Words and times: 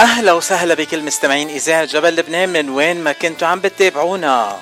أهلا 0.00 0.32
وسهلا 0.32 0.74
بكل 0.74 1.02
مستمعين 1.02 1.48
إذاعة 1.48 1.84
جبل 1.84 2.16
لبنان 2.16 2.48
من 2.48 2.70
وين 2.70 3.04
ما 3.04 3.12
كنتوا 3.12 3.48
عم 3.48 3.60
بتتابعونا. 3.60 4.58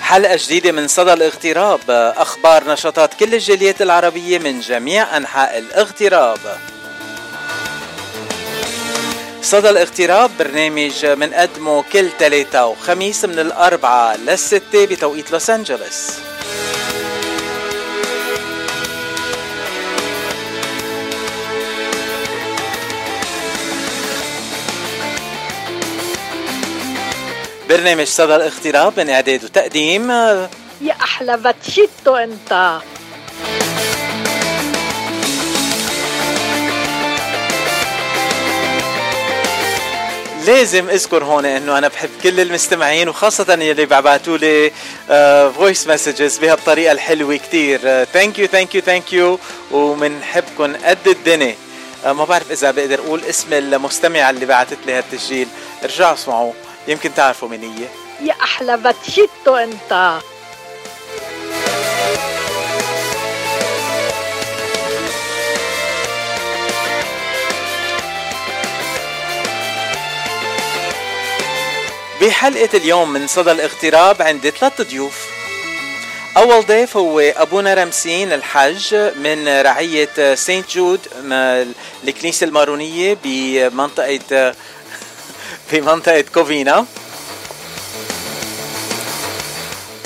حلقة 0.00 0.36
جديدة 0.36 0.72
من 0.72 0.88
صدى 0.88 1.12
الاغتراب. 1.12 1.80
أخبار 2.16 2.72
نشاطات 2.72 3.14
كل 3.14 3.34
الجاليات 3.34 3.82
العربية 3.82 4.38
من 4.38 4.60
جميع 4.60 5.16
أنحاء 5.16 5.58
الاغتراب. 5.58 6.38
صدى 9.42 9.70
الاغتراب 9.70 10.30
برنامج 10.38 11.06
منقدمه 11.06 11.84
كل 11.92 12.08
ثلاثة 12.18 12.66
وخميس 12.66 13.24
من 13.24 13.38
الأربعة 13.38 14.16
للستة 14.16 14.86
بتوقيت 14.86 15.32
لوس 15.32 15.50
أنجلوس. 15.50 16.10
برنامج 27.72 28.06
صدى 28.06 28.36
الاغتراب 28.36 29.00
من 29.00 29.10
إعداد 29.10 29.44
وتقديم 29.44 30.10
يا 30.10 30.94
أحلى 31.02 31.36
باتشيتو 31.36 32.16
أنت. 32.16 32.80
لازم 40.46 40.88
أذكر 40.88 41.24
هون 41.24 41.46
إنه 41.46 41.78
أنا 41.78 41.88
بحب 41.88 42.10
كل 42.22 42.40
المستمعين 42.40 43.08
وخاصة 43.08 43.52
يلي 43.52 43.74
بيبعتوا 43.74 44.38
لي 44.38 44.72
voice 45.52 45.88
messages 45.88 46.38
بهالطريقة 46.38 46.92
الحلوة 46.92 47.36
كتير. 47.36 48.04
thank 48.04 48.38
you 48.38 48.46
thank 48.46 48.74
you 48.74 48.80
thank 48.80 49.12
you 49.12 49.38
ومنحبكم 49.70 50.76
قد 50.84 50.98
الدنيا. 51.06 51.54
آه، 52.04 52.12
ما 52.12 52.24
بعرف 52.24 52.52
إذا 52.52 52.70
بقدر 52.70 52.98
أقول 52.98 53.24
اسم 53.24 53.52
المستمعة 53.52 54.30
اللي 54.30 54.46
بعثت 54.46 54.78
لي 54.86 54.92
هالتسجيل. 54.92 55.48
ارجعوا 55.84 56.14
اسمعوا. 56.14 56.52
يمكن 56.88 57.14
تعرفوا 57.14 57.48
مين 57.48 57.62
هي. 57.62 57.88
يا 58.28 58.34
أحلى 58.42 58.76
باتشيتو 58.76 59.56
أنت. 59.56 60.20
بحلقة 72.20 72.68
اليوم 72.74 73.12
من 73.12 73.26
صدى 73.26 73.52
الاغتراب 73.52 74.22
عندي 74.22 74.50
ثلاث 74.50 74.82
ضيوف. 74.82 75.32
أول 76.36 76.66
ضيف 76.66 76.96
هو 76.96 77.20
أبونا 77.20 77.74
رمسين 77.74 78.32
الحج 78.32 78.94
من 78.94 79.48
رعية 79.48 80.34
سينت 80.34 80.70
جود 80.70 81.00
الكنيسة 82.04 82.44
المارونية 82.44 83.18
بمنطقة 83.24 84.54
بمنطقة 85.72 86.24
كوفينا. 86.34 86.86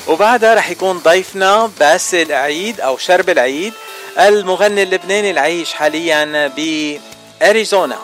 وبعدها 0.06 0.55
رح 0.55 0.71
يكون 0.71 0.99
ضيفنا 0.99 1.71
باسل 1.81 2.33
عيد 2.33 2.81
أو 2.81 2.99
شرب 2.99 3.31
العيد 3.31 3.72
المغني 4.19 4.83
اللبناني 4.83 5.31
العايش 5.31 5.72
حاليا 5.72 6.53
بأريزونا. 6.56 7.99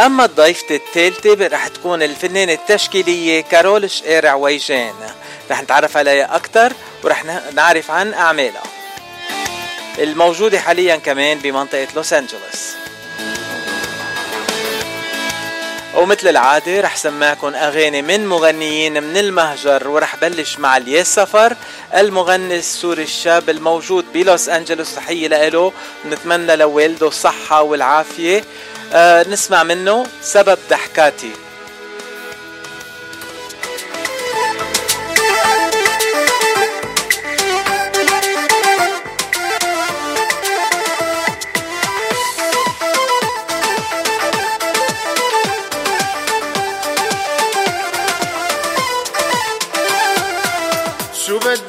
أما 0.00 0.24
الضيفة 0.24 0.74
الثالثة 0.74 1.46
رح 1.46 1.68
تكون 1.68 2.02
الفنانة 2.02 2.52
التشكيلية 2.52 3.40
كارول 3.40 3.90
شقير 3.90 4.26
عويجان. 4.26 4.94
رح 5.50 5.62
نتعرف 5.62 5.96
عليها 5.96 6.36
أكثر 6.36 6.72
ورح 7.04 7.24
نعرف 7.54 7.90
عن 7.90 8.14
أعمالها. 8.14 8.62
الموجودة 9.98 10.60
حاليا 10.60 10.96
كمان 10.96 11.38
بمنطقة 11.38 11.88
لوس 11.96 12.12
أنجلوس. 12.12 12.85
ومثل 15.96 16.28
العادة 16.28 16.80
رح 16.80 16.96
سمعكم 16.96 17.54
أغاني 17.54 18.02
من 18.02 18.26
مغنيين 18.26 19.02
من 19.02 19.16
المهجر 19.16 19.88
ورح 19.88 20.16
بلش 20.16 20.58
مع 20.58 20.76
الياس 20.76 21.14
سفر 21.14 21.56
المغني 21.94 22.56
السوري 22.56 23.02
الشاب 23.02 23.50
الموجود 23.50 24.04
بلوس 24.14 24.48
أنجلوس 24.48 24.94
تحية 24.94 25.48
له 25.48 25.72
نتمنى 26.06 26.56
لوالده 26.56 27.08
الصحة 27.08 27.62
والعافية. 27.62 28.44
آه 28.92 29.28
نسمع 29.28 29.62
منه 29.62 30.06
سبب 30.22 30.58
ضحكاتي. 30.70 31.30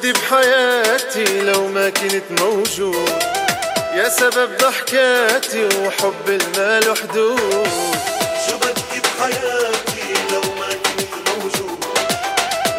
بدي 0.08 0.20
بحياتي 0.20 1.40
لو 1.40 1.66
ما 1.66 1.90
كنت 1.90 2.40
موجود. 2.40 3.22
يا 3.94 4.08
سبب 4.08 4.56
ضحكاتي 4.58 5.64
وحب 5.64 6.28
المال 6.28 6.90
وحدود. 6.90 7.68
شو 8.46 8.56
بدي 8.56 9.00
بحياتي 9.00 10.14
لو 10.32 10.40
ما 10.40 10.68
كنت 10.68 11.28
موجود. 11.28 11.84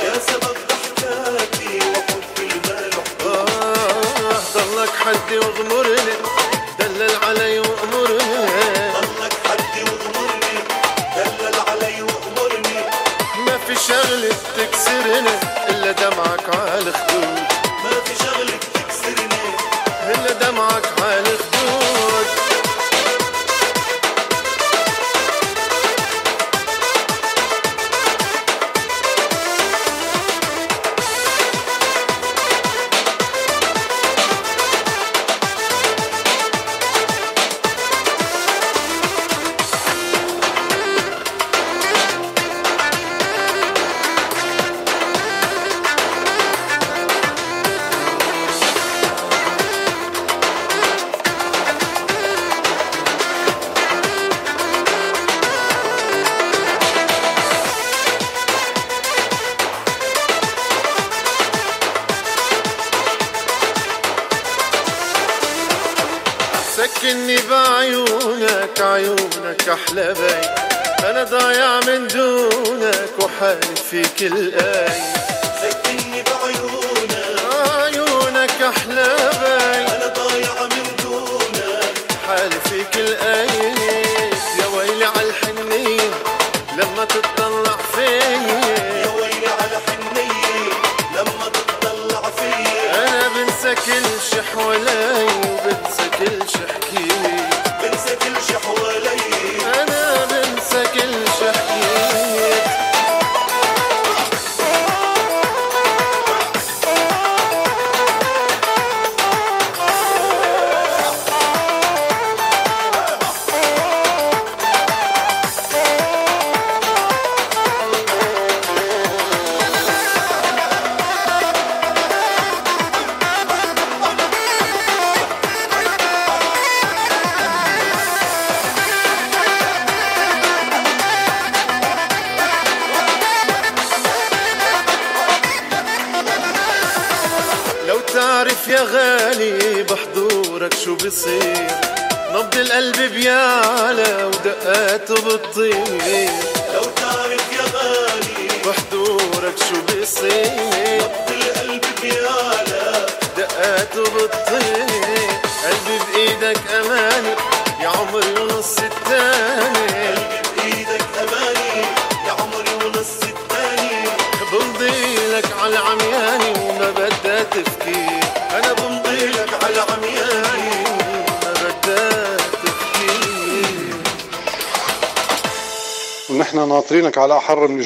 يا 0.04 0.14
سبب 0.28 0.56
ضحكاتي 0.70 1.78
وحب 1.78 2.38
المال 2.40 2.90
وحدود. 2.98 3.50
آه 3.50 4.42
ضلك 4.56 4.90
حدي 4.90 5.38
واغمرني. 5.38 6.16
دلل 6.80 7.16
علي 7.24 7.60
وامرني 7.60 8.40
ضلك 8.94 9.34
حدي 9.46 9.84
واغمرني. 9.84 10.58
دلل 11.16 11.60
علي 11.68 12.02
وامرني 12.02 12.80
ما 13.46 13.58
في 13.68 13.76
شغلة 13.88 14.36
تكسرني. 14.58 15.59
دمعك 15.92 16.56
على 16.56 16.92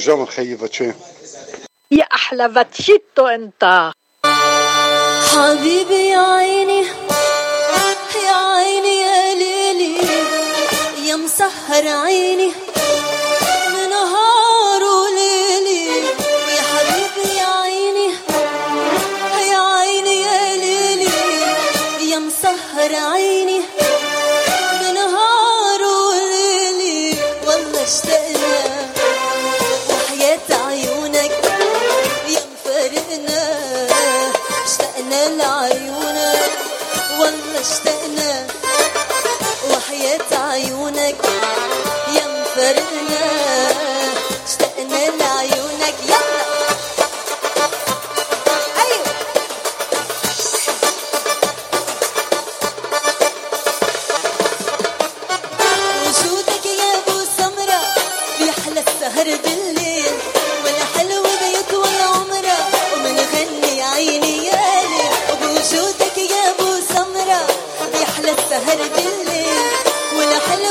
جامل 0.03 0.27
خيي 0.27 0.57
شوي 0.71 0.93
يا 1.91 2.03
أحلى 2.03 2.49
فاتشيتو 2.53 3.27
انت 3.27 3.91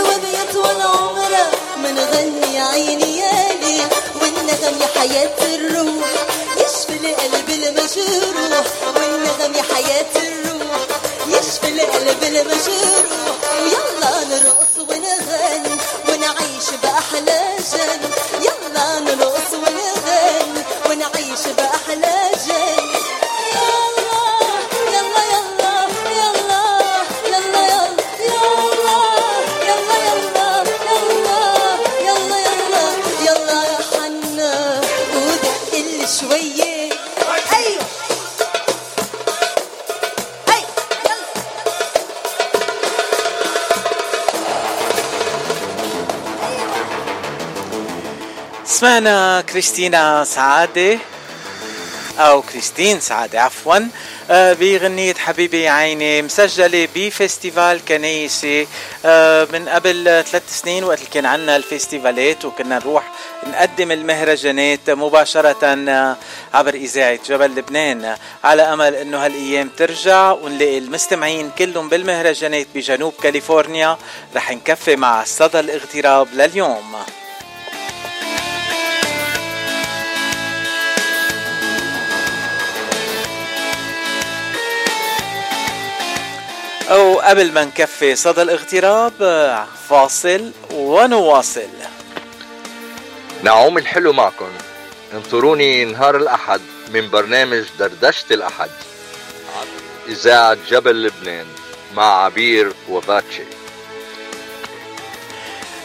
بيطول 0.00 0.82
عمره 0.82 1.50
منغني 1.76 2.60
عيني 2.60 3.18
يا 3.18 3.52
ليل 3.60 3.88
والنغم 4.20 4.80
يا 4.80 4.86
حياة 5.00 5.38
الروح. 5.54 6.08
يشفي 6.56 6.96
القلب 6.96 7.48
المجروح 7.50 8.66
والنغم 8.96 9.54
يا 9.54 9.62
حياة 9.74 10.14
الروح. 10.16 10.80
يشفي 11.28 11.68
القلب 11.68 12.22
المجروح 12.22 13.36
ويلا 13.62 14.24
نرقص 14.30 14.74
ونغني 14.78 15.76
ونعيش 16.08 16.68
بأحلى 16.82 17.40
جن. 17.72 18.00
يلا 18.40 18.98
نرقص 19.00 19.52
ونغني. 19.54 20.01
سمعنا 48.82 49.40
كريستينا 49.40 50.24
سعادة 50.24 50.98
أو 52.18 52.42
كريستين 52.42 53.00
سعادة 53.00 53.42
عفوا. 53.42 53.78
آه، 54.30 54.52
بغنية 54.52 55.14
حبيبي 55.14 55.68
عيني 55.68 56.22
مسجلة 56.22 56.88
بفستيفال 56.94 57.80
كنيسة. 57.88 58.66
آه، 59.04 59.48
من 59.52 59.68
قبل 59.68 60.24
ثلاث 60.30 60.60
سنين 60.60 60.84
وقت 60.84 60.98
كان 61.12 61.26
عنا 61.26 61.56
الفستيفالات 61.56 62.44
وكنا 62.44 62.78
نروح 62.78 63.12
نقدم 63.46 63.92
المهرجانات 63.92 64.90
مباشرة 64.90 65.64
آه، 65.88 66.16
عبر 66.54 66.74
إذاعة 66.74 67.18
جبل 67.28 67.50
لبنان. 67.50 68.16
على 68.44 68.62
أمل 68.62 68.94
أنه 68.94 69.24
هالأيام 69.24 69.70
ترجع 69.76 70.32
ونلاقي 70.32 70.78
المستمعين 70.78 71.50
كلهم 71.58 71.88
بالمهرجانات 71.88 72.66
بجنوب 72.74 73.14
كاليفورنيا 73.22 73.98
رح 74.36 74.50
نكفي 74.50 74.96
مع 74.96 75.24
صدى 75.24 75.60
الاغتراب 75.60 76.28
لليوم. 76.34 76.94
أو 86.92 87.20
قبل 87.20 87.52
ما 87.52 87.64
نكفي 87.64 88.16
صدى 88.16 88.42
الاغتراب 88.42 89.12
فاصل 89.88 90.52
ونواصل. 90.70 91.68
نعوم 93.42 93.78
الحلو 93.78 94.12
معكم. 94.12 94.48
انطروني 95.14 95.84
نهار 95.84 96.16
الأحد 96.16 96.60
من 96.94 97.10
برنامج 97.10 97.64
دردشة 97.78 98.24
الأحد. 98.30 98.70
إذاعة 100.08 100.56
جبل 100.68 101.02
لبنان 101.02 101.46
مع 101.96 102.24
عبير 102.24 102.72
وباتشي. 102.88 103.44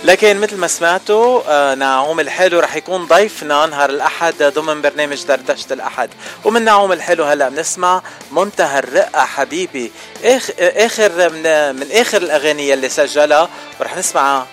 لكن 0.03 0.39
مثل 0.39 0.57
ما 0.57 0.67
سمعتوا 0.67 1.41
آه، 1.47 1.75
نعوم 1.75 2.19
الحلو 2.19 2.59
رح 2.59 2.75
يكون 2.75 3.05
ضيفنا 3.05 3.65
نهار 3.65 3.89
الأحد 3.89 4.43
ضمن 4.43 4.81
برنامج 4.81 5.23
دردشة 5.23 5.73
الأحد. 5.73 6.09
ومن 6.45 6.61
نعوم 6.61 6.91
الحلو 6.91 7.23
هلا 7.23 7.49
بنسمع 7.49 8.01
منتهى 8.31 8.79
الرقة 8.79 9.25
حبيبي. 9.25 9.91
آخ- 10.23 10.51
آخر 10.59 11.29
من, 11.29 11.75
من 11.75 11.87
آخر 11.91 12.21
الأغاني 12.21 12.73
اللي 12.73 12.89
سجلها 12.89 13.49
ورح 13.79 13.97
نسمع 13.97 14.45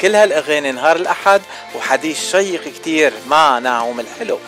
كل 0.00 0.14
هالأغاني 0.14 0.72
نهار 0.72 0.96
الأحد 0.96 1.40
وحديث 1.76 2.30
شيق 2.30 2.64
كتير 2.64 3.12
مع 3.26 3.58
نعوم 3.58 4.00
الحلو. 4.00 4.38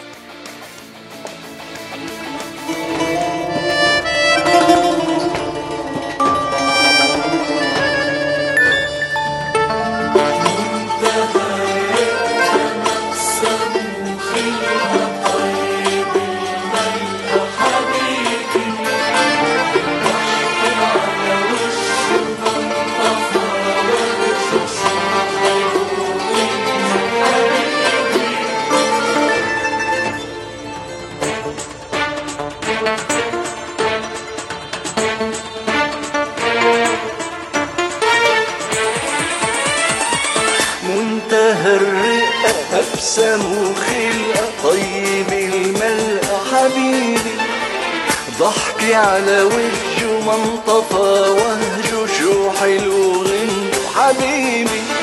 على 48.95 49.43
وجهه 49.43 50.21
منطفى 50.27 51.31
وهجه 51.31 52.13
شو 52.19 52.51
حلو 52.51 53.13
غنه 53.23 53.71
حبيبي 53.95 54.94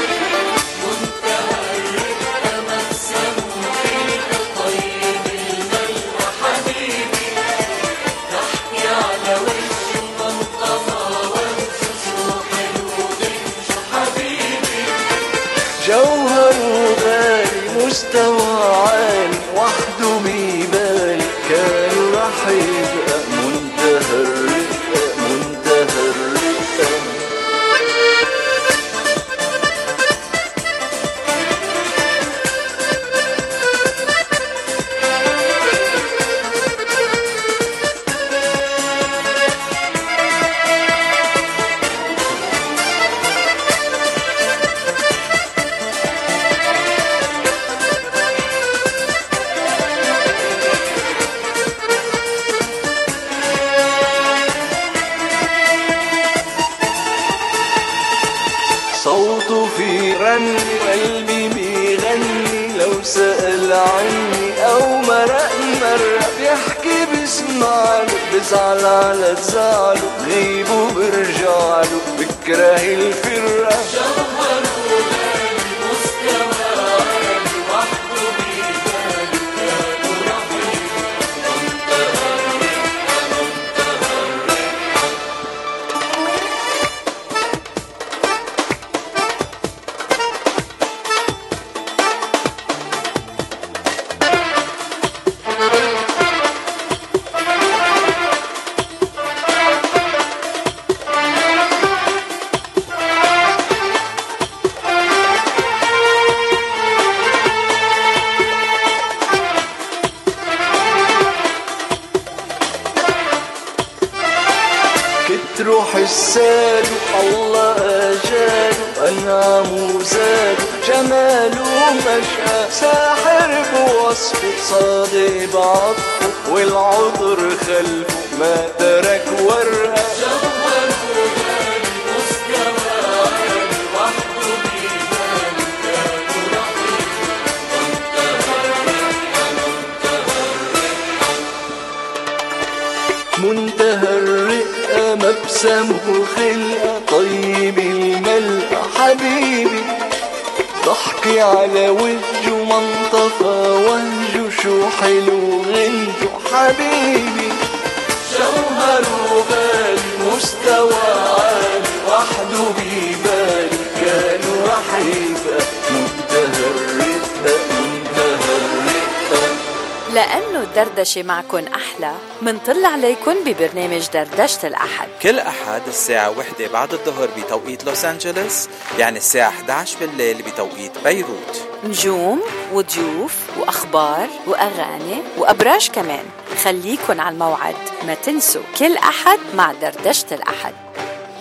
الدردشة 171.18 171.24
معكن 171.24 171.68
أحلى 171.68 172.16
منطل 172.42 172.86
عليكن 172.86 173.44
ببرنامج 173.44 174.08
دردشة 174.14 174.68
الأحد. 174.68 175.08
كل 175.22 175.40
أحد 175.40 175.82
الساعة 175.88 176.38
وحدة 176.40 176.68
بعد 176.68 176.94
الظهر 176.94 177.30
بتوقيت 177.38 177.86
لوس 177.86 178.06
أنجلوس 178.06 178.68
يعني 179.00 179.18
الساعة 179.18 179.50
11 179.50 180.00
بالليل 180.00 180.42
بتوقيت 180.42 180.98
بيروت. 181.04 181.68
نجوم 181.84 182.42
وضيوف 182.74 183.36
وأخبار 183.58 184.30
وأغاني 184.48 185.22
وأبراج 185.38 185.90
كمان. 185.90 186.26
خليكن 186.64 187.20
على 187.20 187.34
الموعد 187.34 187.76
ما 188.08 188.14
تنسوا 188.14 188.64
كل 188.80 188.98
أحد 188.98 189.40
مع 189.56 189.72
دردشة 189.72 190.36
الأحد. 190.36 190.74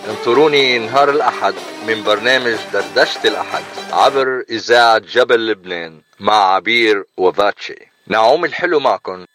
انطروني 0.09 0.79
نهار 0.79 1.09
الأحد 1.09 1.53
من 1.87 2.03
برنامج 2.03 2.57
دردشة 2.73 3.27
الأحد 3.27 3.63
عبر 3.91 4.43
إذاعة 4.49 4.97
جبل 4.97 5.47
لبنان 5.47 6.01
مع 6.19 6.55
عبير 6.55 7.03
وفاتشي. 7.17 7.91
نعوم 8.07 8.45
الحلو 8.45 8.79
معكم 8.79 9.25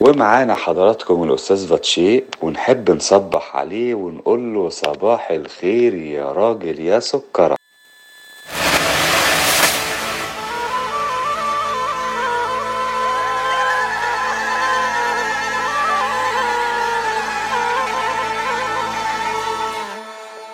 ومعانا 0.00 0.54
حضراتكم 0.54 1.22
الأستاذ 1.22 1.68
فاتشي 1.68 2.24
ونحب 2.42 2.90
نصبح 2.90 3.56
عليه 3.56 3.94
ونقول 3.94 4.54
له 4.54 4.68
صباح 4.68 5.30
الخير 5.30 5.94
يا 5.94 6.32
راجل 6.32 6.80
يا 6.80 7.00
سكرة. 7.00 7.56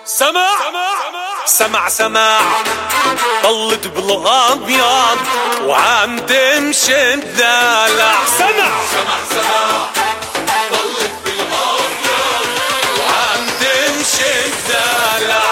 سمع 0.05 0.47
سمع 1.47 1.89
سمع 1.89 2.39
طلت 3.43 3.87
بالأبيض 3.87 5.19
وعم 5.65 6.19
تمشي 6.19 7.15
الدلع. 7.15 8.15
سمع. 8.39 8.71
سمع 8.93 9.17
سمع 9.31 9.87
طلت 10.71 11.11
بالابيض 11.25 12.47
وعم 13.01 13.47
تمشي 13.61 14.47
الدلع 14.47 15.43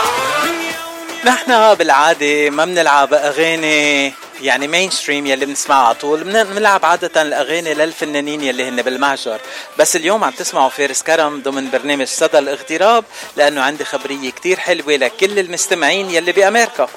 نحن 1.24 1.74
بالعادة 1.74 2.50
ما 2.50 2.64
بنلعب 2.64 3.14
أغاني 3.14 4.12
يعني 4.42 4.68
مين 4.68 4.90
ستريم 4.90 5.26
يلي 5.26 5.46
بنسمعها 5.46 5.86
على 5.86 5.94
طول. 5.94 6.24
بن- 6.24 6.44
بنلعب 6.44 6.84
عادة 6.84 7.22
الأغاني 7.22 7.74
للفنانين 7.74 8.42
يلي 8.42 8.68
هن 8.68 8.82
بالمهجر. 8.82 9.40
بس 9.78 9.96
اليوم 9.96 10.24
عم 10.24 10.30
تسمعوا 10.30 10.68
فارس 10.68 11.02
كرم 11.02 11.42
ضمن 11.42 11.70
برنامج 11.70 12.06
صدى 12.06 12.38
الاغتراب 12.38 13.04
لأنه 13.36 13.62
عندي 13.62 13.84
خبرية 13.84 14.30
كتير 14.30 14.58
حلوة 14.60 14.96
لكل 14.96 15.38
المستمعين 15.38 16.10
يلي 16.10 16.32
بأمريكا. 16.32 16.88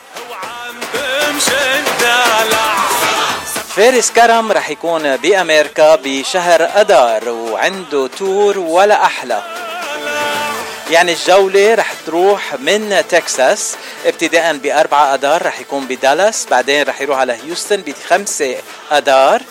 فارس 3.75 4.11
كرم 4.11 4.51
رح 4.51 4.69
يكون 4.69 5.17
بأمريكا 5.17 5.95
بشهر 5.95 6.69
أدار 6.75 7.29
وعنده 7.29 8.07
تور 8.07 8.59
ولا 8.59 9.05
أحلى. 9.05 9.41
يعني 10.91 11.13
الجولة 11.13 11.75
رح 11.75 11.93
تروح 12.05 12.53
من 12.59 13.03
تكساس 13.09 13.75
ابتداء 14.05 14.57
بأربعة 14.57 15.13
أدار 15.13 15.45
رح 15.45 15.59
يكون 15.59 15.85
بدالاس 15.87 16.47
بعدين 16.51 16.83
رح 16.83 17.01
يروح 17.01 17.17
على 17.19 17.33
هيوستن 17.33 17.81
بخمسة 17.81 18.55
أدار 18.91 19.41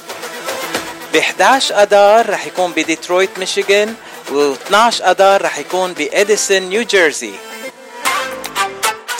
ب 1.12 1.16
11 1.16 1.82
أدار 1.82 2.30
رح 2.30 2.46
يكون 2.46 2.72
بديترويت 2.72 3.38
ميشيغان 3.38 3.94
و12 4.28 4.74
آذار 5.00 5.42
رح 5.42 5.58
يكون 5.58 5.92
بإديسون 5.92 6.62
نيو 6.62 6.82
جيرسي. 6.82 7.34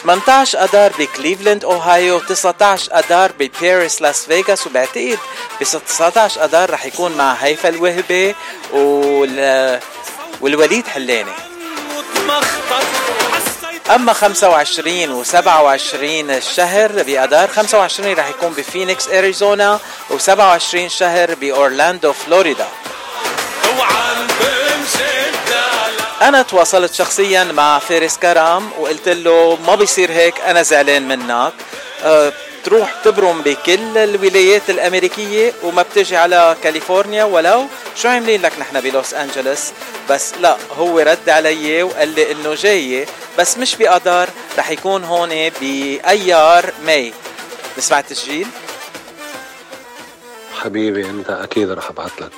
18 0.07 0.65
آذار 0.65 0.93
بكليفلاند 0.99 1.65
أوهايو 1.65 2.19
19 2.19 2.89
آذار 2.93 3.33
بباريس 3.39 4.03
لاس 4.03 4.25
فيغاس 4.27 4.67
وبعتقد 4.67 5.19
ب 5.61 5.65
19 5.65 6.45
آذار 6.45 6.71
رح 6.71 6.87
يكون 6.87 7.13
مع 7.13 7.33
هيفا 7.33 7.69
وهبي 7.69 8.35
وال... 8.73 9.81
والوليد 10.41 10.87
حلاني 10.87 11.31
اما 13.95 14.13
25 14.13 15.25
و27 15.25 15.95
الشهر 16.31 17.03
بآذار 17.03 17.49
25 17.49 18.13
رح 18.15 18.29
يكون 18.29 18.53
بفينيكس 18.53 19.09
اريزونا 19.09 19.81
و27 20.11 20.77
شهر 20.87 21.35
باورلاندو 21.35 22.13
فلوريدا 22.13 22.67
أنا 26.23 26.43
تواصلت 26.43 26.95
شخصيا 26.95 27.45
مع 27.45 27.79
فارس 27.79 28.17
كرم 28.17 28.71
وقلت 28.79 29.09
له 29.09 29.59
ما 29.67 29.75
بيصير 29.75 30.13
هيك 30.13 30.41
أنا 30.41 30.63
زعلان 30.63 31.09
منك. 31.09 31.53
أه 32.05 32.33
تروح 32.65 32.95
تبرم 33.05 33.43
بكل 33.43 33.99
الولايات 33.99 34.71
الأمريكية 34.71 35.53
وما 35.63 35.83
بتجي 35.83 36.17
على 36.17 36.57
كاليفورنيا 36.63 37.25
ولو. 37.25 37.67
شو 37.97 38.09
عاملين 38.09 38.43
لك 38.43 38.53
نحن 38.59 38.81
بلوس 38.81 39.15
أنجلوس؟ 39.15 39.73
بس 40.11 40.35
لا 40.41 40.57
هو 40.79 40.99
رد 40.99 41.29
علي 41.29 41.83
وقال 41.83 42.09
لي 42.09 42.33
إنه 42.33 42.55
جاي 42.55 43.07
بس 43.39 43.59
مش 43.59 43.77
بآذار 43.77 44.29
رح 44.59 44.71
يكون 44.71 45.05
هون 45.05 45.51
بأيار 45.61 46.73
May. 46.85 47.13
نسمع 47.79 47.99
التسجيل 47.99 48.47
حبيبي 50.63 51.11
أنت 51.11 51.31
أكيد 51.31 51.71
رح 51.71 51.91
أبعت 51.91 52.21
لك. 52.21 52.33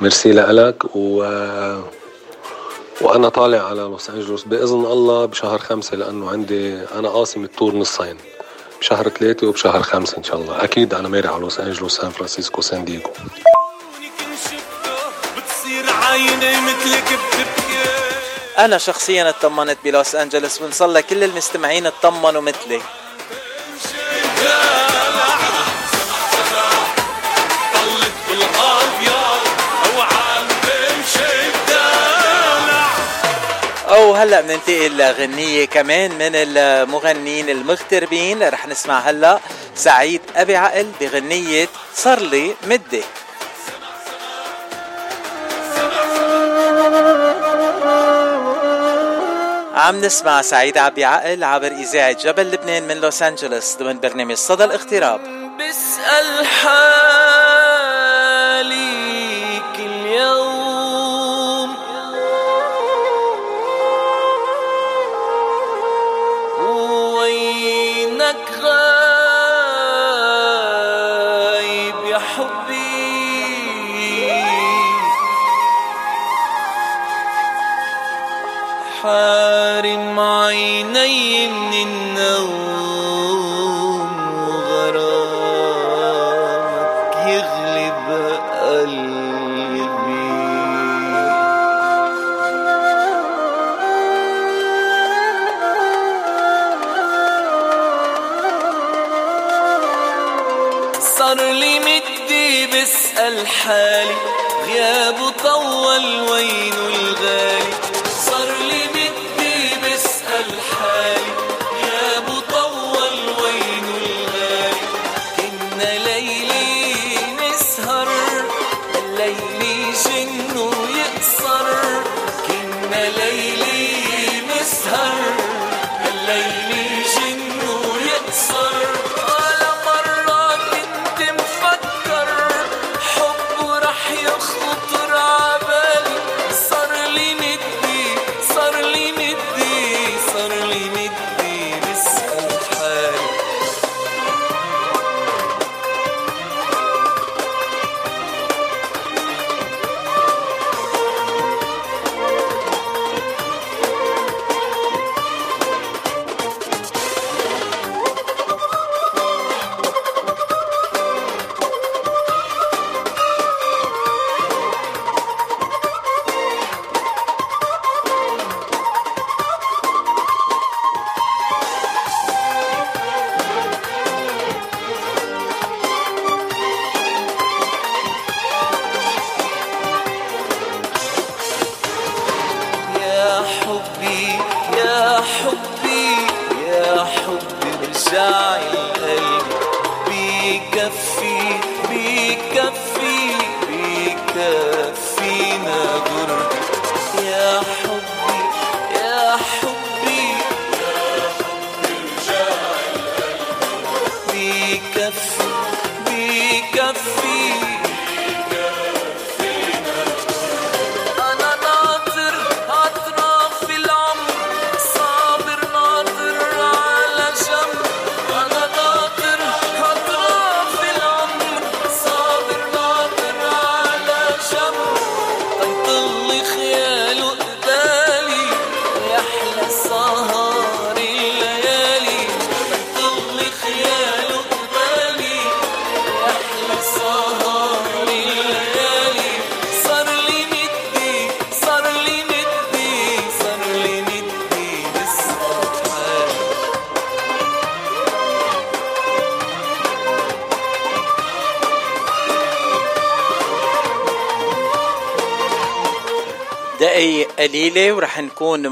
ميرسي 0.00 0.32
لك 0.32 0.84
و 0.94 1.24
وأنا 3.00 3.28
طالع 3.28 3.66
على 3.66 3.80
لوس 3.80 4.10
أنجلوس 4.10 4.42
بإذن 4.42 4.84
الله 4.84 5.24
بشهر 5.26 5.58
خمسة 5.58 5.96
لأنه 5.96 6.30
عندي 6.30 6.78
أنا 6.94 7.08
قاسم 7.08 7.44
ال 7.44 7.50
tour 7.50 7.74
نصين 7.74 8.18
بشهر 8.80 9.08
ثلاثة 9.08 9.46
وبشهر 9.46 9.82
خمسة 9.82 10.18
إن 10.18 10.24
شاء 10.24 10.36
الله. 10.36 10.64
أكيد 10.64 10.94
أنا 10.94 11.08
مارق 11.08 11.28
على 11.28 11.40
لوس 11.40 11.60
أنجلوس 11.60 11.96
سان 11.96 12.10
فرانسيسكو 12.10 12.60
سان 12.60 12.84
دييغو. 12.84 13.10
أنا 18.58 18.78
شخصيا 18.78 19.28
اطمنت 19.28 19.78
بلوس 19.84 20.14
أنجلوس 20.14 20.62
وإن 20.62 20.66
شاء 20.66 20.70
الله 20.80 21.00
كل 21.00 21.24
المستمعين 21.24 21.86
اطمنوا 21.86 22.40
مثلي. 22.40 22.80
وهلا 34.18 34.40
بننتقل 34.40 34.96
لغنية 34.96 35.64
كمان 35.64 36.10
من 36.10 36.30
المغنيين 36.34 37.50
المغتربين 37.50 38.48
رح 38.48 38.66
نسمع 38.66 38.98
هلا 38.98 39.38
سعيد 39.74 40.20
أبي 40.36 40.56
عقل 40.56 40.86
بغنية 41.00 41.68
صار 41.94 42.20
لي 42.20 42.54
مدة. 42.66 43.02
عم 49.74 50.00
نسمع 50.00 50.42
سعيد 50.42 50.78
عبي 50.78 51.04
عقل 51.04 51.44
عبر 51.44 51.72
إذاعة 51.72 52.12
جبل 52.12 52.50
لبنان 52.50 52.82
من 52.88 52.96
لوس 52.96 53.22
أنجلوس 53.22 53.76
ضمن 53.76 54.00
برنامج 54.00 54.34
صدى 54.34 54.64
الاغتراب. 54.64 55.20
بسأل 55.58 56.46
حالي 56.46 56.78
حارم 79.08 80.20
عيني 80.20 81.48
من 81.48 81.72
النوم 81.74 82.77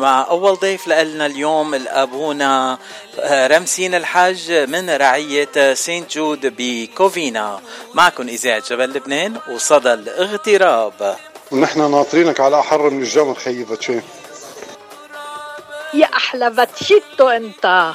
مع 0.07 0.27
أول 0.31 0.55
ضيف 0.55 0.89
لنا 0.89 1.27
اليوم 1.27 1.75
الأبونا 1.75 2.79
آه، 3.21 3.47
رمسين 3.47 3.95
الحاج 3.95 4.53
من 4.53 4.91
رعية 4.91 5.75
Saint 5.75 6.13
Jude 6.13 6.55
بكوفينا. 6.59 7.61
معكم 7.95 8.29
إذاعة 8.29 8.63
جبل 8.71 8.91
لبنان 8.91 9.37
وصدى 9.51 9.93
الاغتراب. 9.93 11.17
ونحن 11.53 11.91
ناطرينك 11.91 12.41
على 12.41 12.61
أحر 12.61 12.91
من 12.91 13.03
الجمر 13.03 13.35
خيي 13.35 13.65
باتشي 13.65 14.01
يا 15.95 16.07
أحلى 16.17 16.51
باتشيتو 16.51 17.29
أنت. 17.29 17.93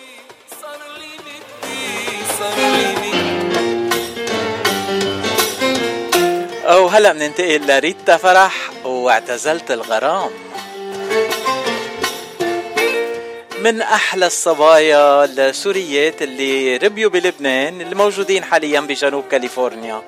أو 6.66 6.88
هلا 6.88 7.14
بننتقل 7.14 7.68
لريتا 7.68 8.18
فرح 8.18 8.56
واعتزلت 8.84 9.72
الغرام. 9.72 10.51
من 13.64 13.82
أحلى 13.82 14.26
الصبايا 14.28 15.26
السوريات 15.26 16.22
اللي 16.22 16.78
ربيوا 16.78 17.12
بلبنان 17.12 17.82
اللي 17.82 17.96
موجودين 17.96 18.44
حاليا 18.44 18.80
بجنوب 18.80 19.24
كاليفورنيا. 19.32 20.02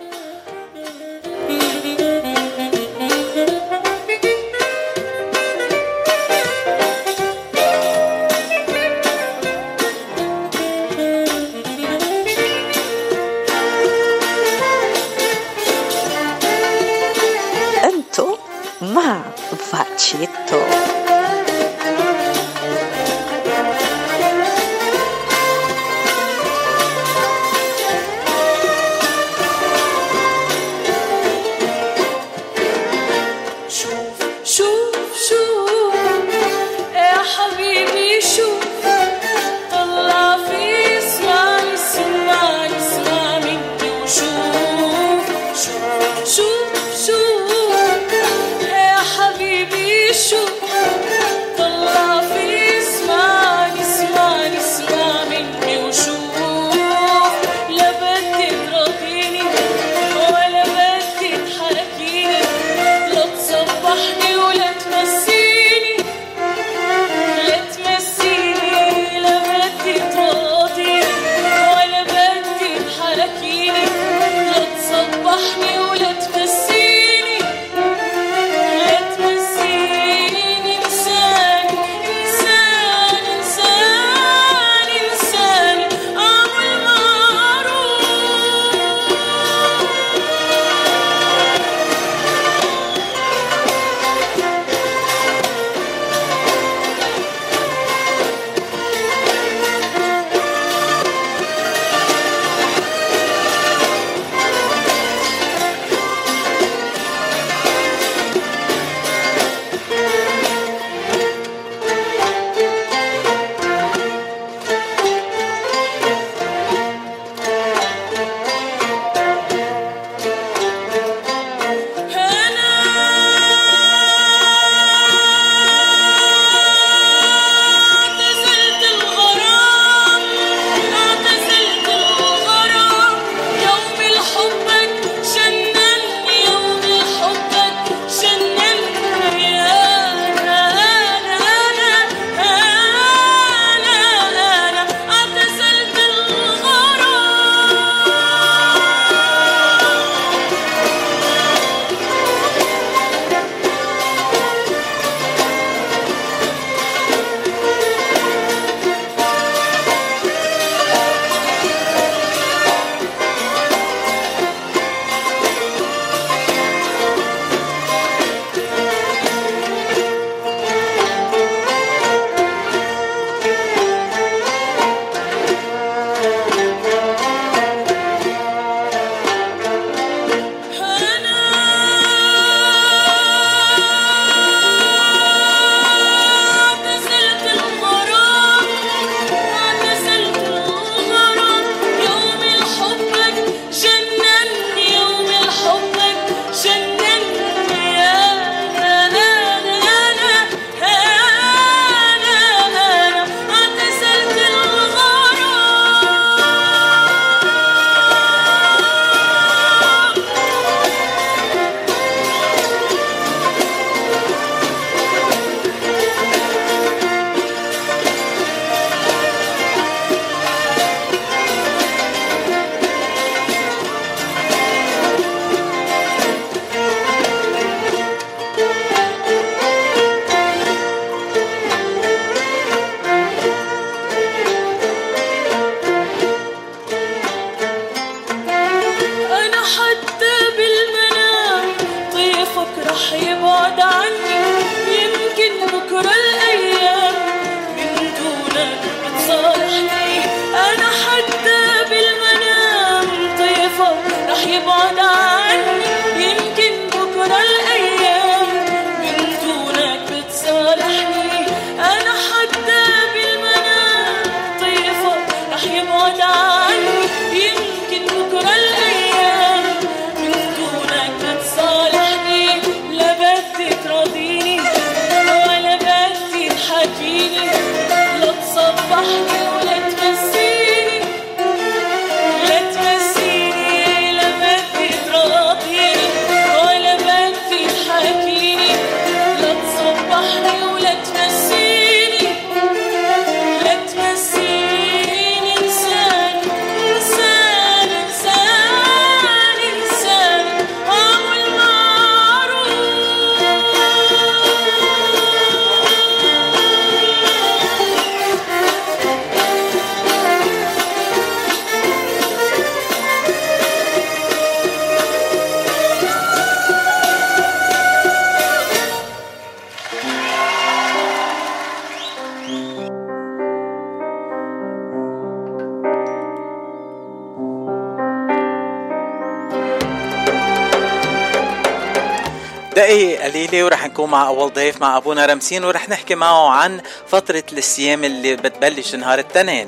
قليلة 333.34 333.66
ورح 333.66 333.86
نكون 333.86 334.10
مع 334.10 334.28
أول 334.28 334.54
ضيف 334.54 334.82
مع 334.82 334.98
أبونا 334.98 335.26
رمسين 335.26 335.64
ورح 335.64 335.90
نحكي 335.90 336.16
معه 336.16 336.50
عن 336.50 336.82
فترة 337.08 337.44
الصيام 337.54 338.04
اللي 338.04 338.36
بتبلش 338.36 338.96
نهار 338.96 339.20
التنين. 339.20 339.68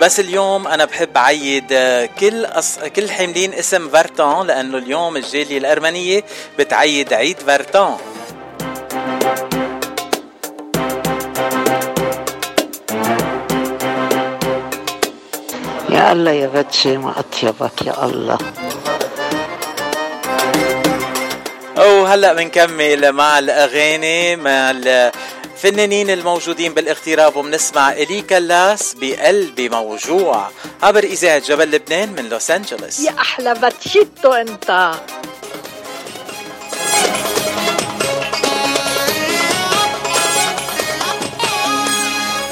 بس 0.00 0.20
اليوم 0.20 0.68
أنا 0.68 0.84
بحب 0.84 1.16
أعيد 1.16 1.64
آه، 1.72 2.08
كل 2.20 2.44
أص... 2.44 2.78
كل 2.96 3.10
حاملين 3.10 3.54
اسم 3.54 3.88
فارتان 3.88 4.46
لأنه 4.46 4.78
اليوم 4.78 5.16
الجالية 5.16 5.58
الأرمنية 5.58 6.24
بتعيد 6.58 7.12
عيد 7.12 7.38
فارتان 7.38 7.96
يا 15.90 16.12
الله 16.12 16.30
يا 16.30 16.46
بتشي 16.54 16.96
ما 16.96 17.14
أطيبك 17.18 17.82
يا 17.86 18.04
الله. 18.04 18.38
وهلا 22.02 22.32
بنكمل 22.32 23.12
مع 23.12 23.38
الأغاني 23.38 24.36
مع 24.36 24.70
الفنانين 24.70 26.10
الموجودين 26.10 26.74
بالاغتراب 26.74 27.36
وبنسمع 27.36 27.92
الي 27.92 28.22
كلاس 28.22 28.94
بقلبي 29.00 29.68
موجوع 29.68 30.50
عبر 30.82 31.04
إذاعة 31.04 31.38
جبل 31.38 31.70
لبنان 31.70 32.12
من 32.12 32.28
لوس 32.28 32.50
أنجلوس. 32.50 33.00
يا 33.00 33.14
أحلى 33.20 33.54
باتشيتو 33.54 34.32
أنت. 34.32 34.94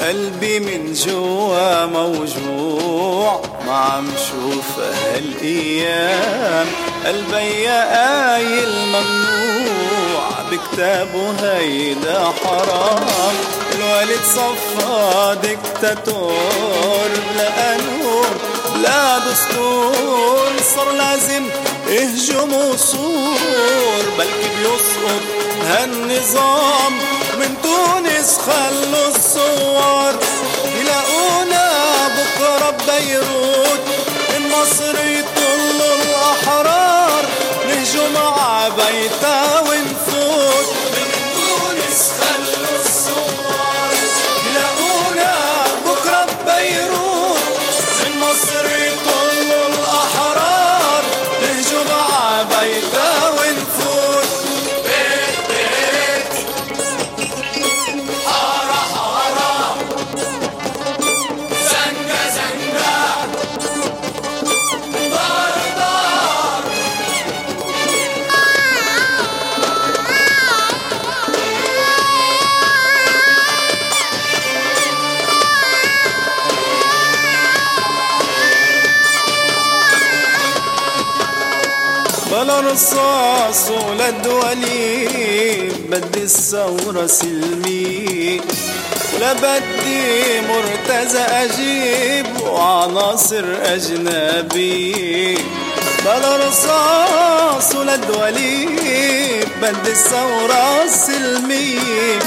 قلبي 0.01 0.59
من 0.59 0.93
جوا 0.93 1.85
موجوع 1.85 3.41
ما 3.65 3.75
عم 3.75 4.07
شوف 4.17 4.79
هالأيام. 4.79 6.67
قلبي 7.05 7.67
قايل 7.67 8.73
ممنوع 8.85 10.29
بكتابه 10.51 11.33
هيدا 11.41 12.33
حرام. 12.43 13.35
الوالد 13.75 14.21
صفى 14.35 15.37
دكتاتور 15.43 17.09
بلا 17.33 17.49
قانون 17.49 18.31
بلا 18.75 19.19
دستور. 19.19 20.51
صار 20.75 20.91
لازم 20.91 21.43
اهجم 21.89 22.53
وصور 22.53 24.03
بلكي 24.17 24.49
بيسقط 24.57 25.23
هالنظام؟ 25.67 26.93
من 27.39 27.55
تونس 27.63 28.37
خلوا 28.37 29.07
الصور. 29.07 30.13
يلاقونا 30.81 31.71
بكرة 32.07 32.69
ببيروت 32.69 33.81
المصر 34.37 34.95
الأحرار 36.31 37.23
نهجم 37.67 38.17
عبيتها 38.17 39.59
ونفوت 39.59 40.00
رصاص 83.11 83.69
ولا 83.69 84.09
دولي 84.09 85.07
بدي 85.89 86.23
الثورة 86.23 87.07
سلمي. 87.07 88.41
ولا 89.15 89.33
بدي 89.33 90.41
مرتزى 90.41 91.19
أجيب 91.19 92.41
وعناصر 92.41 93.45
أجنبي. 93.65 95.37
بلا 96.05 96.47
رصاص 96.47 97.75
ولا 97.75 97.95
دولي 97.95 98.65
بدي 99.61 99.91
الثورة 99.91 100.83
السلمية 100.83 102.19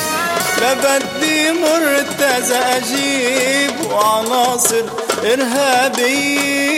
لا 0.60 0.74
بدي 0.74 1.52
مرتزى 1.52 2.56
أجيب 2.56 3.90
وعناصر 3.90 4.84
إرهابية 5.24 6.74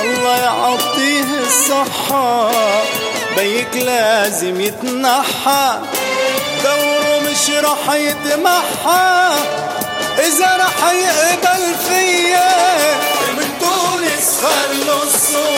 الله 0.00 0.36
يعطيه 0.36 1.28
الصحة. 1.46 2.50
بيك 3.36 3.76
لازم 3.76 4.60
يتنحى. 4.60 5.78
دوره 6.64 7.18
مش 7.30 7.50
رح 7.50 7.94
يتمحى. 7.94 9.34
إذا 10.18 10.56
رح 10.56 10.92
يقبل 10.92 11.74
فيا 11.88 12.50
من 13.36 13.48
تونس 13.60 14.40
خلوا 14.42 15.02
الصور 15.02 15.49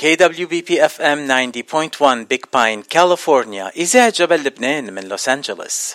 KWBP 0.00 0.80
FM 0.80 1.28
90.1 1.28 2.24
Big 2.26 2.48
Pine, 2.50 2.82
California. 2.88 3.70
إذاعة 3.76 4.10
جبل 4.16 4.44
لبنان 4.44 4.92
من 4.92 5.02
لوس 5.04 5.28
أنجلوس. 5.28 5.94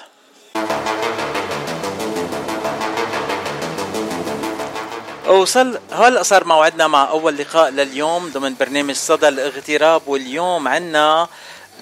وصل 5.28 5.80
هلا 5.92 6.24
صار 6.24 6.46
موعدنا 6.46 6.88
مع 6.88 7.10
أول 7.10 7.38
لقاء 7.38 7.70
لليوم 7.70 8.30
ضمن 8.30 8.56
برنامج 8.60 8.96
صدى 8.96 9.28
الاغتراب 9.28 10.02
واليوم 10.08 10.68
عنا 10.68 11.28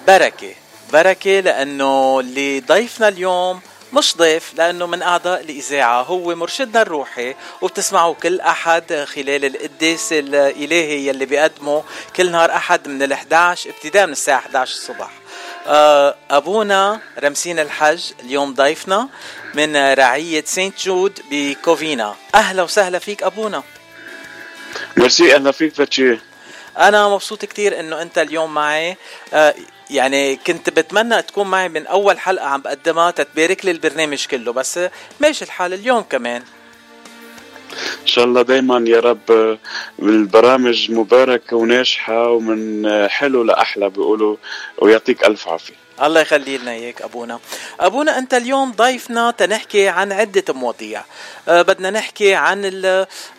بركة 0.06 0.54
بركة 0.92 1.40
لأنه 1.40 2.20
اللي 2.20 2.60
ضيفنا 2.60 3.08
اليوم 3.08 3.60
مش 3.94 4.16
ضيف 4.16 4.54
لأنه 4.54 4.86
من 4.86 5.02
أعضاء 5.02 5.40
الإذاعة 5.40 6.02
هو 6.02 6.34
مرشدنا 6.34 6.82
الروحي 6.82 7.34
وبتسمعوا 7.60 8.14
كل 8.14 8.40
أحد 8.40 9.04
خلال 9.14 9.44
القداس 9.44 10.12
الإلهي 10.12 11.06
يلي 11.06 11.26
بيقدمه 11.26 11.84
كل 12.16 12.30
نهار 12.30 12.50
أحد 12.50 12.88
من 12.88 13.02
ال 13.02 13.12
11 13.12 13.70
ابتداء 13.70 14.06
من 14.06 14.12
الساعة 14.12 14.38
11 14.38 14.72
الصبح. 14.72 15.10
آه، 15.66 16.14
أبونا 16.30 17.00
رمسين 17.18 17.58
الحج 17.58 18.02
اليوم 18.20 18.54
ضيفنا 18.54 19.08
من 19.54 19.76
رعية 19.94 20.44
سانت 20.46 20.80
جود 20.84 21.20
بكوفينا. 21.30 22.14
أهلا 22.34 22.62
وسهلا 22.62 22.98
فيك 22.98 23.22
أبونا. 23.22 23.62
ميرسي 24.96 25.34
أهلا 25.34 25.52
فيك 25.52 25.74
فتشي 25.74 26.18
أنا 26.78 27.08
مبسوط 27.08 27.44
كتير 27.44 27.80
إنه 27.80 28.02
أنت 28.02 28.18
اليوم 28.18 28.54
معي. 28.54 28.96
آه، 29.34 29.54
يعني 29.90 30.36
كنت 30.36 30.70
بتمنى 30.70 31.22
تكون 31.22 31.46
معي 31.46 31.68
من 31.68 31.86
أول 31.86 32.18
حلقة 32.18 32.46
عم 32.46 32.60
بقدمها 32.60 33.10
تتبارك 33.10 33.64
لي 33.64 33.70
البرنامج 33.70 34.26
كله 34.26 34.52
بس 34.52 34.80
ماشي 35.20 35.44
الحال 35.44 35.74
اليوم 35.74 36.02
كمان. 36.02 36.42
إن 38.02 38.06
شاء 38.06 38.24
الله 38.24 38.42
دايما 38.42 38.84
يا 38.86 39.00
رب 39.00 39.58
البرامج 40.02 40.90
مباركة 40.90 41.56
وناجحة 41.56 42.30
ومن 42.30 42.88
حلو 43.08 43.42
لأحلى 43.42 43.90
بيقولوا 43.90 44.36
ويعطيك 44.78 45.24
ألف 45.24 45.48
عافية. 45.48 45.83
الله 46.02 46.20
يخلي 46.20 46.58
لنا 46.58 46.70
إياك 46.70 47.02
أبونا. 47.02 47.40
أبونا 47.80 48.18
أنت 48.18 48.34
اليوم 48.34 48.72
ضيفنا 48.72 49.30
تنحكي 49.30 49.88
عن 49.88 50.12
عدة 50.12 50.54
مواضيع. 50.54 51.04
أه 51.48 51.62
بدنا 51.62 51.90
نحكي 51.90 52.34
عن 52.34 52.60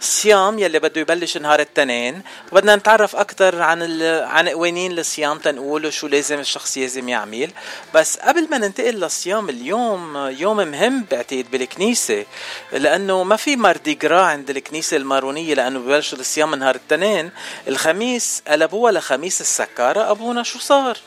الصيام 0.02 0.60
يلي 0.60 0.80
بده 0.80 1.02
يبلش 1.02 1.38
نهار 1.38 1.56
الاثنين 1.56 2.22
بدنا 2.52 2.76
نتعرف 2.76 3.16
أكثر 3.16 3.62
عن 3.62 4.02
عن 4.04 4.50
قوانين 4.50 5.00
الصيام 5.00 5.38
تنقول 5.38 5.94
شو 5.94 6.08
لازم 6.08 6.40
الشخص 6.40 6.78
لازم 6.78 7.10
يعمل. 7.10 7.52
بس 7.94 8.18
قبل 8.18 8.50
ما 8.50 8.58
ننتقل 8.58 8.94
للصيام 8.94 9.50
اليوم 9.50 10.18
يوم 10.18 10.58
مهم 10.58 11.06
بعتقد 11.12 11.46
بالكنيسة 11.52 12.26
لأنه 12.72 13.24
ما 13.24 13.36
في 13.36 13.56
مارديغرا 13.56 14.22
عند 14.22 14.50
الكنيسة 14.50 14.98
المارونية 14.98 15.54
لأنه 15.54 15.80
ببلشوا 15.80 16.18
الصيام 16.18 16.56
نهار 16.56 16.76
الاثنين 16.76 17.32
الخميس 17.68 18.44
قلبوها 18.48 18.92
لخميس 18.92 19.42
السكاره 19.42 20.12
أبونا 20.12 20.44
شو 20.44 20.60
صار؟ 20.60 20.98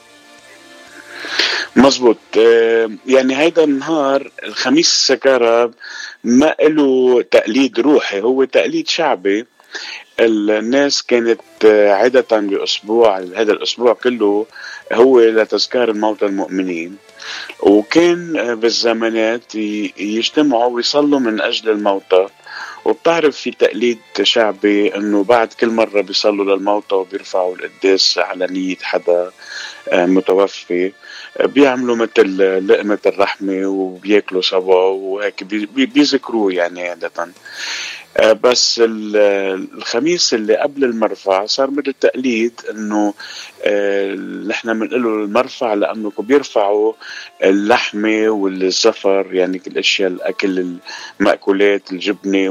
مزبوط 1.76 2.16
يعني 3.06 3.36
هيدا 3.36 3.64
النهار 3.64 4.30
الخميس 4.44 4.86
السكارة 4.86 5.70
ما 6.24 6.54
له 6.60 7.22
تقليد 7.22 7.80
روحي 7.80 8.20
هو 8.20 8.44
تقليد 8.44 8.88
شعبي. 8.88 9.46
الناس 10.20 11.02
كانت 11.02 11.40
عادة 11.90 12.40
بأسبوع 12.40 13.18
هذا 13.18 13.52
الأسبوع 13.52 13.92
كله 13.92 14.46
هو 14.92 15.20
لتذكار 15.20 15.90
الموتى 15.90 16.26
المؤمنين. 16.26 16.96
وكان 17.60 18.54
بالزمانات 18.54 19.54
يجتمعوا 19.54 20.74
ويصلوا 20.76 21.18
من 21.18 21.40
أجل 21.40 21.70
الموتى. 21.70 22.26
وبتعرف 22.84 23.36
في 23.36 23.50
تقليد 23.50 23.98
شعبي 24.22 24.94
إنه 24.96 25.24
بعد 25.24 25.52
كل 25.52 25.68
مرة 25.68 26.00
بيصلوا 26.00 26.56
للموتى 26.56 26.94
وبيرفعوا 26.94 27.56
القداس 27.56 28.18
على 28.18 28.46
نية 28.50 28.76
حدا 28.82 29.30
متوفي. 29.92 30.92
بيعملوا 31.44 31.96
مثل 31.96 32.36
لقمة 32.66 32.98
الرحمة 33.06 33.66
وبياكلوا 33.66 34.42
سوا 34.42 34.84
وهيك 34.84 35.44
بيذكروه 35.74 36.52
يعني 36.52 36.88
عادة. 36.88 37.10
بس 38.42 38.80
الخميس 38.84 40.34
اللي 40.34 40.56
قبل 40.56 40.84
المرفع 40.84 41.46
صار 41.46 41.70
مثل 41.70 41.94
تقليد 42.00 42.60
إنه 42.70 43.14
نحن 44.48 44.78
بنقول 44.78 45.02
له 45.02 45.08
المرفع 45.08 45.74
لأنه 45.74 46.12
بيرفعوا 46.18 46.92
اللحمة 47.44 48.28
والزفر 48.28 49.26
يعني 49.32 49.58
كل 49.58 49.70
الاشياء 49.70 50.10
الأكل 50.10 50.76
المأكولات 51.20 51.92
الجبنة 51.92 52.50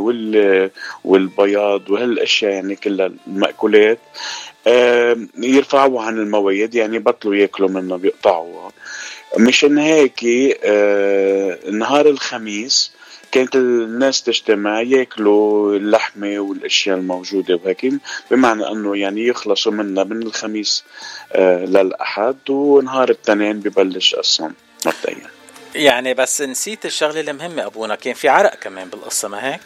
والبياض 1.04 1.90
وهالأشياء 1.90 2.52
يعني 2.52 2.76
كلها 2.76 3.12
المأكولات. 3.28 4.00
يرفعوها 5.38 6.06
عن 6.06 6.18
المواد 6.18 6.76
يعني 6.76 7.00
بطلوا 7.00 7.36
ياكلوا 7.36 7.70
منها 7.70 7.98
بيقطعوها 7.98 8.72
مشان 9.38 9.78
هيك 9.78 10.24
نهار 11.72 12.10
الخميس 12.10 12.92
كانت 13.32 13.56
الناس 13.56 14.24
تجتمع 14.24 14.82
ياكلوا 14.82 15.76
اللحمة 15.76 16.40
والأشياء 16.40 16.98
الموجودة 16.98 17.60
وهيك 17.64 17.94
بمعنى 18.32 18.68
إنه 18.72 18.98
يعني 18.98 19.28
يخلصوا 19.28 19.72
منها 19.72 20.04
من 20.04 20.24
الخميس 20.24 20.84
للأحد 21.40 22.50
ونهار 22.50 23.10
التنين 23.10 23.60
ببلش 23.60 24.16
الصوم 24.16 24.54
مبدئيا 24.86 25.30
يعني 25.76 26.14
بس 26.14 26.42
نسيت 26.42 26.86
الشغلة 26.86 27.20
المهمة 27.20 27.66
أبونا 27.66 27.96
كان 27.96 28.14
في 28.14 28.30
عرق 28.30 28.56
كمان 28.56 28.90
بالقصة 28.90 29.28
ما 29.28 29.54
هيك؟ 29.54 29.62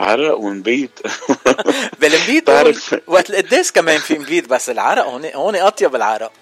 عرق 0.00 0.38
ونبيت 0.38 1.00
بالمبيت 2.00 2.46
تعرف 2.48 2.94
وقت 3.06 3.30
القداس 3.30 3.72
كمان 3.72 3.98
في 3.98 4.18
مبيت 4.18 4.48
بس 4.48 4.70
العرق 4.70 5.04
هون 5.04 5.24
هون 5.34 5.56
أطيب 5.56 5.96
العرق. 5.96 6.32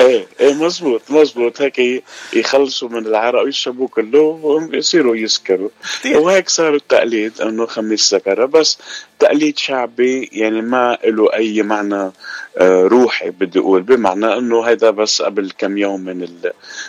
إيه 0.00 0.26
إيه 0.40 0.54
مزبوط 0.54 1.10
مزبوط. 1.10 1.60
هيك 1.60 2.04
يخلصوا 2.32 2.88
من 2.88 3.06
العرق 3.06 3.42
ويشربوا 3.42 3.88
كله 3.88 4.20
ويصيروا 4.20 5.16
يسكروا. 5.16 5.68
وهيك 6.14 6.48
صار 6.48 6.74
التقليد 6.74 7.40
إنه 7.40 7.66
خميس 7.66 8.00
سكرة. 8.00 8.44
بس 8.44 8.78
تقليد 9.18 9.58
شعبي 9.58 10.30
يعني 10.32 10.62
ما 10.62 10.98
له 11.04 11.34
أي 11.34 11.62
معنى 11.62 12.12
روحي 12.60 13.30
بدي 13.30 13.58
أقول. 13.58 13.82
بمعنى 13.82 14.38
إنه 14.38 14.62
هيدا 14.62 14.90
بس 14.90 15.22
قبل 15.22 15.52
كم 15.58 15.78
يوم 15.78 16.00
من 16.00 16.28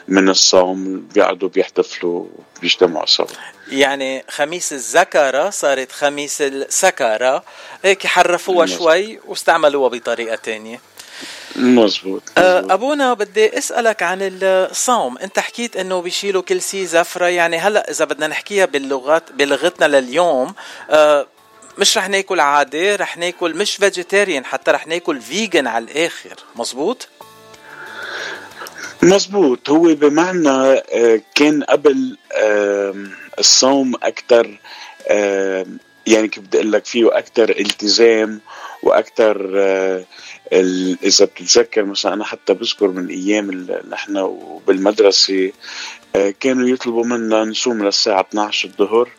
من 0.07 0.29
الصوم 0.29 1.07
بيقعدوا 1.15 1.49
بيحتفلوا 1.49 2.25
بيجتمعوا 2.61 3.05
سوا. 3.05 3.25
يعني 3.67 4.25
خميس 4.29 4.73
الزكرة 4.73 5.49
صارت 5.49 5.91
خميس 5.91 6.41
السكرة. 6.41 7.43
هيك 7.83 8.07
حرفوها 8.07 8.65
شوي 8.65 9.19
واستعملوها 9.27 9.89
بطريقة 9.89 10.35
تانية. 10.35 10.81
مزبوط, 11.55 12.23
أبونا 12.37 13.13
بدي 13.13 13.57
أسألك 13.57 14.03
عن 14.03 14.19
الصوم. 14.21 15.17
أنت 15.17 15.39
حكيت 15.39 15.77
إنه 15.77 16.01
بيشيلوا 16.01 16.41
كل 16.41 16.61
شي 16.61 16.85
زفرة. 16.85 17.25
يعني 17.25 17.57
هلأ 17.57 17.91
إذا 17.91 18.05
بدنا 18.05 18.27
نحكيها 18.27 18.65
باللغات 18.65 19.31
بلغتنا 19.31 19.85
لليوم 19.99 20.55
أه 20.89 21.27
مش 21.77 21.97
رح 21.97 22.09
ناكل 22.09 22.39
عادي 22.39 22.95
رح 22.95 23.17
ناكل 23.17 23.55
مش 23.55 23.75
vegetarian 23.75 24.45
حتى 24.45 24.71
رح 24.71 24.87
ناكل 24.87 25.21
vegan 25.21 25.67
على 25.67 25.85
الآخر. 25.85 26.35
مزبوط 26.55 27.07
مزبوط 29.03 29.69
هو 29.69 29.95
بمعنى 29.95 30.81
كان 31.35 31.63
قبل 31.63 32.17
الصوم 33.39 33.95
أكثر 34.03 34.59
يعني 36.07 36.27
كيف 36.27 36.39
بدي 36.43 36.57
أقول 36.57 36.71
لك 36.71 36.85
فيه 36.85 37.17
أكثر 37.17 37.49
التزام 37.49 38.39
وأكثر 38.83 39.37
إذا 41.03 41.25
بتتذكر 41.25 41.83
مثلا 41.85 42.13
أنا 42.13 42.23
حتى 42.25 42.53
بذكر 42.53 42.87
من 42.87 43.07
أيام 43.07 43.67
نحن 43.89 44.17
وبالمدرسة 44.17 45.51
كانوا 46.39 46.67
يطلبوا 46.67 47.05
منا 47.05 47.43
نصوم 47.43 47.85
للساعة 47.85 48.21
12 48.29 48.69
الظهر 48.69 49.09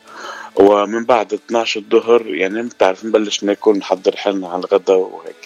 ومن 0.56 1.04
بعد 1.04 1.32
12 1.32 1.80
الظهر 1.80 2.26
يعني 2.34 2.62
بتعرف 2.62 3.04
نبلش 3.04 3.44
ناكل 3.44 3.78
نحضر 3.78 4.16
حالنا 4.16 4.48
على 4.48 4.58
الغداء 4.64 4.96
وهيك. 4.98 5.36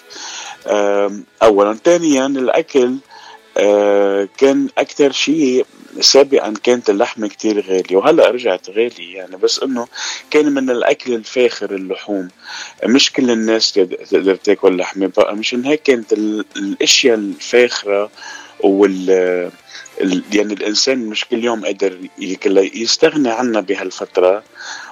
اولا 1.43 1.75
ثانيا 1.85 2.27
الأكل 2.27 2.97
كان 4.39 4.69
أكثر 4.79 5.13
شيء 5.13 5.67
سابقا 6.01 6.55
كانت 6.63 6.91
اللحمة 6.91 7.29
كتير 7.29 7.61
غالية 7.61 7.97
وهلأ 7.97 8.31
رجعت 8.31 8.71
غالية 8.71 9.17
يعني 9.17 9.37
بس 9.37 9.59
إنه 9.63 9.87
كان 10.31 10.53
من 10.53 10.71
الأكل 10.71 11.15
الفاخر 11.15 11.75
اللحوم. 11.75 12.29
مش 12.85 13.13
كل 13.13 13.31
الناس 13.31 13.73
تقدر 13.73 14.35
تاكل 14.35 14.77
لحمة 14.77 15.13
بقى 15.17 15.37
مشان 15.37 15.65
هيك 15.65 15.83
كانت 15.83 16.13
الأشياء 16.57 17.15
الفاخرة 17.15 18.11
وال 18.61 19.51
يعني 20.33 20.55
الإنسان 20.55 20.99
مش 20.99 21.25
كل 21.25 21.45
يوم 21.45 21.65
قادر 21.65 21.99
يستغني 22.75 23.31
عنها 23.31 23.61
بهالفترة 23.61 24.43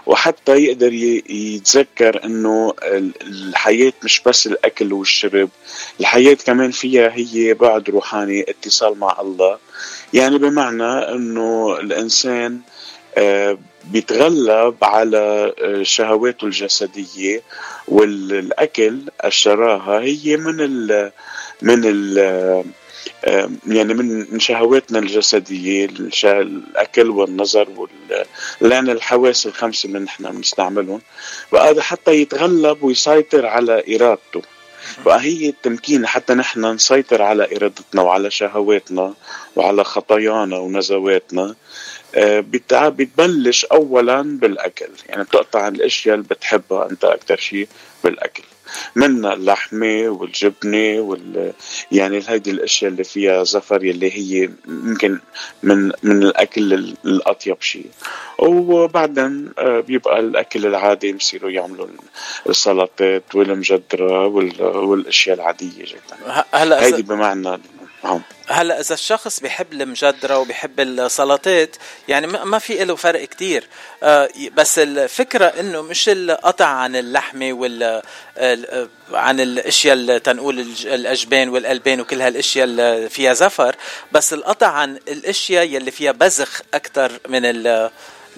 وحتى 0.06 0.52
يقدر 0.56 0.92
يتذكر 1.30 2.24
إنه 2.24 2.74
الحياة 3.22 3.92
مش 4.04 4.22
بس 4.26 4.46
الأكل 4.46 4.92
والشرب 4.92 5.48
الحياة 6.00 6.34
كمان 6.34 6.70
فيها 6.70 7.12
هي 7.14 7.54
بعد 7.54 7.90
روحاني 7.90 8.44
اتصال 8.48 8.98
مع 8.98 9.16
الله. 9.20 9.58
يعني 10.14 10.38
بمعنى 10.38 10.84
إنه 11.14 11.76
الإنسان 11.80 12.60
بيتغلب 13.84 14.74
على 14.82 15.52
شهواته 15.82 16.44
الجسدية 16.44 17.42
والأكل 17.88 19.00
الشراهة 19.24 20.00
هي 20.00 20.36
من 20.36 20.60
ال 20.60 21.12
من 21.62 21.82
ال 21.84 22.64
يعني 23.66 23.94
من 23.94 24.40
شهواتنا 24.40 24.98
الجسدية 24.98 25.88
الأكل 26.24 27.10
والنظر 27.10 27.68
وال 27.76 27.90
لأن 28.60 28.90
الحواس 28.90 29.46
الخمسة 29.46 29.86
اللي 29.86 29.98
نحن 29.98 30.30
بنستعملهم. 30.32 31.00
بقى 31.52 31.82
حتى 31.82 32.12
يتغلب 32.12 32.82
ويسيطر 32.82 33.46
على 33.46 33.96
إرادته. 33.96 34.42
بقى 35.04 35.20
هي 35.20 35.48
التمكين 35.48 36.06
حتى 36.06 36.34
نحن 36.34 36.64
نسيطر 36.64 37.22
على 37.22 37.56
إرادتنا 37.56 38.02
وعلى 38.02 38.30
شهواتنا 38.30 39.14
وعلى 39.56 39.84
خطايانا 39.84 40.58
ونزواتنا. 40.58 41.54
بتبلش 42.16 43.64
أولا 43.64 44.22
بالأكل. 44.22 44.88
يعني 45.08 45.24
بتقطع 45.24 45.68
الأشياء 45.68 46.14
اللي 46.14 46.26
بتحبها 46.30 46.90
أنت 46.90 47.04
أكثر 47.04 47.36
شيء 47.36 47.68
بالأكل. 48.04 48.42
منها 48.94 49.34
اللحمة 49.34 50.08
والجبنة 50.08 51.00
وال 51.00 51.52
يعني 51.92 52.22
هيدي 52.28 52.50
الأشياء 52.50 52.90
اللي 52.90 53.04
فيها 53.04 53.44
زفر 53.44 53.84
يلي 53.84 54.10
هي 54.12 54.50
يمكن 54.68 55.18
من 55.62 55.92
من 56.02 56.22
الأكل 56.22 56.72
الأطيب 57.04 57.62
شيء 57.62 57.86
وبعدين 58.38 59.50
آه، 59.58 59.80
بيبقى 59.80 60.20
الأكل 60.20 60.66
العادي 60.66 61.12
بصيروا 61.12 61.50
يعملوا 61.50 61.86
السلطات 62.48 63.34
والمجدرة 63.34 64.26
والأشياء 64.26 65.36
العادية 65.36 65.84
جدا. 65.84 66.44
هلأ 66.52 66.82
هيدي 66.82 67.02
بمعنى 67.02 67.58
هلا 68.48 68.80
إذا 68.80 68.94
الشخص 68.94 69.40
بيحب 69.40 69.72
المجدرة 69.72 70.38
وبيحب 70.38 70.80
السلطات 70.80 71.76
يعني 72.08 72.26
ما 72.26 72.58
في 72.58 72.84
له 72.84 72.96
فرق 72.96 73.24
كتير. 73.24 73.64
آه، 74.02 74.28
بس 74.54 74.78
الفكرة 74.78 75.44
إنه 75.44 75.82
مش 75.82 76.08
القطع 76.08 76.66
عن 76.66 76.96
اللحمة 76.96 77.52
وال 77.52 78.02
عن 79.12 79.40
الأشياء 79.40 79.94
اللي 79.94 80.20
تنقول 80.20 80.66
الاجبان 80.84 81.48
والالبان 81.48 82.00
وكل 82.00 82.22
هالأشياء 82.22 82.64
اللي 82.64 83.08
فيها 83.08 83.32
زفر 83.32 83.76
بس 84.12 84.32
القطع 84.32 84.66
عن 84.66 84.96
الأشياء 85.08 85.64
يلي 85.64 85.90
فيها 85.90 86.12
بزخ 86.12 86.60
أكثر 86.74 87.12
من 87.28 87.42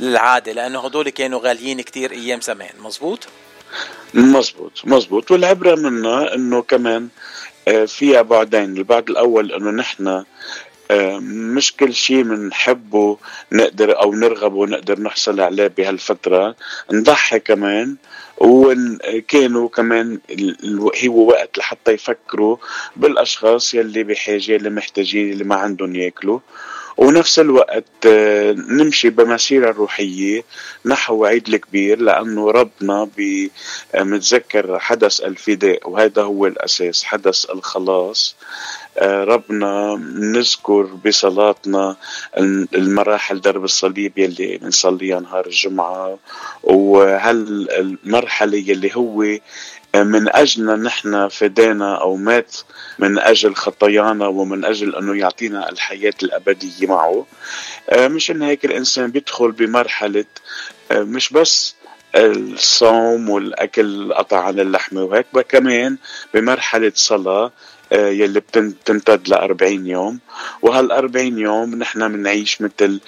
العادة 0.01 0.53
لأنه 0.53 0.81
هدول 0.87 1.09
كانوا 1.09 1.41
غاليين 1.41 1.81
كتير 1.81 2.13
أيام 2.13 2.41
زمان. 2.41 2.71
مزبوط؟ 2.79 3.27
مزبوط 4.15 4.73
مزبوط. 4.85 5.31
والعبرة 5.31 5.75
منها 5.75 6.35
إنه 6.35 6.63
كمان 6.63 7.03
آه، 7.03 7.11
فيها 7.87 8.23
بعدين. 8.23 8.77
البعد 8.77 9.11
الأول 9.11 9.53
إنه 9.53 9.71
نحن 9.71 10.25
آه، 10.91 11.19
مش 11.23 11.77
كل 11.77 11.95
شيء 11.95 12.23
بنحبه 12.23 13.19
نقدر 13.53 14.03
أو 14.03 14.15
نرغب 14.15 14.55
ونقدر 14.55 15.01
نحصل 15.01 15.41
عليه 15.41 15.67
بهالفترة. 15.67 16.57
نضحي 16.93 17.41
كمان 17.41 17.97
وكانوا 18.39 19.69
كمان 19.69 20.19
هو 21.07 21.29
وقت 21.29 21.59
لحتى 21.59 21.93
يفكروا 21.93 22.57
بالأشخاص 22.97 23.75
يلي 23.75 24.03
بحاجة 24.03 24.57
اللي 24.57 24.71
محتاجين 24.71 25.33
اللي 25.33 25.45
ما 25.45 25.55
عندهم 25.55 25.97
ياكلوا. 25.97 26.41
ونفس 27.01 27.39
الوقت 27.39 27.85
آه، 28.07 28.53
نمشي 28.53 29.11
بمسيرة 29.11 29.71
روحية 29.73 30.45
نحو 30.87 31.25
عيد 31.25 31.49
الكبير 31.49 32.01
لأنه 32.01 32.51
ربنا 32.51 33.09
متذكر 33.95 34.79
حدث 34.79 35.21
الفداء 35.21 35.91
وهذا 35.91 36.23
هو 36.23 36.47
الأساس 36.47 37.05
حدث 37.05 37.51
الخلاص. 37.51 38.37
آه، 38.99 39.25
ربنا 39.25 39.97
نذكر 40.15 40.83
بصلاتنا 40.83 41.97
المراحل 42.75 43.41
درب 43.41 43.65
الصليب 43.65 44.19
يلي 44.19 44.57
بنصليها 44.59 45.21
نهار 45.21 45.47
الجمعة 45.47 46.19
وهالمرحلة 46.63 48.57
يلي 48.59 48.91
هو 48.97 49.25
من 49.95 50.37
أجلنا 50.37 50.77
نحن 50.77 51.29
فدانا 51.29 52.01
أو 52.01 52.17
مات 52.17 52.57
من 52.99 53.19
أجل 53.19 53.55
خطايانا 53.55 54.27
ومن 54.27 54.65
أجل 54.65 54.97
أنه 54.97 55.17
يعطينا 55.17 55.69
الحياة 55.69 56.15
الأبدية 56.23 56.87
معه. 56.87 57.27
آه، 57.91 58.09
مشان 58.09 58.43
هيك 58.43 58.65
الإنسان 58.65 59.11
بيدخل 59.11 59.53
بمرحلة 59.53 60.25
آه، 60.91 61.03
مش 61.03 61.31
بس 61.31 61.75
الصوم 62.17 63.31
والأكل 63.31 64.13
قطع 64.13 64.45
عن 64.45 64.61
اللحمة 64.61 65.03
وهيك 65.03 65.27
كمان 65.49 65.97
بمرحلة 66.35 66.93
صلاة. 66.95 67.45
آه، 67.45 67.53
يلي 67.93 68.41
بتمتد 68.41 69.29
ل 69.29 69.35
40 69.35 69.87
يوم. 69.87 70.19
وهال 70.63 70.93
40 70.93 71.39
يوم 71.39 71.75
نحن 71.75 72.13
بنعيش 72.13 72.63
مثل 72.63 73.01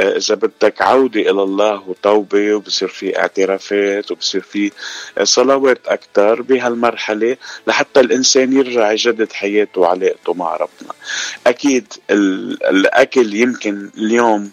آه، 0.00 0.16
إذا 0.16 0.34
بدك 0.34 0.82
عودة 0.82 1.20
إلى 1.20 1.42
الله 1.42 1.88
وتوبة 1.88 2.54
وبصير 2.54 2.88
في 2.88 3.18
اعترافات 3.18 4.10
وبصير 4.10 4.40
في 4.40 4.72
آه، 5.18 5.24
صلوات 5.24 5.86
أكثر 5.86 6.42
بهالمرحلة 6.42 7.36
لحتى 7.66 8.00
الإنسان 8.00 8.52
يرجع 8.52 8.92
يجدد 8.92 9.32
حياته 9.32 9.80
وعلاقته 9.80 10.34
مع 10.34 10.56
ربنا. 10.56 10.94
أكيد 11.46 11.92
الأكل 12.10 13.34
يمكن 13.34 13.90
اليوم 13.98 14.50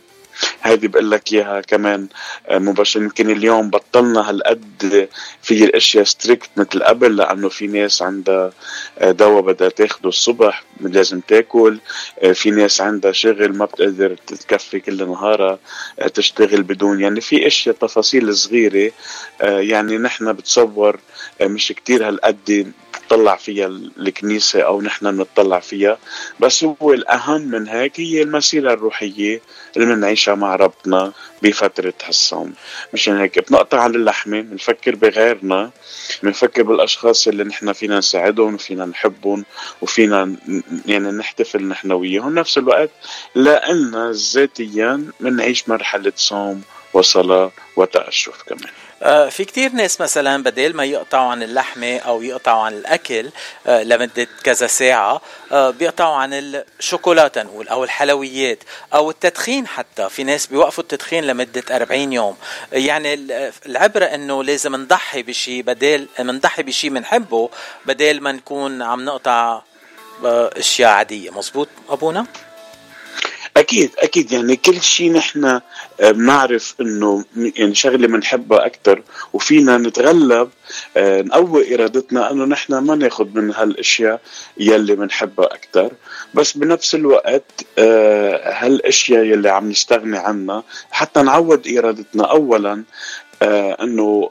هيدي 0.63 0.87
بقول 0.87 1.11
لك 1.11 1.33
إياها 1.33 1.61
كمان 1.61 2.07
آه، 2.47 2.57
مباشر 2.57 3.01
يمكن 3.01 3.29
اليوم 3.29 3.69
بطلنا 3.69 4.29
هالقد 4.29 5.09
في 5.41 5.63
الأشياء 5.63 6.03
ستريكت 6.03 6.49
مثل 6.57 6.83
قبل 6.83 7.15
لأنه 7.15 7.49
في 7.49 7.67
ناس 7.67 8.01
عندها 8.01 8.51
آه، 8.99 9.11
دواء 9.11 9.41
بدها 9.41 9.69
تاخده 9.69 10.09
الصبح 10.09 10.63
لازم 10.81 11.19
تاكل. 11.19 11.79
آه، 12.19 12.31
في 12.31 12.51
ناس 12.51 12.81
عندها 12.81 13.11
شغل 13.11 13.57
ما 13.57 13.65
بتقدر 13.65 14.15
تكفي 14.27 14.79
كل 14.79 15.07
نهارها 15.07 15.59
تشتغل 16.13 16.63
بدون. 16.63 17.01
يعني 17.01 17.21
في 17.21 17.47
أشياء 17.47 17.75
تفاصيل 17.75 18.35
صغيرة 18.35 18.91
يعني 19.41 19.97
نحن 19.97 20.33
بتصور 20.33 20.99
مش 21.41 21.67
كتير 21.67 22.07
هالقد 22.07 22.71
نطلع 23.05 23.35
فيها 23.35 23.67
الكنيسة 23.67 24.61
أو 24.61 24.81
نحن 24.81 25.05
نطلع 25.05 25.59
فيها. 25.59 25.97
بس 26.39 26.63
هو 26.63 26.93
الأهم 26.93 27.41
من 27.41 27.67
هيك 27.67 27.99
هي 27.99 28.21
المسيرة 28.21 28.73
الروحية 28.73 29.41
اللي 29.77 29.95
بنعيشها 29.95 30.35
مع 30.35 30.55
ربنا 30.55 31.11
بفترة 31.41 31.93
هالصوم. 32.05 32.53
مشان 32.93 33.17
هيك 33.17 33.49
بنقطع 33.49 33.81
عن 33.81 33.95
اللحمة 33.95 34.41
بنفكر 34.41 34.95
بغيرنا 34.95 35.71
بنفكر 36.23 36.63
بالأشخاص 36.63 37.27
اللي 37.27 37.43
نحن 37.43 37.73
فينا 37.73 37.97
نساعدهم 37.97 38.53
وفينا 38.53 38.85
نحبهم 38.85 39.45
وفينا 39.81 40.35
يعني 40.85 41.11
نحتفل 41.11 41.63
نحن 41.63 41.91
وياهم. 41.91 42.35
نفس 42.35 42.57
الوقت 42.57 42.89
لأن 43.35 44.11
ذاتيا 44.11 45.05
بنعيش 45.19 45.69
مرحلة 45.69 46.13
صوم 46.15 46.61
وصلاة 46.93 47.51
وتأشف 47.75 48.43
كمان. 48.47 48.86
في 49.29 49.45
كتير 49.45 49.71
ناس 49.71 50.01
مثلا 50.01 50.43
بدل 50.43 50.75
ما 50.75 50.85
يقطعوا 50.85 51.31
عن 51.31 51.43
اللحمة 51.43 51.97
أو 51.97 52.21
يقطعوا 52.21 52.63
عن 52.63 52.73
الأكل 52.73 53.29
آه، 53.67 53.83
لمدة 53.83 54.27
كذا 54.43 54.67
ساعة 54.67 55.21
آه، 55.51 55.69
بيقطعوا 55.69 56.15
عن 56.15 56.33
الشوكولاتة 56.33 57.43
نقول 57.43 57.67
أو 57.67 57.83
الحلويات 57.83 58.63
أو 58.93 59.09
التدخين 59.09 59.67
حتى. 59.67 60.09
في 60.09 60.23
ناس 60.23 60.47
بيوقفوا 60.47 60.83
التدخين 60.83 61.23
لمدة 61.23 61.63
40 61.71 62.13
يوم. 62.13 62.37
يعني 62.71 63.13
العبرة 63.65 64.05
إنه 64.05 64.43
لازم 64.43 64.75
نضحي 64.75 65.23
بشيء 65.23 65.63
بدل 65.63 66.07
نضحي 66.19 66.63
بشيء 66.63 66.89
بنحبه 66.89 67.49
بدل 67.85 68.21
ما 68.21 68.31
نكون 68.31 68.81
عم 68.81 69.05
نقطع 69.05 69.61
أشياء 70.23 70.89
عادية. 70.89 71.31
مزبوط 71.31 71.67
أبونا؟ 71.89 72.25
أكيد 73.57 73.91
أكيد. 73.99 74.31
يعني 74.31 74.55
كل 74.55 74.81
شيء 74.81 75.11
نحن 75.11 75.45
آه، 75.45 75.61
بنعرف 76.11 76.75
إنه 76.81 77.25
يعني 77.35 77.75
شغلة 77.75 78.07
بنحبها 78.07 78.65
أكثر 78.65 79.01
وفينا 79.33 79.77
نتغلب 79.77 80.49
آه، 80.97 81.21
نقوي 81.21 81.75
إرادتنا 81.75 82.31
إنه 82.31 82.45
نحن 82.45 82.77
ما 82.77 82.95
ناخذ 82.95 83.27
من 83.33 83.51
هالأشياء 83.51 84.21
يلي 84.57 84.95
بنحبها 84.95 85.45
أكثر 85.45 85.91
بس 86.33 86.57
بنفس 86.57 86.95
الوقت 86.95 87.43
آه، 87.77 88.53
هالأشياء 88.53 89.23
يلي 89.23 89.49
عم 89.49 89.69
نستغني 89.69 90.17
عنها 90.17 90.63
حتى 90.91 91.21
نعود 91.21 91.67
إرادتنا 91.67 92.31
اولا 92.31 92.83
إنه 93.81 94.29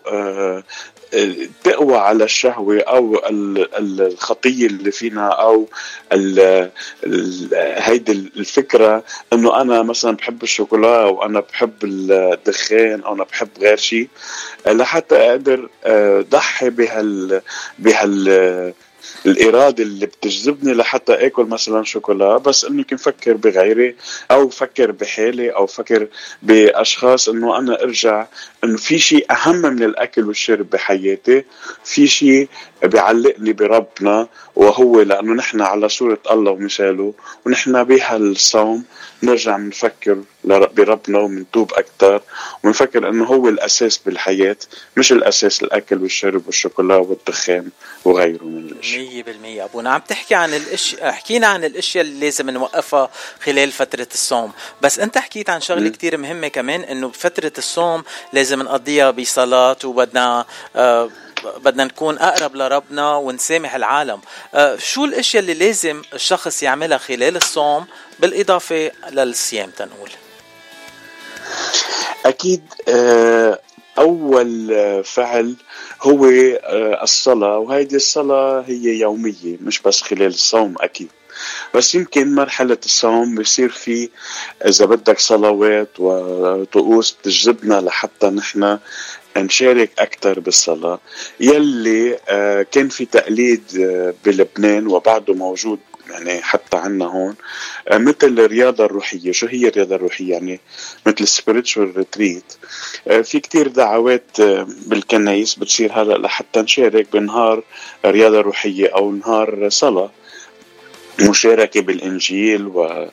تقوى 1.65 1.97
على 1.97 2.25
الشهوة 2.25 2.81
أو 2.81 3.23
الخطية 3.79 4.67
اللي 4.67 4.91
فينا 4.91 5.29
أو 5.29 5.69
هيدي 7.53 8.13
الفكرة 8.13 9.05
إنه 9.33 9.61
أنا 9.61 9.83
مثلا 9.83 10.17
بحب 10.17 10.43
الشوكولا 10.43 11.03
أو 11.03 11.23
أنا 11.25 11.41
بحب 11.41 11.73
الدخان 11.85 13.01
أو 13.01 13.15
أنا 13.15 13.25
بحب 13.25 13.49
غير 13.61 13.77
شيء 13.77 14.09
لحتى 14.67 15.17
أقدر 15.17 15.69
آه، 15.85 16.21
ضحي 16.31 16.71
بهال 16.71 17.41
بهال 17.79 18.75
الإرادة 19.27 19.83
اللي 19.83 20.07
بتجذبني 20.07 20.75
لحتى 20.75 21.27
آكل 21.27 21.45
مثلا 21.45 21.85
شوكولا 21.85 22.37
بس 22.37 22.65
إنه 22.65 22.77
يمكن 22.79 22.97
فكر 22.97 23.33
بغيري 23.33 23.97
أو 24.31 24.49
فكر 24.49 24.91
بحالي 24.91 25.51
أو 25.51 25.67
فكر 25.67 26.09
بأشخاص 26.43 27.29
إنه 27.29 27.59
أنا 27.59 27.83
أرجع 27.83 28.27
إنه 28.65 28.77
في 28.77 28.99
شيء 28.99 29.27
أهم 29.33 29.57
من 29.57 29.83
الأكل 29.83 30.29
والشرب 30.29 30.71
بحياتي 30.71 31.45
في 31.85 32.07
شيء 32.07 32.49
بيعلقني 32.85 33.53
بربنا 33.53 34.29
وهو 34.57 35.01
لأنه 35.03 35.35
نحن 35.35 35.61
على 35.61 35.89
صورة 35.89 36.19
الله 36.31 36.53
ومثاله 36.53 37.15
ونحن 37.47 37.85
بهالصوم 37.85 38.85
نرجع 39.23 39.57
نفكر 39.57 40.19
بربنا 40.47 41.19
ومنتوب 41.19 41.73
أكثر 41.75 42.23
ونفكر 42.65 43.09
إنه 43.09 43.25
هو 43.25 43.49
الأساس 43.49 43.97
بالحياة 43.99 44.57
مش 44.97 45.13
الأساس 45.13 45.63
الأكل 45.63 46.03
والشرب 46.03 46.47
والشوكولا 46.47 46.97
والدخان 46.97 47.69
وغيره 48.05 48.45
من 48.45 48.69
الأشياء. 48.69 49.25
100% 49.61 49.65
أبونا 49.65 49.91
عم 49.91 50.01
تحكي 50.01 50.35
عن 50.35 50.55
الاشياء 50.55 51.13
حكينا 51.13 51.47
عن 51.47 51.65
الأشياء 51.65 52.05
اللي 52.05 52.21
لازم 52.21 52.51
نوقفها 52.51 53.11
خلال 53.45 53.73
فترة 53.73 54.09
الصوم. 54.15 54.53
بس 54.83 54.99
أنت 54.99 55.19
حكيت 55.19 55.51
عن 55.51 55.61
شغلة 55.61 55.89
كتير 55.89 56.17
مهمة 56.17 56.49
كمان 56.49 56.81
إنه 56.81 57.09
بفترة 57.09 57.53
الصوم 57.59 58.05
لازم 58.33 58.63
نقضيها 58.63 59.11
بصلاة 59.11 59.77
وبدنا 59.85 60.45
آه 60.77 61.11
بدنا 61.57 61.85
نكون 61.85 62.19
أقرب 62.19 62.57
لربنا 62.57 63.17
ونسامح 63.17 63.75
العالم. 63.75 64.21
آه 64.55 64.77
شو 64.77 65.05
الأشياء 65.05 65.43
اللي 65.43 65.55
لازم 65.55 66.03
الشخص 66.15 66.63
يعملها 66.63 66.99
خلال 66.99 67.37
الصوم؟ 67.37 67.87
بالإضافة 68.19 68.91
للصيام 69.11 69.71
تنقول. 69.71 70.11
أكيد 72.27 72.63
آه 72.89 73.61
أول 73.99 74.73
آه، 74.73 75.03
فعل 75.03 75.57
هو 76.03 76.25
آه، 76.27 77.03
الصلاة 77.03 77.59
وهيدي 77.59 77.97
الصلاة 77.97 78.65
هي 78.67 79.01
يومية 79.01 79.57
مش 79.61 79.83
بس 79.83 80.03
خلال 80.03 80.27
الصوم 80.27 80.75
أكيد. 80.81 81.09
بس 81.75 81.95
يمكن 81.95 82.35
مرحلة 82.35 82.79
الصوم 82.85 83.35
بصير 83.35 83.69
في 83.69 84.09
إذا 84.67 84.85
بدك 84.85 85.19
صلوات 85.19 85.89
وطقوس 85.99 87.17
تجذبنا 87.23 87.81
لحتى 87.81 88.27
نحن 88.27 88.79
نشارك 89.37 89.91
أكثر 89.99 90.41
بالصلاة. 90.41 91.01
يلي 91.41 92.19
كان 92.73 92.89
في 92.89 93.05
تقليد 93.05 93.63
بلبنان 94.25 94.87
وبعده 94.87 95.35
موجود 95.35 95.79
يعني 96.11 96.43
حتى 96.43 96.77
عنا 96.77 97.05
هون. 97.07 97.35
آه، 97.89 97.99
مثل 97.99 98.39
الرياضة 98.39 98.85
الروحية 98.85 99.33
شو 99.33 99.47
هي 99.47 99.69
الرياضة 99.69 99.97
الروحية؟ 99.97 100.33
يعني 100.33 100.61
مثل 101.07 101.27
spiritual 101.27 101.99
retreat. 102.01 102.57
في 103.23 103.41
كتير 103.41 103.69
دعوات 103.69 104.41
بالكنايس 104.87 105.55
بتصير 105.55 105.93
هلأ 105.93 106.19
لحتى 106.19 106.61
نشارك 106.61 107.13
بنهار 107.13 107.63
رياضة 108.07 108.41
روحية 108.41 108.89
أو 108.89 109.13
نهار 109.13 109.69
صلاة. 109.69 110.11
مشاركة 111.21 111.81
بالإنجيل 111.81 112.67
و 112.67 113.09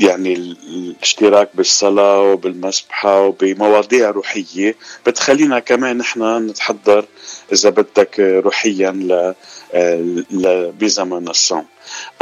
يعني 0.00 0.32
الاشتراك 0.34 1.50
بالصلاة 1.54 2.20
وبالمسبحة 2.20 3.20
وبمواضيع 3.20 4.10
روحية. 4.10 4.76
بتخلينا 5.06 5.58
كمان 5.58 5.98
نحن 5.98 6.46
نتحضر 6.46 7.04
إذا 7.52 7.70
بدك 7.70 8.20
روحيا 8.20 8.90
ل 8.90 10.72
بزمن 10.80 11.28
الصوم. 11.28 11.66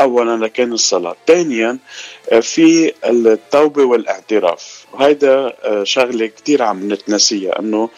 اولا 0.01 0.45
لكن 0.45 0.73
الصلاة. 0.73 1.17
ثانيا 1.27 1.79
في 2.43 2.93
التوبة 3.05 3.85
والاعتراف. 3.85 4.87
وهيدا 4.93 5.53
شغلة 5.85 6.27
كثير 6.27 6.63
عم 6.63 6.93
نتنسيها 6.93 7.59
إنه 7.59 7.89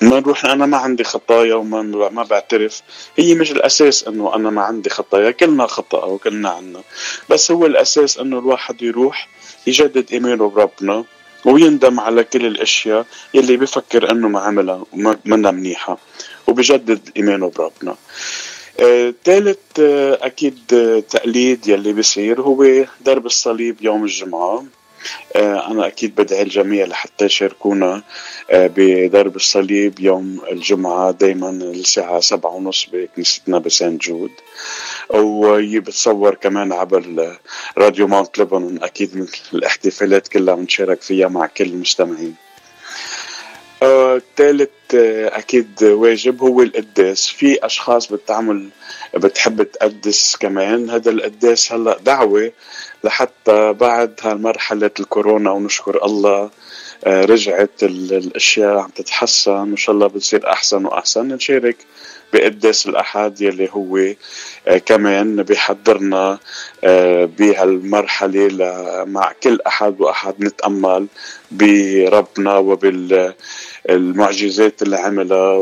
ما 0.00 0.20
نروح 0.20 0.44
أنا 0.44 0.66
ما 0.66 0.76
عندي 0.76 1.04
خطايا 1.04 1.54
وما 1.54 1.82
ما 2.10 2.22
بعترف. 2.22 2.82
هي 3.16 3.34
مش 3.34 3.52
الأساس 3.52 4.08
إنه 4.08 4.34
أنا 4.34 4.50
ما 4.50 4.62
عندي 4.62 4.90
خطايا 4.90 5.30
كلنا 5.30 5.66
خطأ 5.66 6.04
وكلنا 6.04 6.48
عنا. 6.50 6.80
بس 7.30 7.50
هو 7.50 7.66
الأساس 7.66 8.18
إنه 8.18 8.38
الواحد 8.38 8.82
يروح 8.82 9.28
يجدد 9.66 10.12
ايمانه 10.12 10.48
بربنا 10.48 11.04
ويندم 11.44 12.00
على 12.00 12.24
كل 12.24 12.46
الأشياء 12.46 13.06
يلي 13.34 13.56
بفكر 13.56 14.10
إنه 14.10 14.28
ما 14.28 14.40
عملها 14.40 14.84
ومنا 14.92 15.50
منيحة 15.50 15.98
وبجدد 16.46 17.10
ايمانه 17.16 17.50
بربنا. 17.50 17.96
ثالث 19.24 19.58
آه, 19.80 19.80
آه, 19.80 20.26
أكيد 20.26 20.58
آه, 20.72 21.00
تقليد 21.00 21.68
يلي 21.68 21.92
بيصير 21.92 22.40
هو 22.40 22.84
درب 23.00 23.26
الصليب 23.26 23.76
يوم 23.80 24.04
الجمعة. 24.04 24.64
أنا 25.36 25.86
أكيد 25.86 26.14
بدعي 26.14 26.42
الجميع 26.42 26.86
لحتى 26.86 27.24
يشاركونا 27.24 28.02
آه، 28.50 28.70
بدرب 28.76 29.36
الصليب 29.36 30.00
يوم 30.00 30.40
الجمعة 30.52 31.10
دايما 31.10 31.50
الساعة 31.50 32.20
سبعة 32.20 32.50
ونص 32.50 32.88
بكنيستنا 32.92 33.58
بسان 33.58 33.98
جود. 33.98 34.30
وبتصور 35.14 36.34
كمان 36.34 36.72
عبر 36.72 37.36
راديو 37.78 38.06
ماونت 38.06 38.38
لبنان 38.38 38.82
أكيد 38.82 39.16
من 39.16 39.26
الاحتفالات 39.54 40.28
كلها 40.28 40.54
بنشارك 40.54 41.02
فيها 41.02 41.28
مع 41.28 41.46
كل 41.46 41.64
المستمعين. 41.64 42.45
ثالث 43.80 44.70
آه 44.94 45.38
أكيد 45.38 45.82
واجب 45.82 46.42
هو 46.42 46.62
القداس 46.62 47.26
في 47.28 47.66
أشخاص 47.66 48.12
بتعمل 48.12 48.68
بتحب 49.14 49.62
تقدس 49.62 50.36
كمان. 50.36 50.90
هذا 50.90 51.10
القداس 51.10 51.72
هلأ 51.72 51.98
دعوة 51.98 52.52
لحتى 53.04 53.72
بعد 53.72 54.14
هالمرحلة 54.22 54.90
الكورونا 55.00 55.50
ونشكر 55.50 56.04
الله 56.04 56.50
آه، 57.04 57.24
رجعت 57.24 57.82
الأشياء 57.82 58.76
عم 58.78 58.88
تتحسن. 58.88 59.50
وإن 59.52 59.76
شاء 59.76 59.94
الله 59.94 60.06
بتصير 60.06 60.52
أحسن 60.52 60.86
وأحسن. 60.86 61.28
نشارك 61.28 61.76
بقداس 62.36 62.86
الاحد 62.86 63.40
يلي 63.40 63.68
هو 63.72 63.96
آه، 64.68 64.78
كمان 64.78 65.42
بيحضرنا 65.42 66.38
آه، 66.84 67.24
بهالمرحلة 67.24 68.48
مع 69.04 69.32
كل 69.42 69.58
أحد 69.66 70.00
وأحد 70.00 70.34
نتأمل 70.40 71.06
بربنا 71.50 72.56
وبال 72.56 73.34
المعجزات 73.90 74.82
اللي 74.82 74.96
عملها 74.96 75.52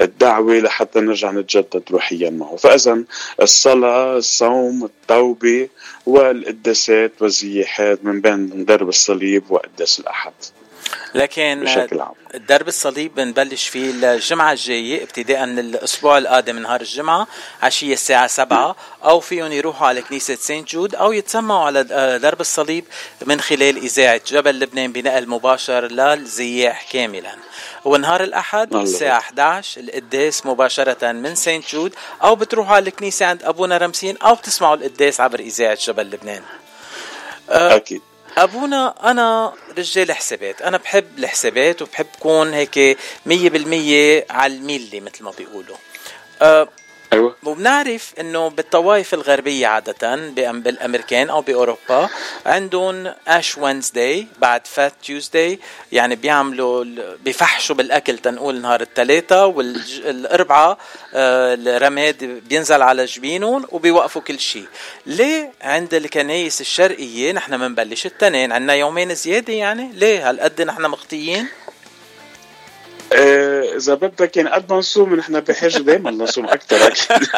والدعوة 0.00 0.54
لحتى 0.54 1.00
نرجع 1.00 1.30
نتجدد 1.30 1.82
روحيا 1.90 2.30
معه. 2.30 2.56
فإذا 2.56 3.04
الصلاة 3.42 4.16
الصوم 4.16 4.84
التوبة 4.84 5.68
والقداسات 6.06 7.12
والزياحات 7.20 8.04
من 8.04 8.20
بين 8.20 8.64
درب 8.64 8.88
الصليب 8.88 9.42
وقداس 9.50 10.00
الأحد. 10.00 10.32
لكن 11.14 11.60
بشكل 11.64 12.00
عام. 12.00 12.12
درب 12.34 12.68
الصليب 12.68 13.14
بنبلش 13.14 13.68
فيه 13.68 13.90
الجمعة 13.90 14.52
الجاية 14.52 15.02
ابتداء 15.02 15.46
من 15.46 15.58
الأسبوع 15.58 16.18
القادم 16.18 16.58
نهار 16.58 16.80
الجمعة 16.80 17.26
عشية 17.62 17.92
الساعة 17.92 18.26
سبعة 18.26 18.76
أو 19.04 19.20
فيهم 19.20 19.52
يروحوا 19.52 19.86
على 19.86 20.02
كنيسة 20.02 20.34
سانت 20.34 20.68
جود 20.68 20.94
أو 20.94 21.12
يتسمعوا 21.12 21.66
على 21.66 21.84
درب 22.22 22.40
الصليب 22.40 22.84
من 23.26 23.40
خلال 23.40 23.76
إذاعة 23.76 24.20
جبل 24.26 24.60
لبنان 24.60 24.92
بنقل 24.92 25.28
مباشر 25.28 25.86
للزياح 25.86 26.92
كاملا. 26.92 27.34
ونهار 27.84 28.22
الأحد 28.22 28.74
الساعة 28.74 29.18
11 29.18 29.80
القداس 29.80 30.46
مباشرة 30.46 31.12
من 31.12 31.34
سانت 31.34 31.68
جود 31.72 31.94
أو 32.22 32.36
بتروحوا 32.36 32.76
على 32.76 32.88
الكنيسة 32.88 33.26
عند 33.26 33.42
أبونا 33.42 33.76
رمسين 33.78 34.16
أو 34.16 34.34
بتسمعوا 34.34 34.74
القداس 34.74 35.20
عبر 35.20 35.40
إذاعة 35.40 35.78
جبل 35.86 36.02
لبنان. 36.10 36.42
أكيد. 37.48 38.02
أبونا 38.42 39.10
أنا 39.10 39.52
رجال 39.78 40.12
حسابات. 40.12 40.62
أنا 40.62 40.76
بحب 40.76 41.18
الحسابات 41.18 41.82
وبحب 41.82 42.06
كون 42.20 42.54
هيك 42.54 42.98
مية 43.26 43.50
بالمية 43.50 44.26
على 44.30 44.54
الميلي 44.54 45.00
مثل 45.00 45.24
ما 45.24 45.30
بيقولوا. 45.30 45.76
أه 46.42 46.68
أيوه. 47.12 47.36
وبنعرف 47.42 48.12
إنه 48.20 48.48
بالطوائف 48.48 49.14
الغربية 49.14 49.66
عادة 49.66 50.16
بالأمريكان 50.52 51.30
أو 51.30 51.40
بأوروبا 51.40 52.08
عندهم 52.46 53.14
Ash 53.28 53.58
Wednesday 53.58 54.26
بعد 54.38 54.66
Fat 54.66 54.92
Tuesday 55.04 55.58
يعني 55.92 56.16
بيعملوا 56.16 56.84
بيفحشوا 57.24 57.76
بالأكل 57.76 58.18
تنقول 58.18 58.60
نهار 58.60 58.80
الثلاثاء 58.80 59.48
والاربعاء 59.48 60.78
آه، 61.14 61.54
الرماد 61.54 62.42
بينزل 62.48 62.82
على 62.82 63.04
جبينهم 63.04 63.66
وبيوقفوا 63.72 64.22
كل 64.22 64.40
شيء. 64.40 64.66
ليه 65.06 65.52
عند 65.62 65.94
الكنايس 65.94 66.60
الشرقية 66.60 67.32
نحن 67.32 67.56
بنبلش 67.58 68.06
التنين؟ 68.06 68.52
عندنا 68.52 68.74
يومين 68.74 69.14
زيادة 69.14 69.52
يعني؟ 69.52 69.90
ليه؟ 69.94 70.30
هالقد 70.30 70.62
نحن 70.62 70.82
مخطيين 70.82 71.48
إذا 73.12 73.94
بدك 73.94 74.36
يعني 74.36 74.50
قد 74.50 74.72
ما 74.72 74.78
نصوم 74.78 75.14
نحن 75.14 75.40
بحاجه 75.40 75.78
دائما 75.78 76.10
نصوم 76.10 76.46
أكثر 76.46 76.86
أكيد. 76.86 77.28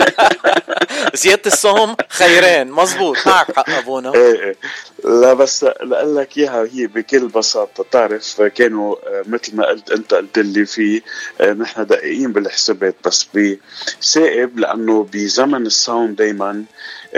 زيادة 1.22 1.42
الصوم 1.46 1.96
خيرين. 2.08 2.70
مزبوط 2.70 3.16
معك 3.26 3.56
حق 3.56 3.70
أبونا. 3.70 4.12
إيه 4.14 4.40
إيه. 4.42 4.56
لا 5.04 5.32
بس 5.32 5.64
لأقول 5.64 6.16
لك 6.16 6.38
إياها 6.38 6.68
هي 6.72 6.86
بكل 6.86 7.28
بساطة. 7.28 7.84
تعرف 7.90 8.42
كانوا 8.42 8.96
آه، 9.06 9.22
مثل 9.26 9.56
ما 9.56 9.66
قلت 9.66 9.90
أنت 9.90 10.14
قلت 10.14 10.38
لي 10.38 10.66
في 10.66 11.02
آه، 11.40 11.52
نحن 11.52 11.86
دقيقين 11.86 12.32
بالحسابات 12.32 12.94
بس 13.04 13.26
بسائب 13.34 14.58
لأنه 14.58 15.08
بزمن 15.12 15.66
الصوم 15.66 16.14
دائما 16.14 16.64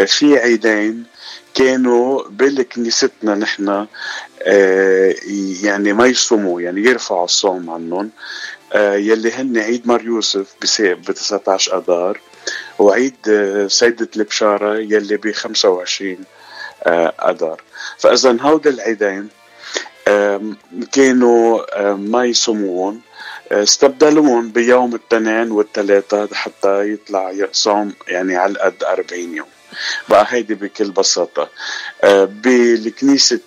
في 0.07 0.39
عيدين. 0.39 1.12
كانوا 1.55 2.23
بالكنيستنا 2.29 3.35
نحن 3.35 3.87
آه، 4.43 5.15
يعني 5.63 5.93
ما 5.93 6.07
يصوموا 6.07 6.61
يعني 6.61 6.81
يرفعوا 6.81 7.25
الصوم 7.25 7.71
عنهم. 7.71 8.11
آه، 8.73 8.95
يلي 8.95 9.33
هن 9.33 9.59
عيد 9.59 9.87
مار 9.87 10.05
يوسف 10.05 10.55
ب 10.63 11.13
19 11.13 11.79
آذار 11.79 12.21
وعيد 12.79 13.17
آه، 13.29 13.67
سيدة 13.67 14.09
البشارة 14.17 14.79
يلي 14.79 15.17
ب 15.17 15.33
25 15.33 16.25
آذار. 16.87 17.63
فإذا 17.99 18.37
هود 18.41 18.67
العيدين 18.67 19.29
كانوا 20.93 21.95
ما 21.95 22.25
يصومون 22.25 23.01
استبدلوهم 23.53 24.49
بيوم 24.49 24.95
الاثنين 24.95 25.51
والثلاثاء 25.51 26.35
حتى 26.35 26.93
يطلع 26.93 27.33
صوم 27.53 27.93
يعني 28.09 28.37
على 28.37 28.59
قد 28.59 28.85
40 28.85 29.37
يوم. 29.37 29.47
بقى 30.09 30.27
هيدي 30.29 30.55
بكل 30.55 30.91
بساطة. 30.91 31.49
بالكنيسة 32.25 33.41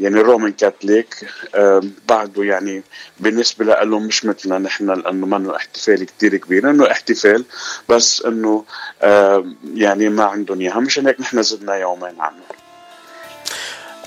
يعني 0.00 0.20
الرومان 0.20 0.52
كاثوليك 0.52 1.14
بعده 2.08 2.42
يعني 2.44 2.82
بالنسبة 3.20 3.64
لهم 3.64 4.06
مش 4.06 4.24
مثلنا 4.24 4.58
نحن 4.58 4.86
لأنه 4.90 5.26
منه 5.26 5.56
احتفال 5.56 6.04
كتير 6.06 6.36
كبير 6.36 6.70
إنه 6.70 6.90
احتفال 6.90 7.44
بس 7.88 8.22
إنه 8.22 8.64
يعني 9.74 10.08
ما 10.08 10.24
عندهم 10.24 10.60
إياها. 10.60 10.80
مشان 10.80 11.06
هيك 11.06 11.20
نحن 11.20 11.42
زدنا 11.42 11.74
يومين 11.74 12.20
عنه 12.20 12.42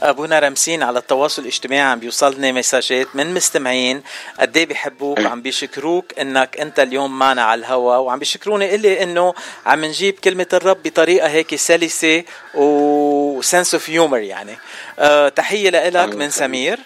أبونا 0.03 0.39
رمسين 0.39 0.83
على 0.83 0.99
التواصل 0.99 1.41
الاجتماعي 1.41 1.91
عم 1.91 1.99
بيوصلني 1.99 2.51
مساجات 2.51 3.07
من 3.15 3.33
مستمعين 3.33 4.03
قد 4.39 4.57
إيه 4.57 4.65
بيحبوك 4.65 5.19
وعم 5.19 5.41
بيشكروك 5.41 6.19
إنك 6.19 6.57
أنت 6.59 6.79
اليوم 6.79 7.19
معنا 7.19 7.43
على 7.43 7.59
الهواء 7.59 7.99
وعم 7.99 8.19
بيشكروني 8.19 8.75
إلي 8.75 9.03
إنه 9.03 9.33
عم 9.65 9.85
نجيب 9.85 10.19
كلمة 10.19 10.47
الرب 10.53 10.83
بطريقة 10.83 11.27
هيك 11.27 11.55
سلسة 11.55 12.23
و 12.53 12.73
sense 12.73 13.73
of 13.73 13.89
humor 13.89 14.17
يعني. 14.17 14.57
أه 14.99 15.29
تحية 15.29 15.69
لك 15.69 16.15
من 16.15 16.29
سمير. 16.29 16.79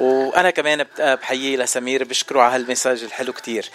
وأنا 0.00 0.50
كمان 0.50 0.84
بحيي 0.98 1.56
لسمير 1.56 2.04
بشكره 2.04 2.40
على 2.40 2.54
هال 2.54 2.65
message 2.65 3.02
الحلو 3.02 3.32
كتير. 3.32 3.70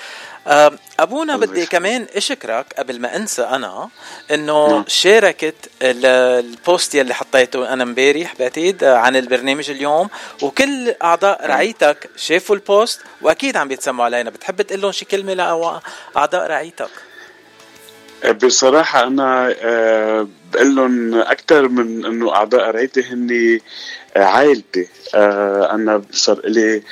أبونا 1.00 1.38
بدي 1.38 1.66
كمان 1.66 2.08
أشكرك 2.16 2.66
قبل 2.78 3.02
ما 3.02 3.16
أنسى 3.16 3.42
أنا 3.42 3.90
إنه 4.32 4.68
نعم. 4.68 4.84
شاركت 4.88 5.56
ال 5.82 6.05
post 6.05 6.96
يلي 6.96 7.14
حطيته 7.14 7.74
أنا 7.74 7.84
امبارح 7.84 8.34
بعتقد 8.40 8.84
عن 8.84 9.16
البرنامج 9.16 9.70
اليوم. 9.70 10.10
وكل 10.42 10.96
أعضاء 11.04 11.48
رعيتك 11.48 12.10
شافوا 12.16 12.56
ال 12.56 12.65
post 12.65 13.02
وأكيد 13.22 13.58
عم 13.58 13.68
بيتسمعوا 13.68 14.06
علينا. 14.06 14.30
بتحب 14.30 14.62
تقول 14.62 14.82
لهم 14.82 14.92
شي 14.92 15.06
كلمة 15.06 15.34
لاعضاء 15.34 16.48
رعيتك؟ 16.48 16.90
بصراحة 18.44 19.04
أنا 19.04 19.56
آه، 19.62 20.28
بقول 20.54 20.76
لهم 20.76 21.16
أكثر 21.16 21.68
من 21.68 22.06
إنه 22.06 22.36
أعضاء 22.36 22.72
رعيتي 22.72 23.04
هني 23.04 23.62
عائلتي 24.16 24.88
آه، 25.16 25.72
أنا 25.76 26.02
صار 26.12 26.42
لي 26.46 26.84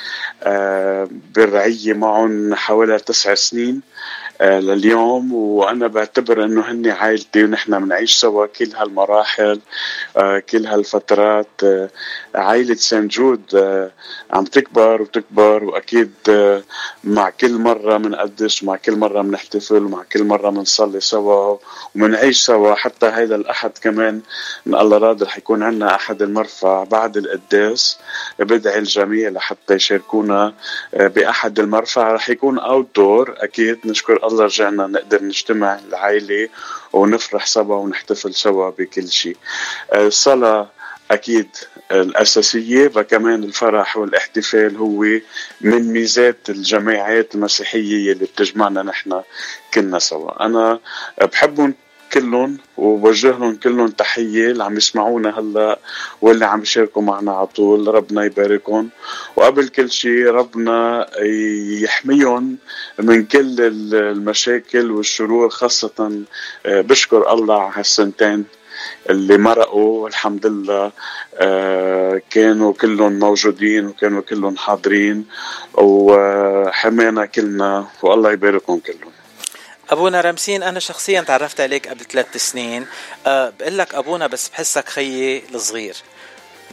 آه، 0.43 1.09
بالرعية 1.35 1.93
معهم 1.93 2.55
حوالي 2.55 2.99
تسع 2.99 3.33
سنين. 3.33 3.81
آه، 3.81 3.91
لليوم 4.43 5.33
وأنا 5.33 5.87
بعتبر 5.87 6.43
إنه 6.43 6.61
هن 6.71 6.87
عائلتي 6.87 7.43
ونحن 7.43 7.85
بنعيش 7.85 8.13
سوا 8.17 8.45
كل 8.45 8.69
هالمراحل 8.75 9.59
آه، 10.17 10.39
كل 10.39 10.65
هالفترات. 10.65 11.47
آه، 11.63 11.89
عائلة 12.35 12.75
سان 12.75 13.07
جود 13.07 13.41
عم 14.31 14.43
تكبر 14.45 15.01
وتكبر 15.01 15.63
وأكيد 15.63 16.11
مع 17.03 17.29
كل 17.29 17.53
مرة 17.57 17.97
بنقدس 17.97 18.63
ومع 18.63 18.75
كل 18.75 18.95
مرة 18.95 19.21
بنحتفل 19.21 19.83
ومع 19.85 20.03
كل 20.03 20.23
مرة 20.23 20.49
بنصلي 20.49 20.99
سوا 20.99 21.57
وبنعيش 21.95 22.37
سوا. 22.45 22.75
حتى 22.75 23.05
هذا 23.05 23.35
الأحد 23.35 23.71
كمان 23.81 24.21
إن 24.67 24.75
الله 24.75 24.97
راضي 24.97 25.25
رح 25.25 25.37
يكون 25.37 25.63
عندنا 25.63 25.95
أحد 25.95 26.21
المرفع 26.21 26.83
بعد 26.83 27.17
القداس 27.17 27.97
بدعي 28.39 28.79
الجميع 28.79 29.29
لحتى 29.29 29.73
يشاركونا 29.73 30.53
بأحد 30.93 31.59
المرفع 31.59 32.11
رح 32.13 32.29
يكون 32.29 32.59
اوت 32.59 32.87
دور 32.95 33.35
أكيد 33.37 33.79
نشكر 33.85 34.27
الله 34.27 34.32
رجعنا 34.41 34.87
نقدر 34.87 35.23
نجتمع 35.23 35.79
العائلة 35.87 36.49
ونفرح 36.93 37.45
سوا 37.45 37.75
ونحتفل 37.75 38.33
سوا 38.33 38.69
بكل 38.69 39.07
شيء. 39.09 39.37
الصلاة 39.95 40.69
أكيد 41.11 41.49
الأساسية 41.91 42.91
وكمان 42.95 43.43
الفرح 43.43 43.97
والاحتفال 43.97 44.77
هو 44.77 45.05
من 45.61 45.93
ميزات 45.93 46.49
الجماعات 46.49 47.35
المسيحية 47.35 48.11
اللي 48.11 48.25
بتجمعنا 48.25 48.83
نحن 48.83 49.21
كلنا 49.73 49.99
سوا. 49.99 50.45
أنا 50.45 50.79
بحبهم 51.21 51.73
كلهم 52.13 52.57
وبوجه 52.77 53.27
لهم 53.31 53.55
كلهم 53.55 53.87
تحية 53.87 54.51
اللي 54.51 54.63
عم 54.63 54.77
يسمعونا 54.77 55.39
هلا 55.39 55.79
واللي 56.21 56.45
عم 56.45 56.61
يشاركوا 56.61 57.01
معنا 57.01 57.31
على 57.31 57.47
طول. 57.47 57.95
ربنا 57.95 58.25
يباركهم. 58.25 58.89
وقبل 59.35 59.67
كل 59.67 59.89
شيء 59.91 60.25
ربنا 60.25 61.07
يحميهم 61.83 62.57
من 62.99 63.25
كل 63.25 63.55
المشاكل 63.93 64.91
والشرور 64.91 65.49
خاصة 65.49 66.23
آه، 66.65 66.81
بشكر 66.81 67.33
الله 67.33 67.61
على 67.61 67.73
هالسنتين 67.75 68.45
اللي 69.09 69.37
مرقوا. 69.37 70.03
والحمد 70.03 70.45
لله 70.45 70.91
آه، 71.35 72.21
كانوا 72.29 72.73
كلهم 72.73 73.19
موجودين 73.19 73.85
وكانوا 73.87 74.21
كلهم 74.21 74.57
حاضرين. 74.57 75.25
وحمانا 75.73 77.25
كلنا 77.25 77.87
والله 78.03 78.31
يباركهم 78.31 78.79
كلهم. 78.79 79.12
أبونا 79.93 80.21
رمسين 80.21 80.63
أنا 80.63 80.79
شخصيا 80.79 81.21
تعرفت 81.21 81.61
عليك 81.61 81.87
قبل 81.87 82.05
ثلاث 82.05 82.37
سنين. 82.37 82.87
أه 83.27 83.53
بقول 83.59 83.77
لك 83.77 83.95
أبونا 83.95 84.27
بس 84.27 84.49
بحسك 84.49 84.89
خيي 84.89 85.43
الصغير. 85.55 85.95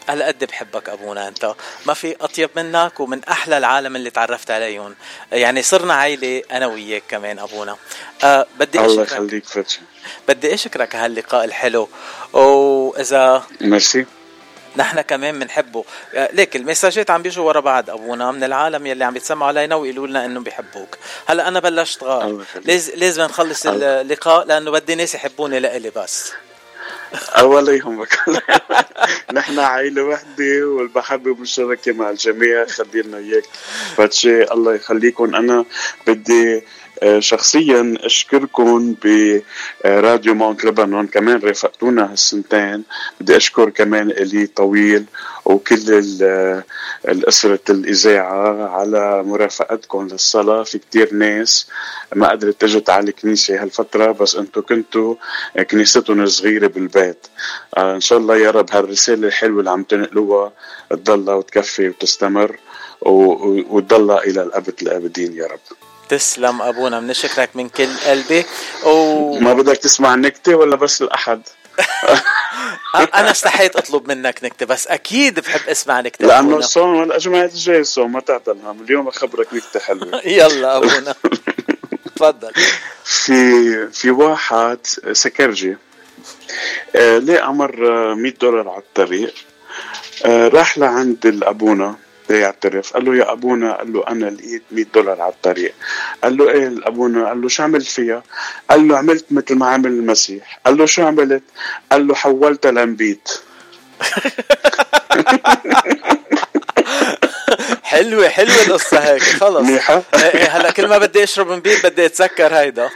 هالقد 0.08 0.44
بحبك 0.44 0.88
أبونا 0.88 1.28
أنت. 1.28 1.54
ما 1.86 1.94
في 1.94 2.16
أطيب 2.20 2.50
منك 2.56 3.00
ومن 3.00 3.24
أحلى 3.24 3.58
العالم 3.58 3.96
اللي 3.96 4.10
تعرفت 4.10 4.50
عليهم. 4.50 4.94
يعني 5.32 5.62
صرنا 5.62 5.94
عائله 5.94 6.42
أنا 6.52 6.66
وياك 6.66 7.02
كمان 7.08 7.38
أبونا. 7.38 7.76
أه 8.24 8.46
بدي 8.58 8.80
الله 8.80 9.02
يخليك 9.02 9.44
فتشي 9.46 9.80
بدي 10.28 10.54
أشكرك 10.54 10.96
هاللقاء 10.96 11.44
الحلو. 11.44 11.88
وإذا 12.32 13.46
ميرسي 13.60 14.06
نحن 14.76 15.00
كمان 15.00 15.38
بنحبه. 15.38 15.84
ليك 16.14 16.56
المساجات 16.56 17.10
عم 17.10 17.22
بيجوا 17.22 17.44
ورا 17.44 17.60
بعض. 17.60 17.90
أبونا 17.90 18.32
من 18.32 18.44
العالم 18.44 18.86
يلي 18.86 19.04
عم 19.04 19.16
يتسمعوا 19.16 19.48
علينا 19.48 19.74
ويقولوا 19.74 20.06
لنا 20.06 20.24
إنه 20.24 20.40
بيحبوك. 20.40 20.98
هلأ 21.26 21.48
أنا 21.48 21.60
بلشت 21.60 22.02
غار. 22.04 22.44
لازم 22.64 22.92
لازم 22.96 23.22
نخلص 23.22 23.66
اللقاء 23.66 24.46
لأنه 24.46 24.70
بدي 24.70 24.94
ناس 24.94 25.14
يحبوني 25.14 25.60
لإلي 25.60 25.90
بس. 25.96 26.32
ولا 27.42 27.72
يهمك. 27.72 28.18
نحن 29.32 29.58
عائلة 29.58 30.02
وحدة 30.02 30.66
والمحبة 30.66 31.30
والمشاركة 31.30 31.92
مع 31.92 32.10
الجميع. 32.10 32.66
خلينا 32.66 33.18
إياك. 33.18 33.44
فاتشي 33.96 34.42
الله 34.42 34.74
يخليكم. 34.74 35.34
أنا 35.34 35.64
بدي 36.06 36.56
آه، 36.56 36.62
شخصيا 37.18 37.94
أشكركم 38.00 38.94
براديو 39.04 40.34
ماونت 40.34 40.64
لبنان. 40.64 41.06
كمان 41.06 41.40
رافقتونا 41.40 42.12
هالسنتين. 42.12 42.82
بدي 43.20 43.36
أشكر 43.36 43.70
كمان 43.70 44.10
إلي 44.10 44.46
طويل 44.46 45.04
وكل 45.44 46.04
الأسرة 47.08 47.60
الإذاعة 47.70 48.68
على 48.68 49.22
مرافقتكم 49.22 50.08
للصلاة. 50.08 50.62
في 50.62 50.78
كتير 50.78 51.14
ناس 51.14 51.66
ما 52.14 52.28
قدرت 52.30 52.60
تجت 52.60 52.90
على 52.90 53.08
الكنيسة 53.08 53.62
هالفترة 53.62 54.12
بس 54.12 54.36
انتو 54.36 54.62
كنتوا 54.62 55.14
كنيستهم 55.70 56.26
صغيرة 56.26 56.66
بالبيت. 56.66 57.26
آه، 57.76 57.94
إن 57.94 58.00
شاء 58.00 58.18
الله 58.18 58.36
يا 58.36 58.50
رب 58.50 58.66
هالرسالة 58.72 59.28
الحلوة 59.28 59.58
اللي 59.58 59.70
عم 59.70 59.82
تنقلوها 59.82 60.52
تضلها 60.90 61.34
وتكفي 61.34 61.88
وتستمر 61.88 62.56
وتضلها 63.02 64.24
إلى 64.24 64.42
الأبد 64.42 64.74
الآبدين 64.82 65.36
يا 65.36 65.46
رب. 65.46 65.89
تسلم 66.10 66.62
أبونا 66.62 67.00
بنشكرك 67.00 67.50
من 67.54 67.68
كل 67.68 67.96
قلبي. 68.06 68.44
و... 68.86 69.38
ما 69.38 69.54
بدك 69.54 69.76
تسمع 69.76 70.14
نكتة 70.14 70.54
ولا 70.54 70.76
بس 70.76 71.02
الأحد؟ 71.02 71.42
أنا 73.14 73.30
استحيت 73.30 73.76
أطلب 73.76 74.08
منك 74.08 74.44
نكتة 74.44 74.66
بس 74.66 74.86
أكيد 74.86 75.40
بحب 75.40 75.68
أسمع 75.68 76.00
نكتة 76.00 76.26
لأنه 76.26 76.56
الصوم 76.56 76.96
ولا 76.96 77.14
الجمعه 77.16 77.44
الجاي 77.44 77.80
الصوم 77.80 78.12
ما 78.12 78.20
تعطل 78.20 78.58
هم 78.64 78.82
اليوم 78.82 79.08
أخبرك 79.08 79.54
نكتة 79.54 79.80
حلوة. 79.80 80.20
يلا 80.38 80.76
أبونا. 80.76 81.14
تفضل. 82.16 82.52
في 83.04 83.88
في 83.92 84.10
واحد 84.10 84.78
سكرجي. 85.12 85.76
آه 86.96 87.18
لقى 87.18 87.54
مر 87.54 88.14
100 88.14 88.32
دولار 88.40 88.68
على 88.68 88.78
الطريق. 88.78 89.34
آه 90.24 90.48
راح 90.48 90.78
لعند 90.78 91.26
الأبونا. 91.26 91.96
يعترف. 92.38 92.92
قال 92.92 93.04
له 93.04 93.16
يا 93.16 93.32
أبونا 93.32 93.72
قال 93.72 93.92
له 93.92 94.04
أنا 94.08 94.26
لقيت 94.26 94.62
100 94.70 94.84
دولار 94.94 95.20
على 95.20 95.32
الطريق. 95.32 95.74
قال 96.22 96.36
له 96.36 96.50
إيه 96.50 96.66
ابونا 96.82 97.28
قال 97.28 97.40
له 97.42 97.48
شو 97.48 97.62
عملت 97.62 97.86
فيها؟ 97.86 98.22
قال 98.70 98.88
له 98.88 98.98
عملت 98.98 99.24
مثل 99.30 99.54
ما 99.54 99.66
عمل 99.66 99.86
المسيح. 99.86 100.60
قال 100.66 100.76
له 100.76 100.86
شو 100.86 101.06
عملت؟ 101.06 101.42
قال 101.92 102.06
له 102.06 102.14
حولتها 102.14 102.70
لنبيت 102.70 103.28
حلوة 107.82 108.28
حلوة 108.28 108.62
القصة 108.66 108.98
هيك. 108.98 109.22
خلص. 109.22 109.62
منيحة؟ 109.68 110.02
إيه، 110.14 110.20
إيه، 110.20 110.56
هلا 110.56 110.70
كل 110.70 110.88
ما 110.88 110.98
بدي 110.98 111.24
أشرب 111.24 111.52
نبيت 111.52 111.86
بدي 111.86 112.06
اتذكر 112.06 112.54
هيدا. 112.54 112.90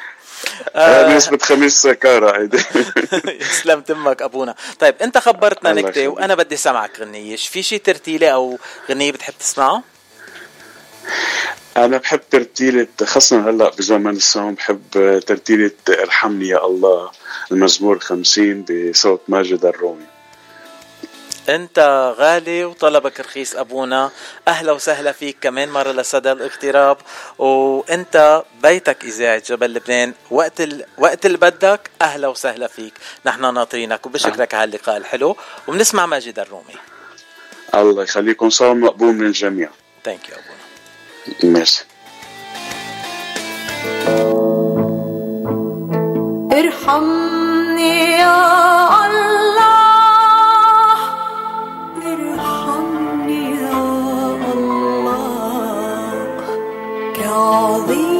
نسبة 1.16 1.38
خميس 1.38 1.82
سكارة 1.82 2.38
هيدي 2.40 2.58
يسلم 3.50 3.80
تمك 3.80 4.22
أبونا. 4.22 4.54
طيب 4.78 4.94
أنت 5.02 5.18
خبرتنا 5.18 5.72
نكتة 5.72 6.08
وأنا 6.08 6.34
بدي 6.34 6.56
سمعك 6.56 7.00
غنية. 7.00 7.36
في 7.36 7.62
شي 7.62 7.78
ترتيلة 7.78 8.28
أو 8.28 8.58
غنية 8.90 9.12
بتحب 9.12 9.34
تسمعه؟ 9.40 9.82
أنا 11.76 11.98
بحب 11.98 12.20
ترتيلة 12.30 12.86
خاصة 13.04 13.50
هلأ 13.50 13.70
بزمن 13.70 14.16
الصوم 14.16 14.54
بحب 14.54 14.82
ترتيلة 15.26 15.70
ارحمني 15.88 16.48
يا 16.48 16.66
الله 16.66 17.10
المزمور 17.52 17.98
خمسين 17.98 18.64
بصوت 18.70 19.20
ماجد 19.28 19.64
الرومي. 19.64 20.06
أنت 21.48 22.14
غالي 22.18 22.64
وطلبك 22.64 23.20
رخيص 23.20 23.56
أبونا. 23.56 24.10
أهلا 24.48 24.72
وسهلا 24.72 25.12
فيك 25.12 25.36
كمان 25.40 25.68
مرة 25.68 25.92
لسدى 25.92 26.32
الاغتراب 26.32 26.96
وأنت 27.38 28.42
بيتك 28.62 29.04
إذاعة 29.04 29.42
جبل 29.48 29.74
لبنان. 29.74 30.14
وقت 30.30 30.60
ال... 30.60 30.84
وقت 30.98 31.26
اللي 31.26 31.38
بدك 31.38 31.90
أهلا 32.02 32.28
وسهلا 32.28 32.66
فيك. 32.66 32.94
نحن 33.26 33.54
ناطرينك 33.54 34.06
وبشكرك 34.06 34.54
على 34.54 34.64
اللقاء 34.64 34.96
الحلو. 34.96 35.36
وبنسمع 35.68 36.06
ماجدة 36.06 36.38
الرومي. 36.38 36.74
الله 37.74 38.02
يخليكم 38.02 38.50
صار 38.50 38.74
مقبول 38.74 39.14
من 39.14 39.26
الجميع. 39.26 39.70
thank 40.04 40.28
you 40.28 40.34
أبونا. 40.34 41.54
ميرسي. 41.58 41.84
ارحمني 46.52 48.12
يا 48.12 49.06
الله. 49.06 49.23
all 57.54 57.86
the 57.86 58.13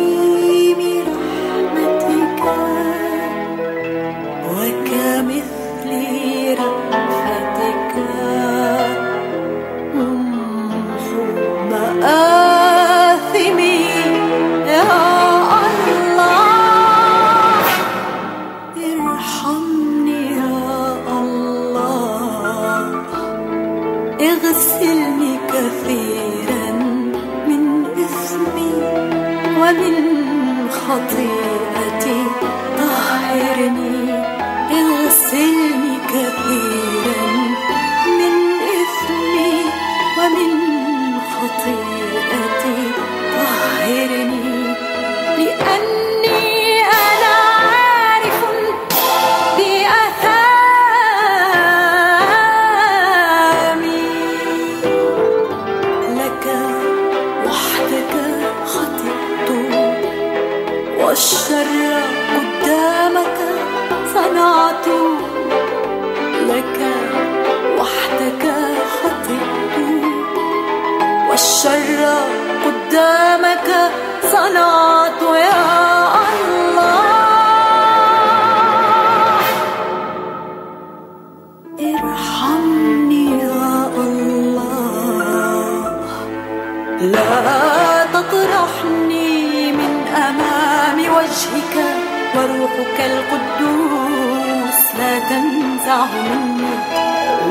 وروحك 92.85 93.01
القدوس 93.01 94.81
لا 94.99 95.19
تنزعه 95.19 96.13
مني. 96.31 96.75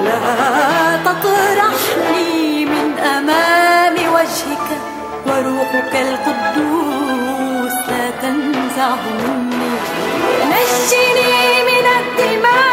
لا 0.03 0.97
تطرحني 1.05 2.65
من 2.65 2.99
أمام 2.99 3.95
وجهك 4.13 4.67
وروحك 5.25 5.95
القدوس 5.95 7.73
لا 7.89 8.09
تنزعه 8.21 9.05
مني. 9.23 9.73
نجني 10.51 11.63
من 11.69 11.86
الدماء 11.99 12.72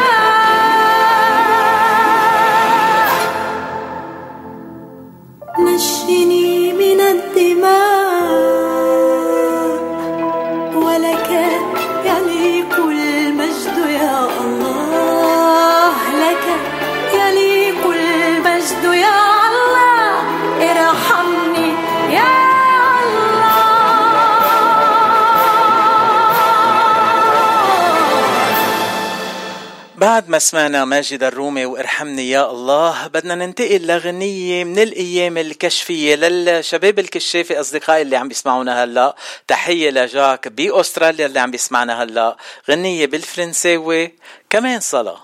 بعد 30.30 30.34
ما 30.34 30.38
سمعنا 30.38 30.84
ماجد 30.84 31.22
الرومي 31.22 31.64
وارحمني 31.64 32.30
يا 32.30 32.50
الله. 32.50 33.06
بدنا 33.06 33.34
ننتقل 33.34 33.86
لغنية 33.86 34.64
من 34.64 34.78
الأيام 34.78 35.38
الكشفية 35.38 36.14
للشباب 36.14 36.98
الكشافي 36.98 37.60
أصدقائي 37.60 38.02
اللي 38.02 38.16
عم 38.16 38.28
بيسمعونا 38.28 38.84
هلأ. 38.84 39.16
تحية 39.48 39.90
لجاك 39.90 40.48
بأستراليا 40.48 41.26
اللي 41.26 41.40
عم 41.40 41.50
بيسمعنا 41.50 42.02
هلأ. 42.02 42.36
غنية 42.70 43.06
بالفرنساوي. 43.06 44.14
كمان 44.50 44.80
صلاة 44.80 45.20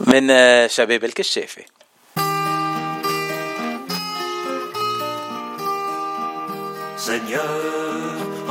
من 0.00 0.28
شباب 0.68 1.04
الكشافي. 1.04 1.64
Seigneur, 7.08 7.50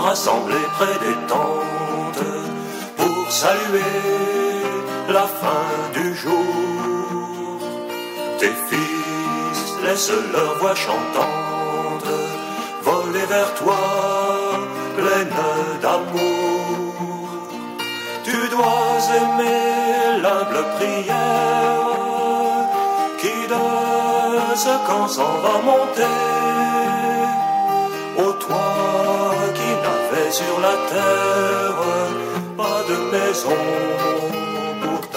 rassemblés 0.08 0.68
près 0.78 0.98
des 1.06 1.18
tentes 1.34 2.28
pour 2.98 3.32
saluer 3.32 4.47
la 5.10 5.28
fin 5.42 5.68
du 5.94 6.16
jour. 6.16 7.60
Tes 8.40 8.56
fils 8.70 9.62
laissent 9.84 10.12
leur 10.34 10.58
voix 10.60 10.76
chantante 10.76 12.08
voler 12.84 13.26
vers 13.26 13.54
toi, 13.56 13.82
pleine 14.98 15.38
d'amour. 15.82 17.40
Tu 18.24 18.38
dois 18.56 18.98
aimer 19.20 20.22
l'humble 20.22 20.64
prière 20.76 21.16
qui 23.22 23.38
danse 23.50 24.70
quand 24.88 25.08
s'en 25.08 25.34
va 25.46 25.56
monter. 25.70 26.18
Ô 28.20 28.32
toi 28.46 28.70
qui 29.58 29.70
n'avais 29.84 30.32
sur 30.32 30.56
la 30.66 30.76
terre 30.92 31.82
pas 32.58 32.80
de 32.90 32.98
maison 33.14 33.62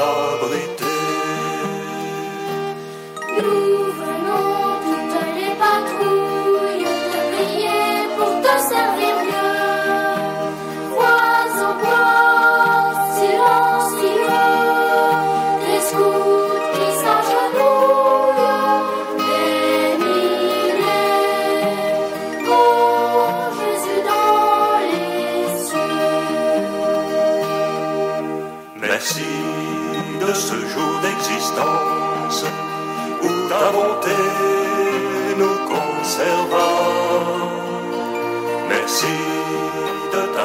stabilité. 0.01 0.91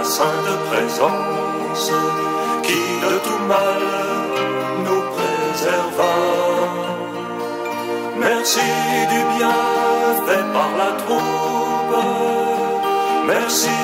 Sainte 0.05 0.57
présence 0.69 1.91
qui 2.63 2.83
de 3.05 3.17
tout 3.25 3.43
mal 3.47 3.81
nous 4.85 5.03
préserva. 5.15 6.15
Merci 8.17 8.67
du 9.13 9.21
bien 9.37 9.57
fait 10.25 10.45
par 10.53 10.71
la 10.77 10.91
troupe. 11.01 12.05
Merci 13.27 13.77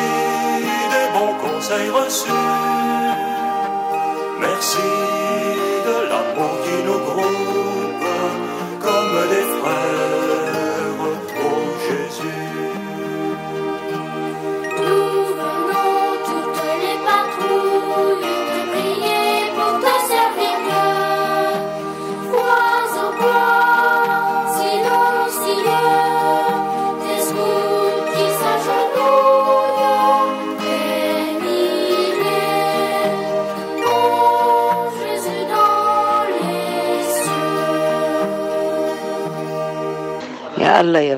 des 0.94 1.08
bons 1.16 1.36
conseils 1.44 1.90
reçus. 1.90 2.32
Merci 4.40 5.21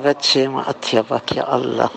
ما 0.03 0.69
أطيبك 0.69 1.35
يا 1.35 1.55
الله 1.55 1.89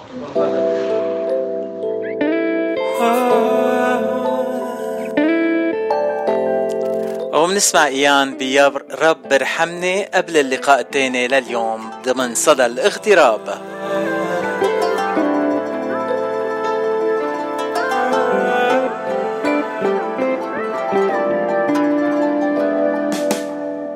وبنسمع 7.34 7.86
إيان 7.86 8.36
بيا 8.36 8.72
رب 9.02 9.32
ارحمني 9.32 10.04
قبل 10.04 10.36
اللقاء 10.36 10.80
التاني 10.80 11.28
لليوم 11.28 11.90
ضمن 12.04 12.34
صدى 12.34 12.66
الاغتراب. 12.66 13.40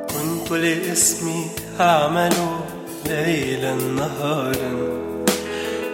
كنت 0.08 0.52
لاسمي 0.52 1.46
أعمل 1.80 2.32
ليلا 3.50 3.74
نهارا. 3.74 4.72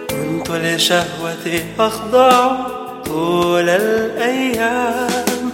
كنت 0.09 0.51
لشهوتي 0.51 1.65
أخضع 1.79 2.55
طول 3.05 3.69
الأيام. 3.69 5.51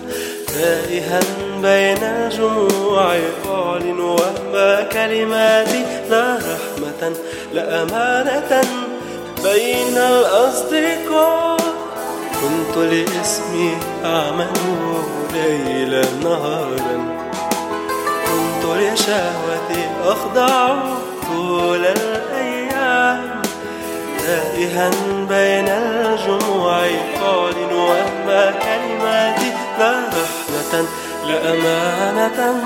تائها 0.48 1.20
بين 1.62 2.04
الجموع 2.04 3.16
أعلن 3.50 4.00
وهم 4.00 4.88
كلماتي 4.92 5.86
لا 6.10 6.36
رحمة 6.36 7.14
لا 7.54 7.84
أمانة 7.84 8.62
بين 9.44 9.98
الأصدقاء 9.98 11.58
كنت 12.42 12.78
لاسمي 12.78 13.78
أعمل 14.06 14.48
ليلا 15.34 16.06
نهارا. 16.24 16.98
كنت 18.26 18.64
لشهوتي 18.66 19.90
أخضع 20.06 21.03
طول 21.34 21.86
الأيام 21.86 23.42
تائها 24.20 24.90
بين 25.30 25.68
الجموع 25.68 26.76
أعلن 27.22 27.74
وهم 27.74 28.28
كلماتي 28.64 29.52
لا 29.80 29.92
رحمة 30.08 30.86
لا 31.28 31.54
أمانة 31.54 32.64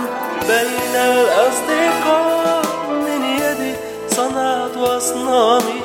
بين 0.48 0.96
الأصدقاء 0.96 2.62
من 2.90 3.24
يدي 3.24 3.74
صنعت 4.10 4.78
أصنامي 4.78 5.82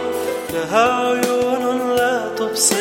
لها 0.53 1.09
عيون 1.09 1.97
لا 1.97 2.29
تبصر 2.37 2.77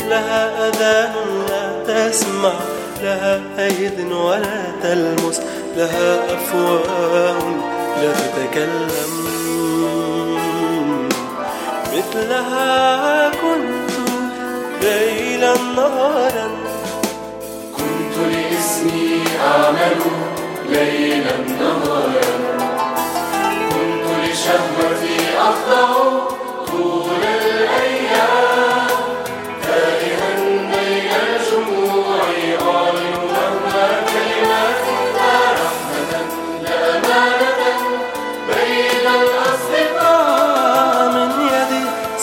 لها 0.00 0.68
أذان 0.68 1.14
لا 1.48 1.82
تسمع 2.08 2.54
لها 3.02 3.40
أيد 3.58 4.12
ولا 4.12 4.62
تلمس 4.82 5.40
لها 5.76 6.18
أفواه 6.34 7.38
لا 8.02 8.12
تتكلم. 8.12 9.25
مثلها 12.16 13.30
كنت 13.30 13.90
ليلا 14.82 15.54
نهارا. 15.76 16.50
كنت 17.76 18.16
لاسمي 18.32 19.24
أعمل 19.40 19.96
ليلا 20.68 21.36
نهارا. 21.36 22.36
كنت 23.70 24.06
لشهوتي 24.24 25.16
أخضع 25.38 26.25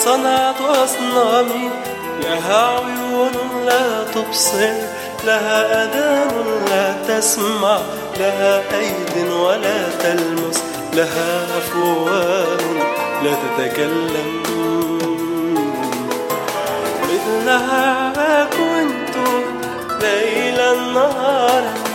صنعت 0.06 0.62
أصنامي 0.62 1.70
لها 2.24 2.68
عيون 2.68 3.32
لا 3.66 4.04
تبصر 4.04 4.74
لها 5.26 5.84
أذان 5.84 6.32
لا 6.70 6.96
تسمع 7.08 7.80
لها 8.20 8.62
أيد 8.80 9.32
ولا 9.32 9.90
تلمس 10.04 10.64
لها 10.94 11.48
أفواه 11.58 12.58
لا 13.24 13.32
تتكلم. 13.34 14.44
مثلها 17.04 18.46
كنت 18.46 19.16
ليلا 20.02 20.74
نهارا 20.74 21.93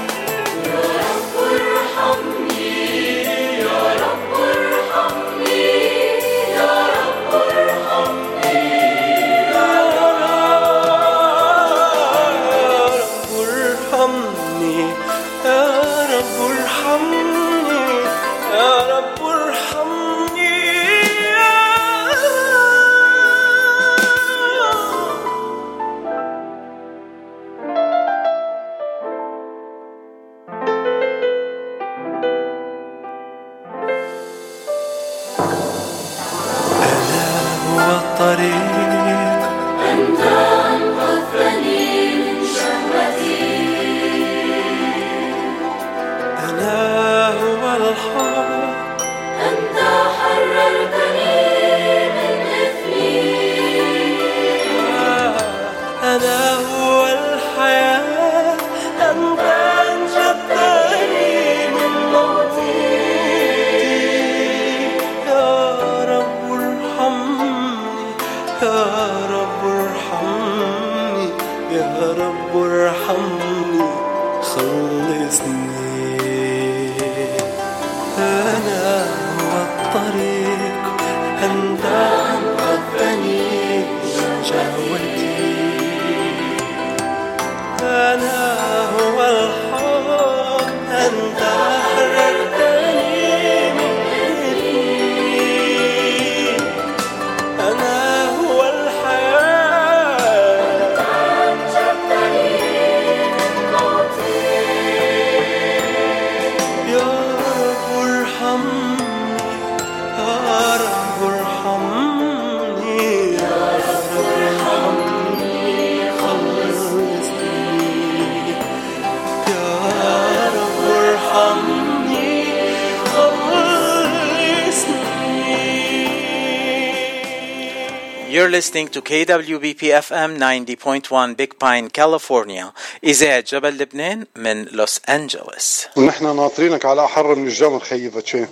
You're 128.48 128.56
listening 128.56 128.88
to 128.88 129.02
KWBP 129.02 129.82
FM 130.08 130.38
90.1 130.38 131.36
Big 131.36 131.58
Pine, 131.58 131.90
California. 131.90 132.72
إذاعة 133.04 133.40
جبل 133.40 133.78
لبنان 133.78 134.26
من 134.36 134.64
لوس 134.64 135.00
أنجلوس. 135.08 135.86
ونحن 135.96 136.36
ناطرينك 136.36 136.84
على 136.84 137.04
أحر 137.04 137.34
من 137.34 137.46
الجمر 137.46 137.80
خيي 137.80 138.10
فاتشين 138.10 138.48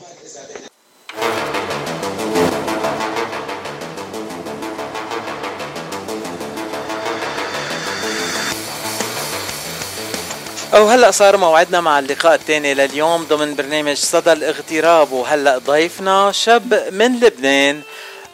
أو 10.74 10.88
هلأ 10.88 11.10
صار 11.10 11.36
موعدنا 11.36 11.80
مع 11.80 11.98
اللقاء 11.98 12.34
الثاني 12.34 12.74
لليوم 12.74 13.24
ضمن 13.24 13.54
برنامج 13.54 13.96
صدى 13.96 14.32
الاغتراب 14.32 15.12
وهلأ 15.12 15.58
ضيفنا 15.58 16.32
شاب 16.32 16.88
من 16.92 17.20
لبنان 17.20 17.82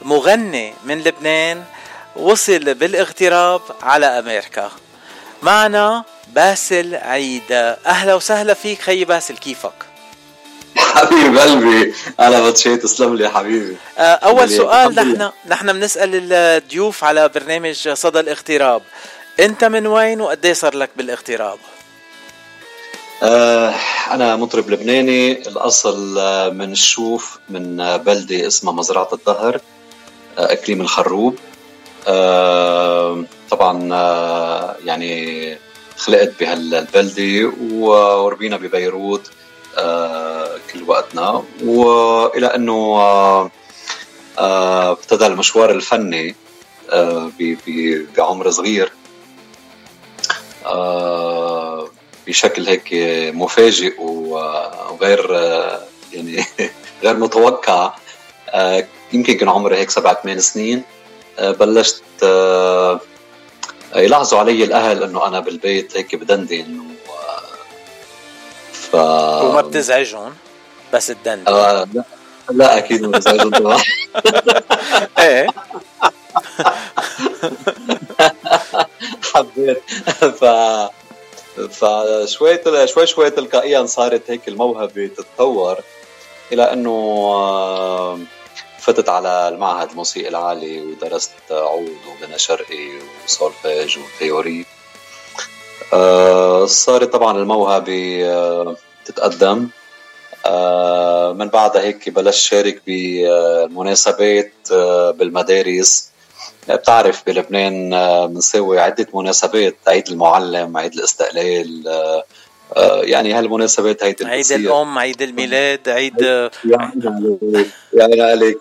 مغني 0.04 0.74
من 0.84 0.98
لبنان 0.98 1.64
وصل 2.16 2.74
بالاغتراب 2.74 3.60
على 3.82 4.06
أمريكا. 4.06 4.70
معنا 5.42 6.04
باسل 6.28 6.94
عيد. 6.94 7.52
أهلا 7.86 8.14
وسهلا 8.14 8.54
فيك 8.54 8.80
خي 8.80 9.04
باسل 9.04 9.36
كيفك؟ 9.36 9.72
حبيب 10.76 11.38
قلبي 11.38 11.94
أنا 12.20 12.50
بتشي 12.50 12.76
تسلم 12.76 13.16
لي 13.16 13.30
حبيبي. 13.30 13.76
آه، 13.98 14.02
أول. 14.02 14.50
سؤال. 14.50 14.94
نحن 14.94 15.30
نحن 15.48 15.72
بنسأل 15.72 16.32
الضيوف 16.32 17.04
على 17.04 17.28
برنامج 17.28 17.88
صدى 17.88 18.20
الاغتراب. 18.20 18.82
أنت 19.40 19.64
من 19.64 19.86
وين 19.86 20.20
وقد 20.20 20.46
إيه 20.46 20.52
صار 20.52 20.76
لك 20.76 20.90
بالاغتراب؟ 20.96 21.58
آه 23.22 23.74
أنا 24.10 24.36
مطرب 24.36 24.70
لبناني. 24.70 25.48
الأصل 25.48 26.18
آه، 26.18 26.48
من 26.48 26.72
الشوف 26.72 27.38
من 27.48 27.76
بلدة 27.96 28.46
اسمها 28.46 28.72
مزرعة 28.74 29.08
الظهر 29.12 29.60
آه، 30.38 30.52
اقليم 30.52 30.80
الخروب 30.80 31.38
آه، 32.08 33.24
طبعا 33.50 33.88
آه، 33.92 34.76
يعني 34.84 35.58
خلقت 35.96 36.32
بهالبلدة 36.40 37.52
وربينا 37.72 38.56
ببيروت 38.56 39.30
كل 40.72 40.82
وقتنا. 40.86 41.42
آه، 43.00 43.50
آه، 44.38 44.92
ابتدى 44.92 45.26
المشوار 45.26 45.70
الفني 45.70 46.34
بعمر 48.16 48.50
صغير. 48.50 48.92
بشكل 52.26 52.68
هيك 52.68 52.88
مفاجئ 53.34 54.00
وغير 54.00 55.32
يعني 56.12 56.44
غير 57.02 57.16
متوقع. 57.16 57.92
يمكن 59.12 59.34
كان 59.34 59.48
عمري 59.48 59.76
هيك 59.76 59.90
سبع 59.90 60.14
ثمان 60.22 60.40
سنين 60.40 60.82
آه، 61.38 61.50
بلشت 61.50 62.02
آه، 62.22 63.00
يلاحظوا 63.96 64.38
علي 64.38 64.64
الأهل 64.64 65.02
إنه 65.02 65.26
أنا 65.26 65.40
بالبيت 65.40 65.96
هيك 65.96 66.14
بدندن 66.14 66.78
و 66.80 66.82
ف 68.72 68.94
وما 68.94 69.60
بتزعجهم 69.60 70.34
بس 70.94 71.06
تدندن 71.06 71.52
آه 71.52 71.84
لا 71.94 72.04
لا 72.50 72.78
أكيد 72.78 73.02
ما 73.02 73.18
بزعجهم 73.18 73.50
طبعا. 73.50 73.78
إيه. 75.18 75.46
حبيت. 79.34 79.82
ف 80.40 80.44
فشوي 81.70 82.56
تل- 82.56 82.88
شوي 82.88 83.06
شوي 83.06 83.30
تلقائيا 83.30 83.86
صارت 83.86 84.30
هيك 84.30 84.48
الموهبة 84.48 85.06
تتطور 85.06 85.76
إلى 86.52 86.72
إنه 86.72 86.90
آه، 86.90 88.18
فتت 88.82 89.08
على 89.08 89.48
المعهد 89.48 89.90
الموسيقي 89.90 90.28
العالي 90.28 90.80
ودرست 90.80 91.32
عود 91.50 91.96
وغنى 92.08 92.38
شرقي 92.38 92.88
وسولفيج 93.24 93.98
وثيوري 93.98 94.66
آه، 95.92 96.66
صارت 96.66 97.12
طبعا 97.12 97.38
الموهبة 97.38 98.26
آه، 98.26 98.76
تتقدم. 99.04 99.68
آه، 100.46 101.32
من 101.32 101.48
بعدها 101.48 101.82
هيك 101.82 102.08
بلشت 102.08 102.40
شارك 102.40 102.82
بمناسبات 102.86 104.52
بالمدارس. 105.14 106.12
بتعرف 106.68 107.22
بلبنان 107.26 107.90
بنساوي 108.26 108.80
عدة 108.80 109.06
مناسبات 109.14 109.76
عيد 109.86 110.08
المعلم 110.08 110.76
عيد 110.76 110.94
الاستقلال 110.94 111.84
يعني 113.02 113.32
هالمناسبات 113.32 114.04
هيدي 114.04 114.24
اللي 114.24 114.34
عيد. 114.34 114.52
الأم 114.52 114.98
عيد 114.98 115.22
الميلاد 115.22 115.88
عيد 115.88 116.50
يعني 117.92 118.22
عليك 118.22 118.58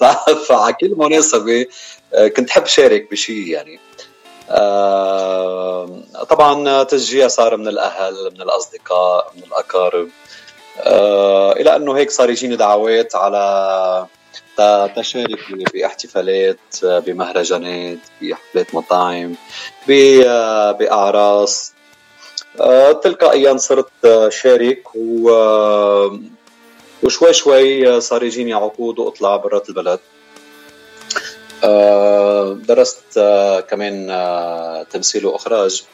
فعلى 0.48 0.72
كل 0.80 0.94
مناسبة 0.96 1.66
آه، 2.14 2.28
كنت 2.28 2.50
حب 2.50 2.66
شارك 2.66 3.10
بشيء 3.10 3.46
يعني. 3.46 3.80
آه، 4.50 6.00
طبعا 6.30 6.82
تشجيع 6.82 7.28
صار 7.28 7.56
من 7.56 7.68
الأهل 7.68 8.30
من 8.34 8.42
الأصدقاء 8.42 9.32
من 9.36 9.42
الأقارب. 9.42 10.08
آه، 10.80 11.52
إلى 11.52 11.76
أنه 11.76 11.96
هيك 11.96 12.10
صار 12.10 12.30
يجيني 12.30 12.56
دعوات 12.56 13.14
على 13.14 14.06
تشارك 14.96 15.38
باحتفالات 15.74 16.58
آه، 16.84 16.98
بمهرجانات 16.98 17.98
بحفلات 18.22 18.74
مطاعم 18.74 19.34
آه، 20.26 20.72
بأعراس. 20.72 21.70
آه، 21.70 21.73
تلقائيا 23.02 23.56
صرت 23.56 23.88
آه، 24.04 24.28
شارك 24.28 24.82
و 24.94 25.30
آه، 25.30 26.18
وشوي 27.02 27.32
شوي 27.32 28.00
صار 28.00 28.22
يجيني 28.22 28.52
عقود 28.54 28.98
واطلع 28.98 29.36
برات 29.36 29.68
البلد. 29.68 29.98
آه، 31.64 32.52
درست 32.52 33.02
آه، 33.18 33.60
كمان 33.60 34.10
آه، 34.10 34.82
تمثيل 34.82 35.26
وإخراج. 35.26 35.84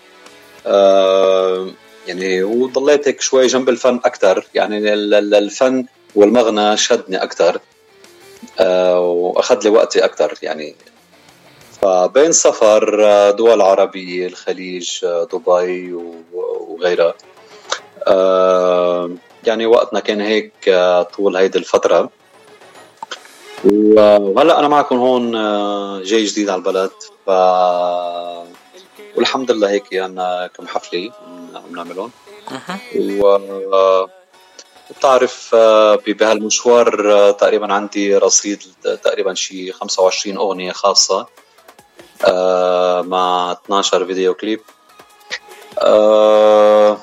آه، 0.66 1.66
يعني 2.06 2.42
وضليت 2.42 3.08
هيك 3.08 3.20
شوي 3.20 3.46
جنب 3.46 3.68
الفن 3.68 4.00
أكثر 4.04 4.46
يعني 4.54 4.78
ال- 4.94 5.14
ال- 5.14 5.34
الفن 5.34 5.86
والمغنى 6.14 6.76
شدني 6.76 7.22
أكثر 7.22 7.60
وأخذ 8.96 9.62
لي 9.64 9.70
وقتي 9.70 10.04
أكثر 10.04 10.34
يعني 10.42 10.74
فبين 11.82 12.32
سفر 12.32 13.04
آه، 13.04 13.30
دول 13.30 13.60
عربية 13.62 14.26
الخليج 14.26 15.04
آه، 15.04 15.24
دبي 15.32 15.92
وغيرها. 16.32 17.14
آه، 18.06 19.10
يعني 19.44 19.66
وقتنا 19.66 20.00
كان 20.00 20.20
هيك 20.20 20.52
طول 21.16 21.36
هيدي 21.36 21.58
الفترة. 21.58 22.10
وهلأ 23.64 24.58
أنا 24.58 24.68
معكم 24.68 24.96
هون 24.96 25.32
جاي 26.02 26.24
جديد 26.24 26.48
على 26.48 26.58
البلد. 26.58 26.90
ف 27.26 27.30
والحمد 29.16 29.50
لله 29.50 29.70
هيك 29.70 29.94
عنا 29.94 30.50
كم 30.56 30.66
حفلة 30.66 31.12
عم 31.54 31.76
نعملهم. 31.76 32.10
و 32.96 33.38
بتعرف 34.90 35.54
بهالمشوار 36.06 37.30
تقريبا 37.32 37.72
عندي 37.72 38.16
رصيد 38.16 38.62
تقريبا 38.82 39.34
شي 39.34 39.72
25 39.72 40.36
أغنية 40.36 40.72
خاصة. 40.72 41.26
مع 43.08 43.52
12 43.64 44.06
فيديو 44.06 44.34
كليب. 44.34 44.60
آه، 45.78 46.98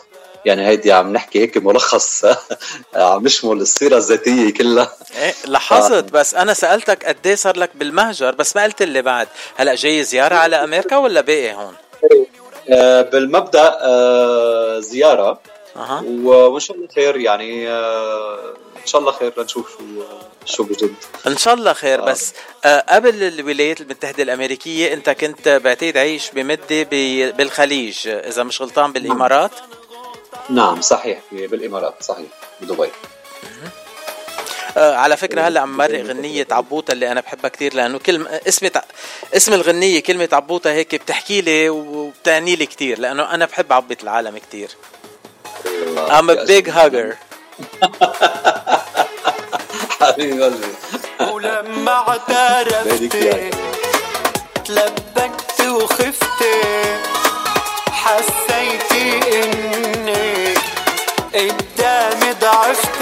يعني 0.46 0.68
هيدي 0.68 0.92
عم 0.92 1.14
نحكي 1.14 1.40
هيك 1.42 1.58
ملخص. 1.58 2.26
عم 2.96 3.24
نشمل 3.24 3.62
السيرة 3.62 3.98
الذاتية 3.98 4.54
كلها. 4.54 4.92
إيه 5.22 5.34
لاحظت 5.46 6.04
بس 6.14 6.36
أنا 6.36 6.54
سألتك 6.54 7.06
قد 7.06 7.28
إيه 7.28 7.36
صار 7.36 7.58
لك 7.58 7.70
بالمهجر 7.76 8.36
بس 8.36 8.56
ما 8.56 8.64
قلت 8.64 8.84
لي 8.84 9.02
بعد. 9.02 9.28
هلأ 9.56 9.76
جاي 9.76 10.04
زيارة 10.04 10.36
على 10.36 10.56
أمريكا 10.64 10.98
ولا 10.98 11.22
باقي 11.22 11.54
هون؟ 11.54 11.74
آه، 12.70 13.02
بالمبدأ 13.02 13.78
آه، 13.82 14.80
زيارة. 14.80 15.40
و- 16.04 16.30
وإن 16.32 16.60
شاء 16.60 16.78
الله 16.78 16.88
خير 16.96 17.18
يعني 17.18 17.70
آه، 17.70 18.40
شاء 18.88 19.02
الله 19.02 19.12
خير 19.12 19.34
لنشوف 19.38 19.78
شو 19.78 20.06
شو 20.46 20.64
بجد. 20.64 20.96
إن 21.28 21.38
شاء 21.38 21.54
الله 21.54 21.74
خير 21.74 22.02
بس 22.02 22.34
آه. 22.66 22.86
قبل 22.90 23.24
الولايات 23.24 23.82
المتحدة 23.82 24.24
الأمريكية 24.24 24.94
أنت 24.94 25.10
كنت 25.10 25.48
بعتقد 25.50 25.98
عايش 25.98 26.32
بمده 26.32 26.84
بالخليج 27.32 28.08
آه، 28.08 28.28
إذا 28.30 28.44
مش 28.44 28.62
غلطان 28.62 28.92
بالإمارات؟ 28.92 29.52
نعم 30.50 30.82
صحيح 30.82 31.20
بالإمارات 31.32 32.04
صحيح 32.04 32.28
بدبي. 32.62 32.90
آه 34.78 34.96
على 34.96 35.18
فكرة 35.18 35.42
هلأ 35.42 35.60
عم 35.60 35.78
مرق 35.78 36.02
غنية 36.02 36.48
عبوطة 36.52 36.92
اللي 36.92 37.12
أنا 37.12 37.22
بحبها 37.22 37.50
كثير 37.50 37.74
لأنه 37.74 38.00
كلمه 38.00 38.42
اسم 38.48 38.70
اسم 39.36 39.54
الغنية 39.54 40.00
كلمة 40.00 40.30
عبوطة 40.32 40.72
هيك 40.72 40.96
بتحكي 40.96 41.42
لي 41.42 41.70
وبتعني 41.70 42.56
لي 42.56 42.66
كثير 42.66 43.00
لأنه 43.00 43.34
أنا 43.34 43.46
بحب 43.46 43.74
عبط 43.74 44.04
العالم 44.04 44.38
كثير 44.38 44.70
I'm 46.10 46.30
a 46.30 46.46
big 46.46 46.68
hugger. 46.68 47.18
قلبي 50.18 50.74
ولما 51.32 51.92
اعترفت 51.92 53.18
تلبكت 54.66 55.62
وخفت. 55.68 56.44
حسيتي 57.92 59.20
انك 59.44 60.58
قدامي 61.34 62.32
ضعفت. 62.42 63.00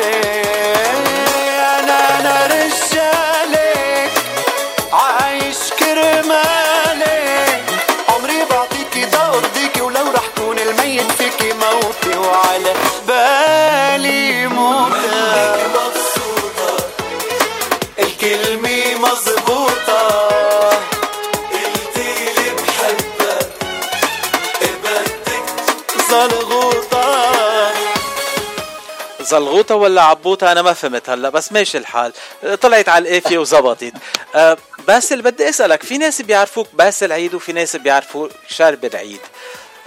زلغوطة 29.35 29.75
ولا 29.75 30.01
عبوطة؟ 30.01 30.51
أنا 30.51 30.61
ما 30.61 30.73
فهمت 30.73 31.09
هلأ 31.09 31.29
بس 31.29 31.51
ماشي 31.51 31.77
الحال. 31.77 32.13
طلعت 32.61 32.89
على 32.89 33.09
القافية 33.09 33.37
وزبطت. 33.37 33.93
أه 34.35 34.57
باسل 34.87 35.21
بدي 35.21 35.49
أسألك 35.49 35.83
في 35.83 35.97
ناس 35.97 36.21
بيعرفوك 36.21 36.67
باسل 36.73 37.11
عيد 37.11 37.33
وفي 37.33 37.53
ناس 37.53 37.75
بيعرفوك 37.75 38.31
شربل 38.47 38.85
عيد. 38.85 39.19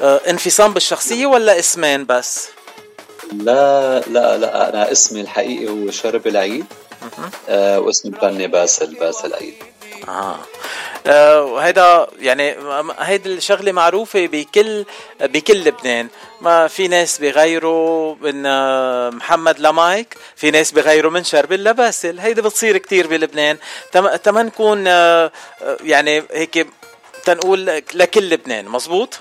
أه 0.00 0.20
انفصام 0.28 0.74
بالشخصية 0.74 1.26
ولا 1.26 1.58
اسمين 1.58 2.06
بس؟ 2.06 2.48
لا 3.32 4.00
لا 4.00 4.36
لا 4.36 4.68
أنا 4.68 4.92
اسمي 4.92 5.20
الحقيقي 5.20 5.68
هو 5.68 5.90
شربل 5.90 6.26
عيد. 6.26 6.66
آه 7.48 7.80
واسمي 7.80 8.12
الفني 8.14 8.46
باسل 8.46 8.94
باسل 8.94 9.34
عيد. 9.34 9.54
آه. 10.08 10.36
آه 11.06 11.42
وهيدا 11.42 12.06
يعني 12.18 12.56
هيدي 12.98 13.34
الشغلة 13.34 13.72
معروفة 13.72 14.26
بكل 14.26 14.84
بكل 15.20 15.64
لبنان. 15.64 16.08
ما 16.40 16.68
في 16.68 16.88
ناس 16.88 17.18
بيغيروا 17.18 18.14
من 18.20 18.46
آه، 18.46 19.10
محمد 19.10 19.58
لمايك 19.60 20.16
في 20.36 20.50
ناس 20.50 20.72
بيغيروا 20.72 21.10
من 21.10 21.24
شربل 21.24 21.64
لباسل 21.64 22.18
هيدي 22.18 22.42
بتصير 22.42 22.78
كتير 22.78 23.06
بلبنان. 23.06 23.58
تم 23.92 24.16
تما 24.16 24.42
نكون 24.42 24.84
آه، 24.86 25.32
آه، 25.62 25.76
يعني 25.82 26.22
هيك 26.32 26.66
تنقول 27.24 27.66
لكل 27.94 28.30
لبنان. 28.30 28.68
مزبوط؟ 28.68 29.20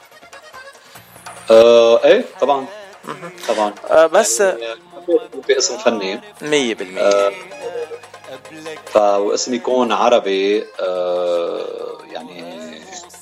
آه 1.51 2.03
إيه 2.03 2.25
طبعا. 2.41 2.65
طبعا. 3.47 3.73
آه 3.89 4.05
بس 4.05 4.43
باسم 5.47 5.77
فني. 5.77 6.21
100% 6.41 6.45
ف 8.85 8.95
واسم 8.97 9.53
يكون 9.53 9.91
عربي 9.91 10.65
آه 10.79 11.97
يعني 12.11 12.57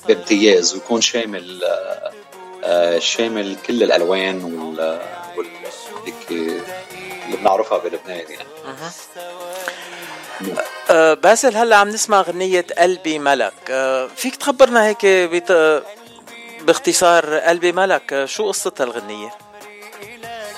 بامتياز 0.08 0.74
ويكون 0.74 1.00
شامل 1.00 1.60
آه 2.64 2.98
شامل 2.98 3.56
كل 3.66 3.82
الألوان 3.82 4.44
وال 4.44 5.00
اللي 6.30 7.36
بنعرفها 7.36 7.78
بلبنان 7.78 8.24
يعني. 8.30 8.48
آه 10.90 11.14
باسل 11.14 11.56
هلا 11.56 11.76
عم 11.76 11.88
نسمع 11.88 12.20
غنية 12.22 12.66
قلبي 12.78 13.18
ملك. 13.18 13.52
آه 13.70 14.06
فيك 14.16 14.36
تخبرنا 14.36 14.86
هيك 14.86 15.06
بت... 15.06 15.82
باختصار 16.62 17.38
قلبي 17.38 17.72
ملك 17.72 18.12
آه 18.12 18.24
شو 18.24 18.48
قصتها 18.48 18.84
الغنية؟ 18.84 19.30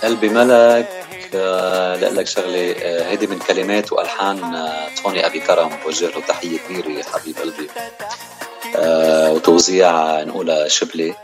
قلبي 0.03 0.29
ملك 0.29 0.98
آه 1.35 1.97
لك 1.97 2.27
شغلة 2.27 2.73
آه 2.83 3.11
هيدي 3.11 3.27
من 3.27 3.39
كلمات 3.39 3.93
وألحان 3.93 4.55
آه 4.55 4.89
توني 5.03 5.27
أبي 5.27 5.41
كرم 5.41 5.71
بوجه 5.85 6.05
له 6.07 6.21
تحية 6.29 6.59
كبيرة 6.59 7.03
حبيب 7.03 7.37
قلبي. 7.39 7.69
آه 8.77 9.33
وتوزيع 9.33 10.23
نقولها 10.23 10.69
شبلي 10.69 11.15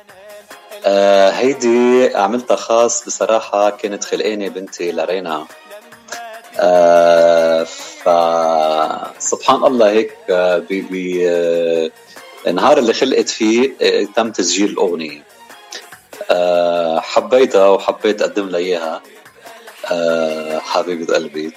آه 0.87 1.31
هيدي 1.31 2.11
عملتها 2.17 2.57
خاص 2.57 3.05
بصراحة 3.07 3.71
كانت 3.71 4.05
خلقانة 4.05 4.49
بنتي 4.49 4.93
لارينا 4.93 5.47
آه 6.59 7.65
فسبحان 7.65 9.65
الله 9.65 9.91
هيك 9.91 10.13
آه 10.31 10.59
آه 11.29 11.91
النهار 12.47 12.79
اللي 12.79 12.93
خلقت 12.93 13.29
فيه 13.29 13.73
آه 13.83 14.07
تم 14.17 14.31
تسجيل 14.33 14.71
الأغنية. 14.71 15.23
آه 16.31 17.01
حبيتها 17.01 17.69
وحبيت 17.69 18.23
أقدم 18.23 18.49
لها 18.49 18.61
إياها. 18.61 19.03
آه 19.91 20.59
حبيبة 20.59 21.15
قلبي 21.15 21.53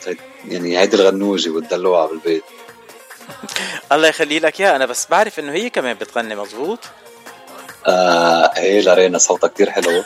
يعني 0.48 0.80
هيدي 0.80 0.96
الغنوجة 0.96 1.50
والدلوعة 1.50 2.08
بالبيت. 2.08 2.44
الله 3.92 4.08
يخلي 4.08 4.40
لك 4.40 4.62
إياها. 4.62 4.76
أنا 4.76 4.86
بس 4.86 5.08
بعرف 5.10 5.40
إنه 5.40 5.52
هي 5.52 5.70
كمان 5.70 5.94
بتغني 5.94 6.36
مزبوط؟ 6.36 6.80
آه 7.88 8.52
هي 8.56 8.82
لأرينا 8.82 9.18
صوتها 9.18 9.48
كتير 9.48 9.70
حلو. 9.70 10.04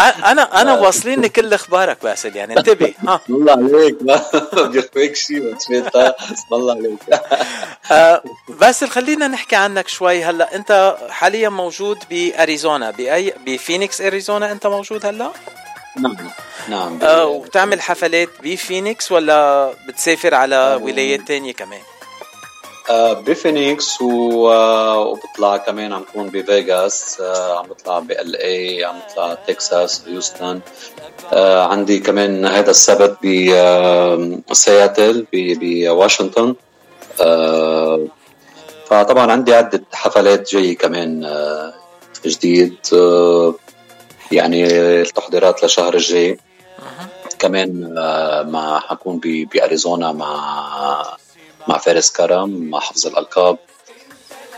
أنا 0.00 0.60
أنا 0.60 0.74
واصليني 0.74 1.28
كل 1.28 1.54
أخبارك 1.54 2.02
باسل 2.02 2.36
يعني 2.36 2.58
انتبه. 2.58 2.94
ها 3.08 3.20
الله 3.30 3.52
عليك. 3.52 3.96
ما 4.52 4.62
بيخفيك 4.62 5.16
شيء 5.16 5.56
اسم 5.56 6.52
الله 6.52 6.74
عليك. 6.74 6.98
آه 7.92 8.22
باسل 8.48 8.88
خلينا 8.88 9.28
نحكي 9.28 9.56
عنك 9.56 9.88
شوي. 9.88 10.24
هلا 10.24 10.54
أنت 10.54 10.96
حاليا 11.10 11.48
موجود 11.48 11.98
بأريزونا. 12.10 12.90
باي 12.90 13.34
بفينيكس 13.46 14.00
أريزونا 14.00 14.52
أنت 14.52 14.66
موجود 14.66 15.06
هلا؟ 15.06 15.30
نعم 15.96 16.16
نعم. 16.68 16.98
آه 17.02 17.26
وبتعمل 17.26 17.80
حفلات 17.80 18.28
بفينيكس 18.42 19.12
ولا 19.12 19.70
بتسافر 19.88 20.34
على 20.34 20.56
آه. 20.56 20.76
ولايات 20.76 21.20
تانية 21.20 21.52
كمان؟ 21.52 21.80
آه 21.80 21.97
بفينيكس. 22.90 24.02
آه 24.02 24.98
وبطلع 24.98 25.56
كمان 25.56 25.92
عم 25.92 26.04
كون 26.12 26.28
بفيغاس 26.28 27.20
آه 27.20 27.58
عم 27.58 27.66
بطلع 27.66 27.98
ب 27.98 28.36
LA 28.36 28.84
عم 28.84 28.98
بطلع 28.98 29.34
تكساس 29.34 30.02
هيوستن. 30.06 30.60
آه 31.32 31.64
عندي 31.66 31.98
كمان 31.98 32.46
هذا 32.46 32.70
السبت 32.70 33.16
بسياتل 34.50 35.26
بواشنطن 35.32 36.54
فطبعا 38.86 39.32
عندي 39.32 39.54
عدة 39.54 39.82
حفلات 39.92 40.50
جاي 40.50 40.74
كمان 40.74 41.30
جديد 42.26 42.76
يعني 44.32 44.66
التحضيرات 45.00 45.62
للشهر 45.62 45.94
الجاي. 45.94 46.38
كمان 47.38 47.94
مع 48.50 48.80
حكون 48.80 49.18
بأريزونا 49.22 50.12
مع 50.12 51.16
مع 51.68 51.78
فارس 51.78 52.10
كرم 52.10 52.70
مع 52.70 52.80
حفظ 52.80 53.06
الألقاب 53.06 53.58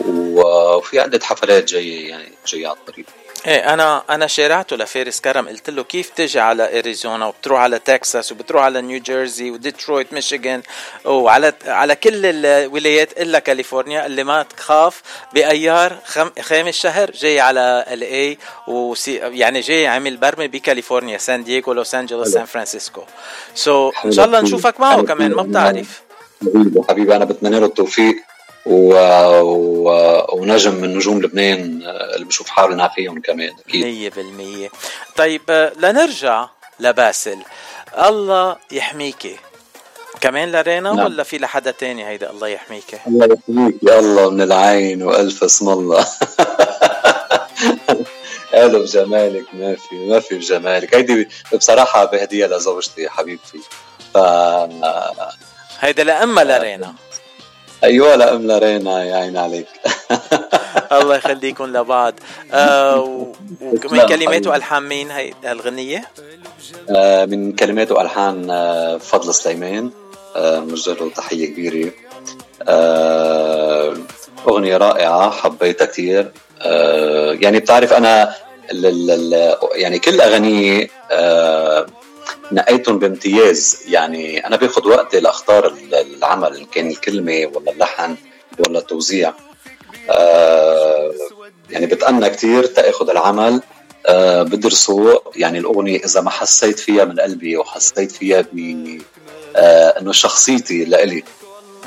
وفي 0.05 0.99
عدة 0.99 1.19
حفلات 1.23 1.63
جاية 1.63 2.09
يعني 2.09 2.31
جاية 2.47 2.67
على 2.67 2.77
الطريق. 2.77 3.05
إيه 3.47 3.73
أنا 3.73 4.03
أنا 4.09 4.27
شارعته 4.27 4.75
لفارس 4.75 5.21
كرم. 5.21 5.47
قلت 5.47 5.69
له 5.69 5.83
كيف 5.83 6.09
تجي 6.09 6.39
على 6.39 6.79
أريزونا؟ 6.79 7.25
وبتروح 7.25 7.59
على 7.59 7.79
تكساس 7.79 8.31
وبتروح 8.31 8.63
على 8.63 8.81
نيو 8.81 8.99
جيرسي 8.99 9.51
وديترويت 9.51 10.13
ميشيغان 10.13 10.61
وعلى 11.05 11.53
على 11.65 11.95
كل 11.95 12.25
الولايات 12.25 13.21
إلا 13.21 13.39
كاليفورنيا 13.39 14.05
اللي 14.05 14.23
ما 14.23 14.43
تخاف 14.43 15.01
بأيار 15.33 15.97
خم 16.05 16.29
خامس 16.41 16.75
شهر. 16.75 17.11
جاي 17.11 17.39
على 17.39 17.85
LA 17.87 18.37
وسي 18.67 19.15
يعني 19.15 19.59
جاي 19.59 19.87
عامل 19.87 20.17
برمة 20.17 20.47
بكاليفورنيا 20.47 21.17
سان 21.17 21.43
دييغو 21.43 21.73
لوس 21.73 21.95
أنجلوس 21.95 22.27
سان 22.27 22.45
فرانسيسكو. 22.45 23.03
so 23.55 23.91
so, 23.91 24.05
إن 24.05 24.11
شاء 24.11 24.25
الله 24.25 24.41
نشوفك 24.41 24.79
معه 24.79 25.01
كمان 25.01 25.31
ما 25.31 25.43
بتعرف. 25.43 26.01
حبيبي 26.41 26.81
حبيبي 26.89 27.15
أنا 27.15 27.25
بتمنى 27.25 27.59
له 27.59 27.65
التوفيق 27.65 28.15
و... 28.65 28.93
و... 29.41 29.89
ونجم 30.33 30.75
من 30.75 30.95
نجوم 30.95 31.21
لبنان 31.21 31.81
اللي 32.15 32.25
بشوف 32.25 32.49
حالنا 32.49 32.87
فيهم 32.87 33.21
كمان 33.21 33.51
أكيد. 33.69 34.13
100% 34.69 35.15
طيب 35.15 35.71
لنرجع 35.79 36.47
لباسل. 36.79 37.37
الله 37.97 38.57
يحميكي 38.71 39.35
كمان 40.21 40.51
لرينا 40.51 40.93
نعم. 40.93 41.05
ولا 41.05 41.23
في 41.23 41.37
لحدا 41.37 41.71
تاني 41.71 42.07
هيدا 42.07 42.29
الله 42.29 42.47
يحميكي 42.47 42.97
الله 43.07 43.25
يحميك. 43.25 43.75
يا 43.83 43.99
الله 43.99 44.29
من 44.29 44.41
العين 44.41 45.03
وألف 45.03 45.43
اسم 45.43 45.69
الله. 45.69 46.07
هذا 48.53 48.77
بجمالك 48.77 49.45
ما 49.53 49.75
في 49.75 49.95
ما 49.95 50.19
في 50.19 50.35
بجمالك. 50.35 50.95
هيدي 50.95 51.29
بصراحة 51.55 52.05
بهدية 52.05 52.45
لزوجتي 52.45 53.09
حبيبتي. 53.09 53.59
ف 54.13 54.17
هيدا 55.81 56.03
لأمها 56.03 56.43
لرينا 56.43 56.93
أيوه 57.83 58.15
لأم 58.15 58.51
لرينا 58.51 59.03
يا 59.03 59.15
عين 59.15 59.37
عليك. 59.37 59.67
الله 60.91 61.15
يخليكم 61.15 61.65
لبعض. 61.77 62.13
آه 62.53 62.99
ومن 63.61 64.05
كلمات 64.07 64.47
وألحان 64.47 64.83
مين 64.83 65.11
هي 65.11 65.33
الغنية؟ 65.45 66.07
آه 66.89 67.25
من 67.25 67.55
كلمات 67.55 67.91
وألحان 67.91 68.49
آه 68.49 68.97
فضل 68.97 69.33
سليمان 69.33 69.91
آه 70.35 70.59
له 70.87 71.09
تحية 71.15 71.45
كبيرة. 71.45 71.91
آه 72.67 73.97
أغنية 74.47 74.77
رائعة 74.77 75.31
حبيتها 75.31 75.85
كثير 75.85 76.31
آه 76.61 77.33
يعني 77.41 77.59
بتعرف 77.59 77.93
أنا 77.93 78.35
يعني 79.75 79.99
كل 79.99 80.21
اغانيه 80.21 80.87
آه 81.11 81.85
نقيتهم 82.51 82.99
بامتياز. 82.99 83.77
يعني 83.87 84.47
أنا 84.47 84.55
باخذ 84.55 84.87
وقتي 84.87 85.19
لأختار 85.19 85.73
العمل 85.93 86.57
إن 86.57 86.65
كان 86.65 86.89
الكلمة 86.89 87.51
ولا 87.53 87.71
اللحن 87.71 88.15
ولا 88.59 88.79
التوزيع. 88.79 89.33
آه 90.09 91.13
يعني 91.69 91.85
بتأنى 91.85 92.29
كثير 92.29 92.65
تأخذ 92.65 93.09
العمل. 93.09 93.61
آه 94.07 94.43
بدرسه. 94.43 95.21
يعني 95.35 95.59
الأغنية 95.59 95.99
إذا 96.05 96.21
ما 96.21 96.29
حسيت 96.29 96.79
فيها 96.79 97.05
من 97.05 97.19
قلبي 97.19 97.57
وحسيت 97.57 98.11
فيها 98.11 98.41
ب 98.41 98.87
آه 99.55 99.99
إنه 99.99 100.11
شخصيتي 100.11 100.85
لإلي 100.85 101.23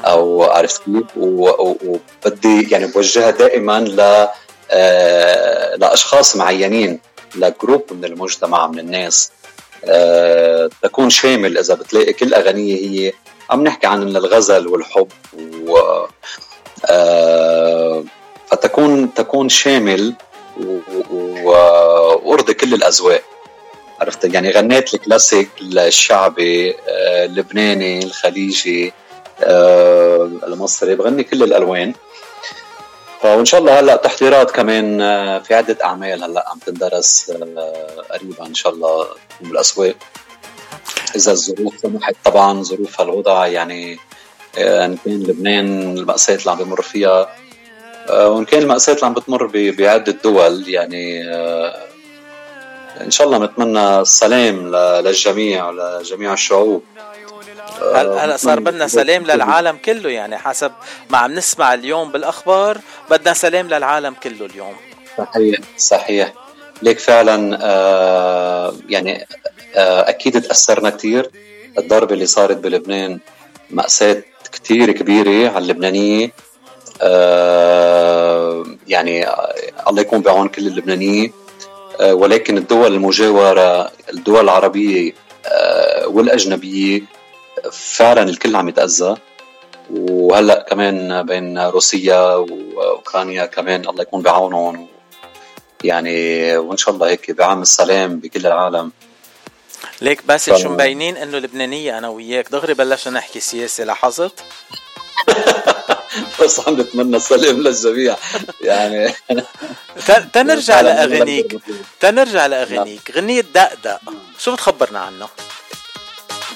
أو 0.05 0.43
عرفت 0.43 0.83
كيف. 0.85 1.07
وبدي 1.17 2.71
يعني 2.71 2.87
بوجهها 2.87 3.31
دائما 3.31 3.81
ل 3.81 4.29
آه 4.71 5.77
لأشخاص 5.77 6.37
معينين 6.37 7.01
لجروب 7.35 7.83
من 7.91 8.05
المجتمع 8.05 8.67
من 8.67 8.79
الناس. 8.79 9.31
تكون 10.83 11.11
شامل 11.11 11.59
إذا 11.59 11.75
بتلاقي 11.75 12.13
كل 12.13 12.35
اغانيه 12.35 12.77
هي 12.77 13.13
عم 13.51 13.65
نحكي 13.65 13.87
عن 13.87 14.03
الغزل 14.03 14.69
والحب 14.69 15.09
و 15.67 15.79
أه 16.87 18.05
فتكون 18.51 19.15
تكون 19.15 19.49
شامل 19.49 20.15
وأرضي 21.43 22.55
كل 22.55 22.75
الأذواق. 22.75 23.23
عرفت؟ 24.01 24.35
يعني 24.35 24.51
غنيت 24.51 24.95
الكلاسيك 24.95 25.49
الشعبي 25.61 26.71
أه 26.71 27.25
اللبناني 27.25 28.05
الخليجي 28.05 28.93
المصري 30.47 30.95
بغني 30.95 31.25
كل 31.25 31.43
الألوان. 31.43 31.95
وإن 33.25 33.45
شاء 33.45 33.61
الله 33.61 33.81
هلأ 33.81 33.97
تحضيرات 33.97 34.51
كمان 34.51 34.99
في 35.43 35.55
عدة 35.55 35.85
أعمال 35.85 36.25
هلأ 36.25 36.49
عم 36.49 36.59
تندرس 36.59 37.31
قريبا 38.11 38.47
إن 38.47 38.55
شاء 38.55 38.73
الله 38.73 39.07
بالاسواق 39.41 39.95
إذا 41.17 41.33
الظروف 41.33 41.75
سمحت 41.83 42.15
طبعا 42.25 42.63
ظروف 42.63 43.01
هالوضع 43.01 43.47
يعني 43.47 43.99
إن 44.59 44.97
كان 45.05 45.23
لبنان 45.23 45.97
المأساة 45.99 46.35
اللي 46.35 46.51
عم 46.51 46.59
بمر 46.59 46.83
فيها 46.83 47.29
وإن 48.11 48.45
كان 48.45 48.63
المأساة 48.63 48.95
اللي 48.95 49.07
عم 49.07 49.15
بتمر 49.15 49.47
بعدة 49.55 50.13
دول 50.25 50.69
يعني 50.69 51.25
إن 53.01 53.11
شاء 53.11 53.27
الله 53.27 53.39
نتمنى 53.39 54.01
السلام 54.01 54.77
للجميع 54.77 55.69
ولجميع 55.69 56.33
الشعوب. 56.33 56.83
هلا 57.95 58.37
صار 58.37 58.61
بدنا 58.61 58.87
سلام 58.89 59.23
للعالم 59.23 59.77
كله؟ 59.77 60.11
يعني 60.11 60.39
حسب 60.39 60.73
ما 61.11 61.19
عم 61.19 61.35
نسمع 61.35 61.75
اليوم 61.75 62.13
بالأخبار 62.13 62.79
بدنا 63.11 63.35
سلام 63.35 63.69
للعالم 63.69 64.15
كله 64.23 64.47
اليوم. 64.47 64.75
صحيح 65.19 65.59
صحيح. 65.79 66.33
ليك 66.83 66.99
فعلا 66.99 67.59
آه 67.63 68.75
يعني 68.89 69.27
آه 69.75 70.09
أكيد 70.09 70.43
تأثرنا 70.43 70.91
كثير 70.91 71.31
الضربه 71.79 72.15
اللي 72.15 72.27
صارت 72.27 72.57
بلبنان 72.57 73.19
مأساة 73.71 74.23
كثير 74.53 74.93
كبيرة 74.93 75.49
على 75.51 75.59
اللبنانيه 75.59 76.33
آه 77.03 78.65
يعني 78.89 79.29
آه، 79.29 79.55
الله 79.89 80.01
يكون 80.01 80.21
بعون 80.21 80.49
كل 80.49 80.67
اللبنانيين 80.67 81.33
آه 82.01 82.15
ولكن 82.15 82.57
الدول 82.59 82.95
المجاورة 82.95 83.91
الدول 84.13 84.45
العربية 84.45 85.13
آه 85.47 86.07
والأجنبية 86.07 87.03
فعلا 87.73 88.23
الكل 88.23 88.57
عم 88.57 88.69
يتأذى 88.69 89.17
وهلأ 89.91 90.67
كمان 90.69 91.23
بين 91.23 91.59
روسيا 91.59 92.35
وأوكرانيا 92.35 93.47
كمان 93.47 93.89
الله 93.89 94.03
يكون 94.03 94.23
بعونهم 94.23 94.89
يعني 95.85 96.57
وإن 96.57 96.77
شاء 96.77 96.95
الله 96.95 97.09
هيك 97.09 97.31
بعام 97.31 97.63
السلام 97.63 98.21
بكل 98.21 98.47
العالم. 98.47 98.93
ليك 100.01 100.27
باسل 100.27 100.59
شو 100.59 100.69
مبينين 100.69 101.17
إنه 101.17 101.39
لبنانية 101.39 101.99
أنا 101.99 102.09
وياك؟ 102.09 102.49
دغري 102.51 102.75
بلشنا 102.75 103.19
نحكي 103.19 103.41
سياسة 103.41 103.85
لاحظت؟ 103.85 104.45
بس 106.41 106.61
عم 106.61 106.77
بتمنى 106.77 107.17
السلام 107.17 107.61
للجميع 107.61 108.17
يعني. 108.61 109.15
تنرجع 110.33 110.81
لاغانيك 110.81 111.61
تنرجع 112.01 112.47
لاغانيك 112.47 113.11
غنية 113.17 113.41
دقدق 113.41 114.01
شو 114.39 114.53
بتخبرنا 114.53 114.99
عنه؟ 114.99 115.29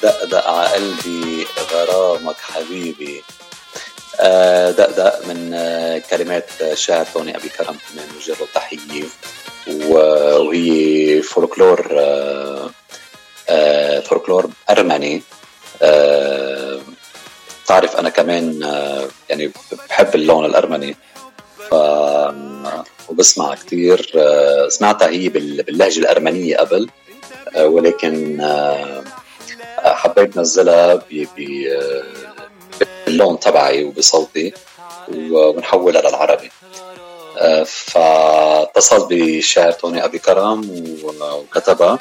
دقدق 0.02 0.46
على 0.48 0.68
قلبي 0.68 1.46
غرامك 1.72 2.36
حبيبي. 2.40 3.22
آه، 4.20 4.70
دقدق 4.70 5.26
من 5.26 5.54
آه، 5.54 5.98
كلمات 5.98 6.50
شاعر 6.74 7.04
توني 7.14 7.36
أبي 7.36 7.48
كرم 7.48 7.76
كمان 7.90 8.06
وجه 8.16 8.30
له 8.40 8.46
تحيه 8.54 9.04
وهي 9.66 11.22
فولكلور 11.22 11.88
آه، 13.48 14.00
فولكلور 14.00 14.50
أرمني. 14.70 15.22
آه، 15.82 16.80
تعرف 17.66 17.96
أنا 17.96 18.08
كمان 18.08 18.60
يعني 19.30 19.52
بحب 19.88 20.14
اللون 20.14 20.44
الأرمني. 20.44 20.96
ف 21.70 21.74
وبسمع 23.08 23.54
كثير 23.54 24.12
سمعتها 24.68 25.08
هي 25.08 25.28
بال- 25.28 25.62
باللهجة 25.62 25.98
الأرمنية 26.00 26.56
قبل. 26.56 26.88
ولكن 27.60 28.40
حبيت 29.84 30.36
نزلها 30.36 31.02
باللون 33.06 33.40
تبعي 33.40 33.84
وبصوتي 33.84 34.52
ونحولها 35.08 36.02
للعربي. 36.02 36.50
آه، 37.38 37.62
فاتصل 37.62 39.08
بالشاعر 39.08 39.72
توني 39.72 40.04
أبي 40.04 40.18
كرم 40.18 40.86
وكتبها. 41.20 41.98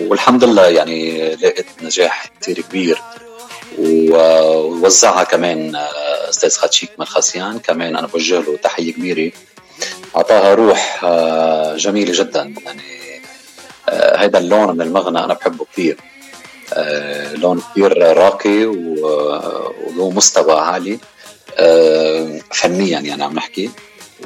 والحمد 0.00 0.44
لله 0.44 0.66
يعني 0.66 1.28
لقيت 1.34 1.66
نجاح 1.82 2.30
كثير 2.40 2.60
كبير. 2.60 2.98
ووزعها 3.78 5.24
كمان 5.24 5.76
آه، 5.76 6.28
أستاذ 6.28 6.56
خاتشيك 6.56 6.90
مرخصيان 6.98 7.58
كمان 7.58 7.96
أنا 7.96 8.06
بوجه 8.06 8.40
له 8.40 8.56
تحية 8.56 8.92
كبيرة. 8.92 9.32
أعطاها 10.16 10.54
روح 10.54 11.00
آه، 11.04 11.76
جميلة 11.76 12.12
جدا. 12.12 12.54
يعني 12.64 13.02
هذا 14.16 14.38
اللون 14.38 14.74
من 14.74 14.80
المغنى 14.80 15.18
أنا 15.18 15.34
بحبه 15.34 15.64
كثير 15.72 15.96
لون 17.34 17.60
كثير 17.70 18.16
راقي 18.16 18.64
و- 18.66 19.74
وله 19.86 20.10
مستوى 20.10 20.60
عالي. 20.60 20.98
آه، 21.58 22.40
فنيا 22.52 23.00
يعني 23.00 23.24
عم 23.24 23.34
نحكي. 23.34 23.70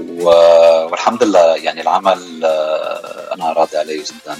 والحمد 0.01 1.23
لله 1.23 1.56
يعني 1.56 1.81
العمل 1.81 2.44
آه، 2.44 3.35
أنا 3.35 3.52
راضي 3.52 3.77
عليه 3.77 4.02
جدا. 4.05 4.36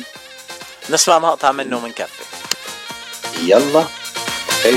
نسمع 0.91 1.19
مقطع 1.19 1.53
منه 1.53 1.81
من 1.81 1.93
كفي 1.93 2.23
يلا 3.43 3.85
هي 4.65 4.77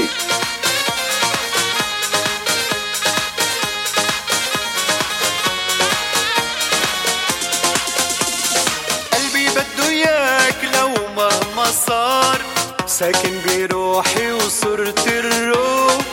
ساكن 13.00 13.42
بروحي 13.46 14.32
وصرت 14.32 15.08
الروح. 15.08 16.06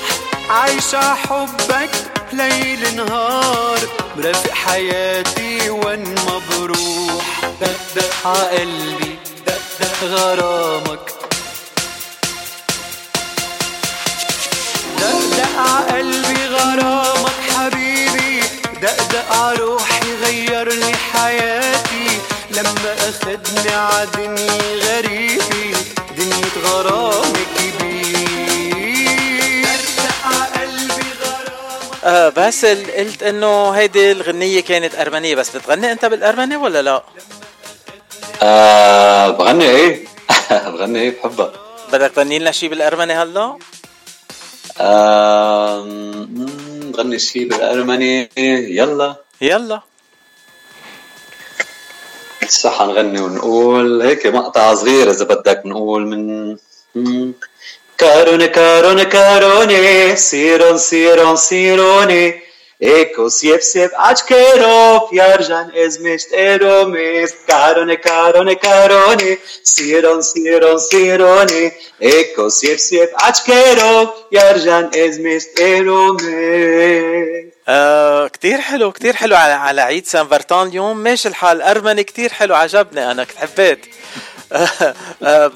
عايشة 0.50 1.14
حبك 1.14 1.90
ليل 2.32 2.96
نهار. 2.96 3.78
مرافق 4.16 4.50
حياتي 4.50 5.70
وين 5.70 6.14
ما 6.14 6.40
بروح 6.50 7.40
دقدق 7.60 8.26
ع 8.26 8.32
قلبي 8.32 9.18
دقدق 9.46 10.04
غرامك. 10.04 11.00
ع 15.58 15.80
قلبي 15.80 16.46
غرامك 16.46 17.36
حبيبي. 17.56 18.40
دقدق 18.82 19.32
ع 19.32 19.52
روحي 19.52 20.14
غير 20.22 20.72
لي 20.72 20.92
حياتي. 21.12 22.20
لما 22.50 22.96
أخدني 23.08 23.74
ع 23.74 24.04
دنيا 24.04 25.00
ع 30.24 30.44
قلبي 30.60 31.06
آه 32.04 32.28
باسل 32.28 32.90
قلت 32.90 33.22
إنه 33.22 33.70
هيدي 33.70 34.12
الغنية 34.12 34.60
كانت 34.60 34.94
أرمنية 34.94 35.34
بس 35.34 35.56
بتغني 35.56 35.92
أنت 35.92 36.04
بالأرمني 36.04 36.56
ولا 36.56 36.82
لا؟ 36.82 37.02
آه 38.42 39.30
بغني 39.30 39.70
إيه؟ 39.70 40.04
بغني 40.72 41.00
إيه؟ 41.00 41.10
بحبها. 41.20 41.52
بدك 41.92 42.10
تغني 42.10 42.38
لنا 42.38 42.50
شيء 42.50 42.68
بالأرمني 42.68 43.12
هلا؟ 43.14 43.58
آه 44.80 45.82
بغني 46.92 47.18
شيء 47.18 47.48
بالأرمني. 47.48 48.28
يلا. 48.76 49.16
يلا. 49.40 49.80
صح 52.50 52.82
نغني 52.82 53.20
ونقول 53.20 54.02
هيك 54.02 54.26
مقطع 54.26 54.74
صغير 54.74 55.10
اذا 55.10 55.24
بدك 55.24 55.62
نقول 55.64 56.06
من 56.06 56.56
مم. 56.94 57.32
كارون 57.98 58.46
كارون 58.46 59.02
كاروني 59.02 60.16
سيرون 60.16 60.78
سيرون 60.78 61.36
سيروني 61.36 62.46
Eko 62.80 63.30
sjep 63.30 63.62
sjep 63.62 63.92
açkerov 63.96 65.08
yarjan 65.12 65.72
ezmeşt 65.74 66.32
eromes 66.32 67.32
karone 67.48 68.00
karone 68.00 68.58
karone 68.58 69.38
siron 69.64 70.20
siron 70.20 70.76
sirone 70.76 71.72
Eko 72.00 72.50
sjep 72.50 72.78
sjep 72.78 73.10
açkerov 73.28 74.06
yarjan 74.30 74.90
ezmeşt 74.94 75.60
eromes 75.60 77.45
آه 77.68 78.28
كتير 78.28 78.60
حلو 78.60 78.92
كتير 78.92 79.16
حلو 79.16 79.36
على, 79.36 79.52
على 79.52 79.80
عيد 79.80 80.06
سان 80.06 80.28
فرتان 80.28 80.66
اليوم. 80.66 80.96
ماشي 80.96 81.28
الحال. 81.28 81.62
أرمني 81.62 82.04
كتير 82.04 82.32
حلو 82.32 82.54
عجبني 82.54 83.10
أنا 83.10 83.24
كنت 83.24 83.36
حبيت. 83.36 83.86
آه 84.52 84.66
آه 85.22 85.50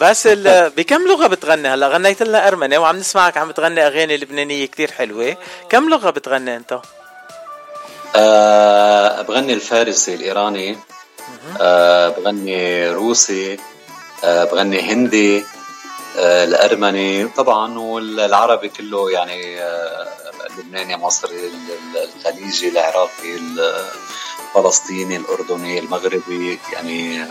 آه، 0.46 0.68
بكم 0.68 1.08
لغة 1.08 1.26
بتغني 1.26 1.68
هلا؟ 1.68 1.88
غنيت 1.88 2.22
لنا 2.22 2.48
أرمني 2.48 2.78
وعم 2.78 2.96
نسمعك 2.96 3.36
عم 3.36 3.48
بتغني 3.48 3.86
أغاني 3.86 4.16
لبنانية 4.16 4.66
كتير 4.66 4.92
حلوة. 4.92 5.36
كم 5.68 5.88
لغة 5.88 6.10
بتغني 6.10 6.56
أنت؟ 6.56 6.80
أه 8.16 9.22
بغني 9.22 9.52
الفارسي 9.52 10.14
الإيراني. 10.14 10.78
أه 11.60 12.08
بغني 12.08 12.90
روسي. 12.90 13.58
أه 14.24 14.44
بغني 14.44 14.80
هندي. 14.80 15.44
أه 16.18 16.44
الأرمني. 16.44 17.28
طبعا 17.28 17.78
والعربي 17.78 18.68
كله 18.68 19.10
يعني 19.10 19.60
اللبناني 20.60 20.96
مصري 20.96 21.46
ال- 21.46 21.52
ال- 21.96 22.08
الخليجي 22.16 22.68
العراقي 22.68 23.36
الفلسطيني 24.56 25.16
الأردني 25.16 25.78
المغربي 25.78 26.58
يعني 26.72 27.24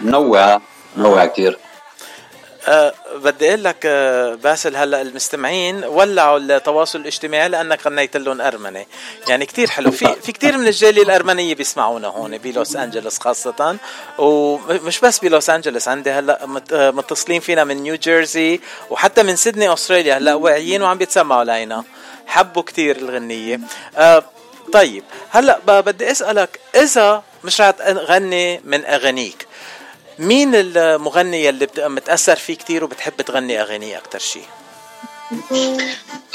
منوع 0.00 0.60
منوع 0.96 1.26
كثير 1.26 1.58
أه 2.68 2.94
بدي 3.14 3.48
أقول 3.48 3.64
لك 3.64 3.76
أه 3.86 4.34
باسل 4.34 4.76
هلأ 4.76 5.02
المستمعين 5.02 5.84
ولعوا 5.84 6.38
التواصل 6.38 7.00
الاجتماعي 7.00 7.48
لأنك 7.48 7.86
غنيت 7.86 8.16
لهم 8.16 8.40
أرمني. 8.40 8.86
يعني 9.28 9.46
كتير 9.46 9.70
حلو. 9.70 9.90
في 9.90 10.14
في 10.22 10.32
كتير 10.32 10.58
من 10.58 10.66
الجالية 10.66 11.02
الأرمنية 11.02 11.54
بيسمعونا 11.54 12.08
هون 12.08 12.38
بلوس 12.38 12.76
أنجلوس 12.76 13.18
خاصة. 13.18 13.76
ومش 14.18 15.00
بس 15.00 15.18
بلوس 15.18 15.50
أنجلوس 15.50 15.88
عندي 15.88 16.10
هلأ 16.10 16.48
آه، 16.72 16.90
متصلين 16.90 17.40
فينا 17.40 17.64
من 17.64 17.76
نيو 17.82 17.94
جيرسي 17.94 18.60
وحتى 18.90 19.22
من 19.22 19.36
سيدني 19.36 19.72
أستراليا. 19.72 20.16
هلأ 20.18 20.34
واعيين 20.34 20.82
وعم 20.82 20.98
بيتسمعوا 20.98 21.44
لينا. 21.44 21.84
حبوا 22.26 22.62
كتير 22.62 22.96
الغنية. 22.96 23.60
أه 23.96 24.22
طيب 24.72 25.04
هلأ 25.30 25.58
بدي 25.80 26.10
أسألك 26.10 26.60
إذا 26.76 27.22
مش 27.44 27.60
رح 27.60 27.70
تغني 27.70 28.60
من 28.64 28.84
أغانيك 28.84 29.46
مين 30.18 30.50
المغني 30.54 31.48
اللي 31.48 31.68
متأثر 31.78 32.36
فيه 32.36 32.54
كتير 32.56 32.84
وبتحب 32.84 33.22
تغني 33.22 33.60
اغانيه 33.62 33.98
أكتر 33.98 34.18
شيء؟ 34.18 34.44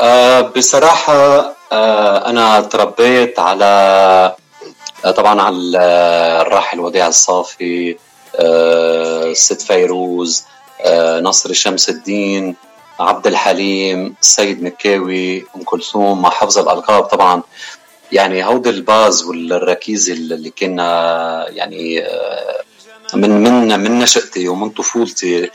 آه 0.02 0.42
بصراحة 0.42 1.56
آه 1.72 2.30
أنا 2.30 2.62
تربيت 2.62 3.40
على 3.40 3.66
آه 5.06 5.12
طبعا 5.12 5.42
على 5.42 5.56
ال- 5.56 5.76
الراحل 6.48 6.80
وديع 6.80 7.08
الصافي 7.08 7.98
آه 8.36 9.34
ست 9.34 9.62
فيروز 9.62 10.44
آه 10.82 11.20
نصر 11.20 11.54
شمس 11.54 11.90
الدين 11.90 12.56
عبد 13.00 13.28
الحليم 13.28 14.16
السيد 14.22 14.64
مكاوي 14.64 15.46
أم 15.56 15.64
كلثوم 15.66 16.22
مع 16.22 16.30
حفظ 16.30 16.58
الألقاب 16.60 17.04
طبعا. 17.04 17.44
يعني 18.12 18.46
هودي 18.46 18.70
الباز 18.70 19.24
والركيزة 19.24 20.14
اللي 20.14 20.50
كنا 20.50 21.50
يعني 21.50 22.04
من 23.14 23.30
من 23.30 23.80
من 23.80 24.00
نشأتي 24.00 24.48
ومن 24.48 24.70
طفولتي. 24.70 25.50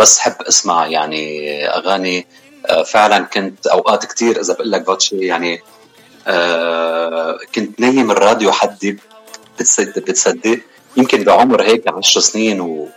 بس 0.00 0.18
حب 0.18 0.42
أسمع 0.42 0.86
يعني 0.86 1.66
أغاني. 1.68 2.26
فعلا 2.86 3.18
كنت 3.24 3.66
أوقات 3.66 4.04
كتير 4.04 4.40
إذا 4.40 4.54
بقول 4.54 4.72
لك 4.72 4.86
فاتشي 4.86 5.16
يعني 5.16 5.62
كنت 7.54 7.80
نايم 7.80 8.10
الراديو 8.10 8.52
حدي 8.52 8.98
بتصدق 9.58 9.98
بتصدق. 9.98 10.58
يمكن 10.96 11.24
بعمر 11.24 11.62
هيك 11.62 11.88
10 11.88 12.20
سنين 12.20 12.60
و... 12.60 12.88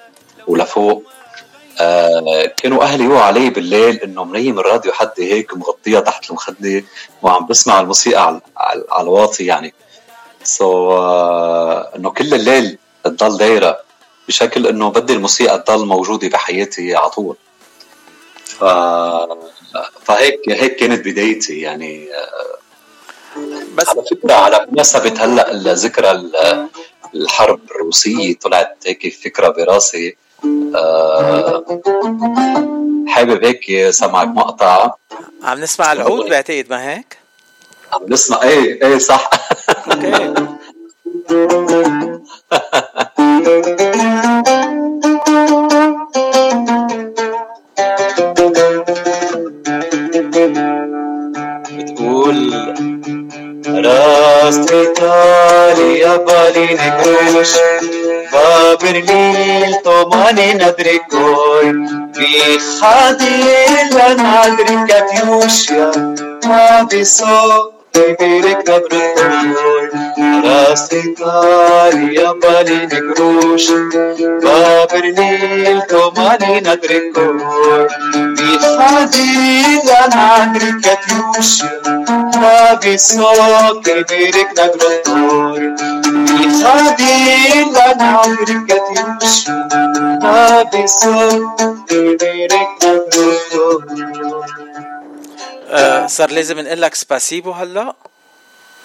ولفوق. 0.47 1.03
آه 1.79 2.45
كانوا 2.57 2.83
أهلي 2.83 3.03
يوعوا 3.03 3.21
علي 3.23 3.49
بالليل 3.49 3.95
إنه 3.95 4.23
منيم 4.23 4.59
الراديو 4.59 4.91
حدي 4.93 5.33
هيك 5.33 5.57
مغطيها 5.57 5.99
تحت 5.99 6.29
المخدة 6.29 6.83
وعم 7.21 7.45
بسمع 7.47 7.79
الموسيقى 7.79 8.25
على, 8.27 8.41
على, 8.57 8.83
على 8.91 9.03
الواطي 9.03 9.45
يعني. 9.45 9.73
سو 10.43 10.65
so, 10.65 10.93
uh, 10.93 11.95
إنه 11.95 12.09
كل 12.09 12.33
الليل 12.33 12.77
تضل 13.03 13.37
دايرة 13.37 13.77
بشكل 14.27 14.67
إنه 14.67 14.89
بدي 14.89 15.13
الموسيقى 15.13 15.59
تضل 15.59 15.85
موجودة 15.85 16.27
بحياتي 16.29 16.95
على 16.95 17.09
طول. 17.09 17.35
ف... 18.45 18.63
فهيك 20.05 20.39
هيك 20.49 20.75
كانت 20.75 21.05
بدايتي 21.05 21.59
يعني. 21.61 22.09
بس 23.75 23.89
على 23.89 24.03
فكرة 24.11 24.33
على 24.33 24.67
مناسبة 24.71 25.23
هلأ 25.25 25.51
الذكرى 25.51 26.11
ال- 26.11 26.67
الحرب 27.15 27.59
الروسية 27.71 28.35
طلعت 28.35 28.77
هيك 28.85 29.13
فكرة 29.23 29.49
براسي. 29.49 30.07
آه، 30.09 30.15
حابب 33.07 33.45
هيك 33.45 33.89
سمعك 33.89 34.27
مقطع 34.27 34.93
عم 35.43 35.59
نسمع 35.59 35.91
العود 35.91 36.29
بعتقد 36.29 36.65
ما 36.69 36.93
هيك؟ 36.93 37.17
عم 37.93 38.01
نسمع 38.09 38.43
إيه 38.43 38.85
إيه 38.85 38.97
صح. 38.97 39.29
بتقول 51.71 52.53
راس 53.67 54.71
ايطاليا 54.71 56.17
بالي 56.17 56.73
نكروش 56.73 57.53
بابرليل 60.11 60.53
طماني 60.53 60.53
ندري 60.53 60.99
كوي 60.99 61.71
بخادي 62.15 63.43
ندري 63.93 64.85
كاتيوشيا 64.87 65.91
ما 66.45 66.83
بيسو 66.91 67.71
Dimire 67.93 68.53
Gabriel, 68.63 69.91
Rasitaria 70.45 72.29
Malini 72.41 72.99
Grush, 73.11 73.67
Babernil 74.43 75.79
Tomalina 75.89 76.73
Gregor, 76.81 77.35
Bifadina 78.37 79.99
Nagri 80.15 80.71
Katyush, 80.83 81.53
Babisok 82.41 83.83
Dimire 83.83 84.43
Gabriel, 84.55 85.75
Bifadina 86.31 87.85
Nagri 87.99 88.57
Katyush, 88.67 89.37
Babisok 90.23 91.59
Dimire 91.87 92.61
Gabriel. 92.79 94.70
آه 95.71 96.07
صار 96.07 96.31
لازم 96.31 96.59
نقول 96.59 96.81
لك 96.81 96.95
سباسيبو 96.95 97.51
هلا. 97.51 97.93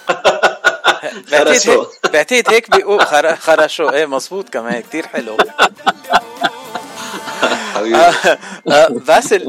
بعتقد. 1.32 1.68
هيك 1.68 1.88
بعتقد 2.12 2.44
هيك 2.54 2.70
بيقول. 2.70 3.06
خر- 3.06 3.36
خرشو. 3.36 3.88
إيه 3.90 4.06
مزبوط 4.06 4.48
كمان. 4.48 4.80
كتير 4.82 5.06
حلو. 5.06 5.36
آه، 7.76 8.38
آه، 8.70 8.90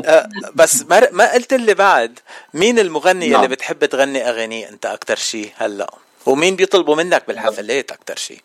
آه، 0.06 0.30
بس 0.56 0.76
ما 0.90 1.08
ما 1.12 1.34
قلت 1.34 1.54
لي 1.54 1.74
بعد. 1.74 2.20
مين 2.54 2.80
المغني 2.80 3.28
نعم. 3.30 3.36
اللي 3.44 3.56
بتحب 3.56 3.86
تغني 3.86 4.30
اغانيه 4.30 4.70
أنت 4.70 4.86
أكتر 4.86 5.16
شيء 5.16 5.52
هلا؟ 5.58 5.94
ومين 6.26 6.56
بيطلبوا 6.56 6.96
منك 6.96 7.24
بالحفلات 7.28 7.92
أكتر 7.92 8.16
شيء 8.18 8.42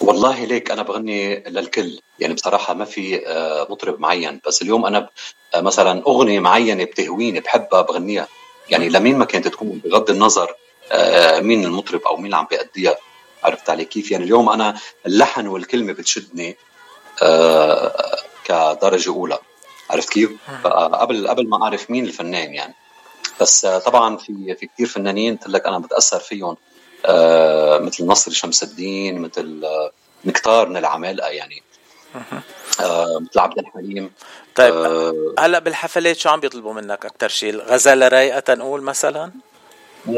والله 0.00 0.44
ليك 0.44 0.70
أنا 0.70 0.82
بغني 0.82 1.36
للكل. 1.36 2.00
يعني 2.18 2.34
بصراحة 2.34 2.74
ما 2.74 2.84
في 2.84 3.26
آه، 3.26 3.66
مطرب 3.70 4.00
معين. 4.00 4.40
بس 4.46 4.62
اليوم 4.62 4.86
أنا 4.86 5.08
آه، 5.54 5.60
مثلا 5.60 6.02
أغنية 6.06 6.40
معينة 6.40 6.84
بتهويني 6.84 7.40
بحبها 7.40 7.82
بغنيها 7.82 8.28
يعني 8.70 8.88
لمين 8.88 9.18
ما 9.18 9.24
كانت 9.24 9.48
تكون 9.48 9.80
بغض 9.84 10.10
النظر 10.10 10.54
آه، 10.92 11.40
مين 11.40 11.64
المطرب 11.64 12.00
أو 12.02 12.16
مين 12.16 12.24
اللي 12.24 12.36
عم 12.36 12.46
بيأديها. 12.50 12.96
عرفت 13.42 13.70
علي 13.70 13.84
كيف؟ 13.84 14.10
يعني 14.10 14.24
اليوم 14.24 14.48
أنا 14.48 14.78
اللحن 15.06 15.46
والكلمة 15.46 15.92
بتشدني 15.92 16.56
كدرجة 18.44 19.08
أولى. 19.10 19.38
عرفت 19.90 20.10
كيف؟ 20.10 20.30
قبل 20.66 21.28
قبل 21.28 21.48
ما 21.48 21.62
أعرف 21.64 21.90
مين 21.90 22.04
الفنان 22.04 22.54
يعني. 22.54 22.74
بس 23.40 23.66
طبعا 23.66 24.16
في 24.16 24.56
في 24.60 24.66
كثير 24.66 24.86
فنانين 24.86 25.36
قلت 25.36 25.48
لك 25.48 25.66
أنا 25.66 25.78
بتأثر 25.78 26.18
فيهم. 26.18 26.56
مثل 27.80 28.06
نصر 28.06 28.32
شمس 28.32 28.62
الدين 28.62 29.18
مثل 29.18 29.60
آه، 29.64 29.90
مكتار 30.24 30.68
من 30.68 30.76
العمالقة 30.76 31.28
يعني. 31.28 31.62
آه، 32.80 33.18
مثل 33.20 33.40
عبد 33.40 33.58
الحليم. 33.58 34.12
طيب 34.54 34.74
آه، 34.74 35.34
هلأ 35.38 35.58
بالحفلات 35.58 36.16
شو 36.16 36.28
عم 36.28 36.40
بيطلبوا 36.40 36.72
منك 36.72 37.06
أكتر 37.06 37.28
شيء؟ 37.28 37.50
الغزالة 37.50 38.08
رايقة 38.08 38.40
تنقول 38.40 38.82
مثلا؟ 38.82 39.24
آه،. 39.24 39.51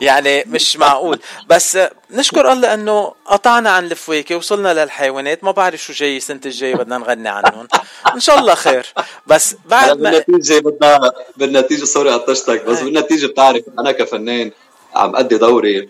يعني 0.00 0.44
مش 0.46 0.76
معقول. 0.76 1.18
بس 1.48 1.78
نشكر 2.10 2.52
الله 2.52 2.74
إنه 2.74 3.12
قطعنا 3.26 3.70
عن 3.70 3.84
الفواكه 3.84 4.36
وصلنا 4.36 4.84
للحيوانات. 4.84 5.44
ما 5.44 5.50
بعرف 5.50 5.82
شو 5.82 5.92
جاي 5.92 6.16
السنة 6.16 6.40
الجايه 6.46 6.74
بدنا 6.74 6.98
نغني 6.98 7.28
عنهم. 7.28 7.68
إن 8.14 8.20
شاء 8.20 8.38
الله 8.38 8.54
خير. 8.54 8.86
بس 9.26 9.56
بعد 9.64 10.00
ما 10.00 10.10
بالنتيجة 10.10 10.60
بدنا 10.60 11.12
بالنتيجة 11.36 11.84
سوري 11.84 12.10
قطشتك 12.10 12.64
بس 12.64 12.80
بالنتيجة 12.80 13.26
بتعرف 13.26 13.62
أنا 13.78 13.92
كفنان 13.92 14.50
عم 14.94 15.16
أدي 15.16 15.38
دوري 15.38 15.88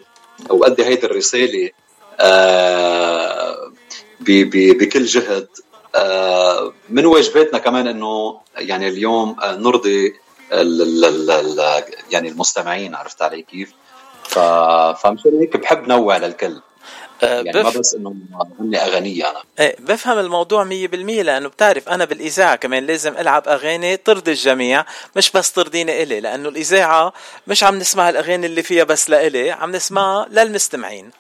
وادي 0.51 0.85
هيدي 0.85 1.07
الرسالة 1.07 1.70
آه، 2.20 3.73
بكل 4.20 5.05
جهد. 5.05 5.49
آه، 5.59 5.68
من 6.89 7.06
واجباتنا 7.06 7.59
كمان 7.59 7.86
إنه 7.86 8.40
يعني 8.56 8.89
اليوم 8.89 9.40
آه، 9.40 9.56
نرضي 9.56 10.15
ال 10.52 10.82
ال 10.82 11.05
ال 11.31 11.60
ال 11.60 11.85
يعني 12.10 12.28
المستمعين 12.28 12.94
عرفت 12.94 13.23
علي 13.23 13.43
كيف؟ 13.43 13.73
فمشان 15.02 15.39
هيك 15.40 15.56
بحب 15.56 15.89
نوع 15.89 16.16
للكل. 16.16 16.60
يعني 17.23 17.52
ما 17.62 17.62
بف- 17.62 17.78
بس 17.78 17.94
إنه 17.94 18.15
أغاني 18.77 19.24
أنا. 19.31 19.43
إيه 19.60 19.77
بفهم 19.78 20.19
الموضوع 20.19 20.65
مية 20.65 20.89
بالمية 20.89 21.23
لأنه 21.23 21.48
بتعرف 21.48 21.89
أنا 21.89 22.05
بالإذاعة 22.05 22.56
كمان 22.56 22.86
لازم 22.86 23.16
ألعب 23.16 23.48
أغاني 23.48 23.97
ترضي 23.97 24.31
الجميع 24.31 24.85
مش 25.16 25.31
بس 25.31 25.52
ترضيني 25.52 26.02
إلي 26.02 26.20
لأنه 26.20 26.48
الإذاعة 26.48 27.12
مش 27.47 27.65
عم 27.65 27.78
نسمع 27.78 28.09
الأغاني 28.09 28.47
اللي 28.47 28.62
فيها 28.62 28.85
بس 28.85 29.10
لإلي 29.10 29.51
عم 29.51 29.70
نسمعها 29.73 30.27
للمستمعين. 30.31 31.10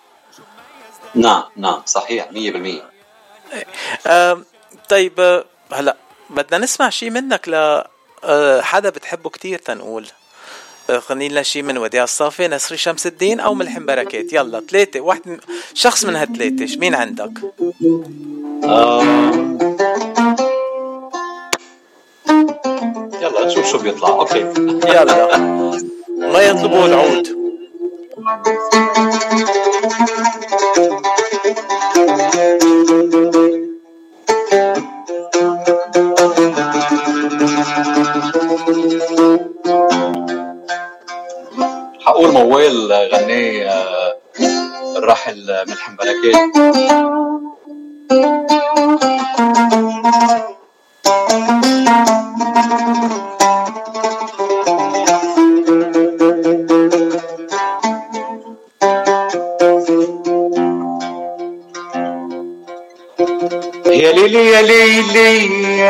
نعم 1.14 1.42
نعم 1.56 1.82
صحيح 1.86 2.28
100% 2.30 2.36
آم، 4.06 4.44
طيب 4.88 5.20
آه، 5.20 5.44
هلا 5.72 5.96
بدنا 6.30 6.58
نسمع 6.58 6.90
شيء 6.90 7.10
منك 7.10 7.48
ل 7.48 7.82
آه، 8.24 8.60
حدا 8.60 8.90
بتحبه 8.90 9.30
كتير 9.30 9.58
تنقول. 9.58 10.06
آه، 10.90 11.02
غني 11.10 11.28
لنا 11.28 11.42
شيء 11.42 11.62
من 11.62 11.78
وديع 11.78 12.04
الصافي 12.04 12.48
نسري 12.48 12.78
شمس 12.78 13.06
الدين 13.06 13.40
أو 13.40 13.54
ملحم 13.54 13.86
بركات. 13.86 14.32
يلا 14.32 14.60
ثلاثة 14.60 15.00
واحد 15.00 15.40
شخص 15.74 16.04
من 16.04 16.16
هالثلاثة 16.16 16.78
مين 16.78 16.94
عندك؟ 16.94 17.30
يلا 23.22 23.46
نشوف 23.46 23.66
شو 23.66 23.78
بيطلع. 23.78 24.08
أوكي. 24.08 24.40
يلا. 24.88 25.36
ما 26.18 26.40
يطلبوا 26.40 26.86
العود 26.86 27.38
حقول 42.06 42.32
موال 42.32 42.92
غني 43.12 43.68
آه، 43.70 44.16
الراحل 44.96 45.64
ملحم 45.68 45.96
بركات 45.96 46.34
يا 46.34 47.58
ليلي 65.17 65.83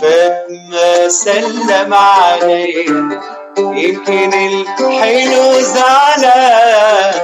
فاطمة 0.00 1.08
سلم 1.08 1.94
عليا. 1.94 3.20
يمكن 3.58 4.32
الحلو 4.34 5.60
زعلان 5.60 7.14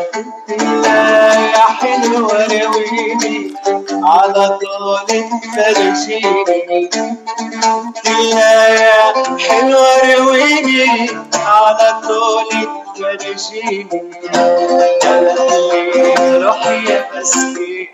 لا 0.83 1.35
يا 1.35 1.61
حلوة 1.81 2.47
رويني 2.47 3.55
على 4.03 4.59
طول 4.59 5.07
تفرجيني 5.43 6.91
لا 8.35 8.69
يا 8.69 9.13
حلوة 9.49 10.15
رويني 10.19 11.11
على 11.35 12.01
طول 12.09 12.51
تفرجيني 12.97 14.03
روحي 16.45 16.85
يا 16.85 17.05
مسكين 17.15 17.89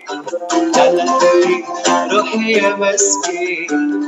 روحي 2.11 2.51
يا 2.51 2.75
مسكين. 2.75 4.01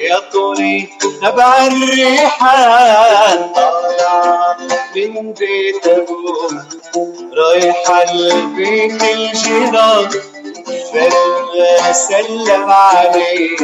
يا 0.00 0.18
طولي 0.32 0.88
نبع 1.22 1.66
الريحان 1.66 3.38
طالع 3.78 4.56
من 4.96 5.32
بيت 5.32 5.86
ابوه 5.86 6.64
رايحة 7.36 8.14
لبيت 8.14 9.02
الجيران. 9.02 10.08
فجأة 10.92 11.92
سلم 11.92 12.70
عليه 12.70 13.56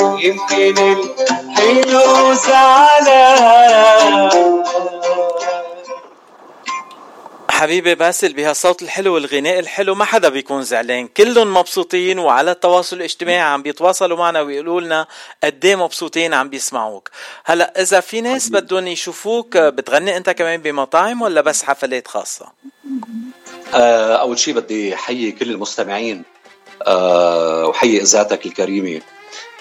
يمكن 0.00 0.76
الحلو 0.78 2.34
زعلان 2.34 4.30
حبيبي 7.58 7.94
باسل 7.94 8.32
بهالصوت 8.32 8.82
الحلو 8.82 9.14
والغناء 9.14 9.58
الحلو 9.58 9.94
ما 9.94 10.04
حدا 10.04 10.28
بيكون 10.28 10.62
زعلان. 10.62 11.08
كلهم 11.08 11.54
مبسوطين 11.54 12.18
وعلى 12.18 12.50
التواصل 12.50 12.96
الاجتماعي 12.96 13.40
عم 13.40 13.62
بيتواصلوا 13.62 14.18
معنا 14.18 14.40
ويقولوا 14.40 14.80
لنا 14.80 15.06
قد 15.44 15.64
إيه 15.64 15.76
مبسوطين 15.76 16.34
عم 16.34 16.48
بيسمعوك. 16.48 17.10
هلا 17.44 17.82
إذا 17.82 18.00
في 18.00 18.20
ناس 18.20 18.48
بدهم 18.50 18.86
يشوفوك 18.86 19.56
بتغني 19.56 20.16
أنت 20.16 20.30
كمان 20.30 20.62
بمطاعم 20.62 21.22
ولا 21.22 21.40
بس 21.40 21.62
حفلات 21.62 22.08
خاصة؟ 22.08 22.46
آه، 23.74 24.16
أول 24.16 24.38
شيء 24.38 24.54
بدي 24.54 24.96
حيي 24.96 25.32
كل 25.32 25.50
المستمعين 25.50 26.22
آه، 26.86 27.66
وحيي 27.66 28.02
إذاعتك 28.02 28.46
الكريمة. 28.46 29.00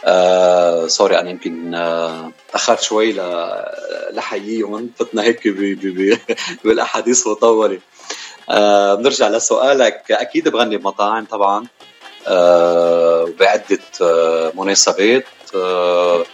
آه، 0.07 0.87
سوري 0.87 1.19
أنا 1.19 1.29
يمكن 1.29 1.75
آه، 1.75 2.31
تأخرت 2.51 2.81
شوي 2.81 3.13
لحييهم 4.11 4.91
فتنا 4.99 5.23
هيك 5.23 5.47
ب- 5.47 5.79
ب- 5.79 5.97
ب- 6.01 6.19
بالأحاديث 6.63 7.27
مطولة 7.27 7.79
آه، 8.49 8.95
بنرجع 8.95 9.27
لسؤالك. 9.27 10.11
أكيد 10.11 10.49
بغني 10.49 10.77
بمطاعم 10.77 11.25
طبعا 11.25 11.65
آه، 12.27 13.27
بعدة 13.39 13.79
آه، 14.01 14.51
مناسبات 14.55 15.25
آه، 15.55 16.25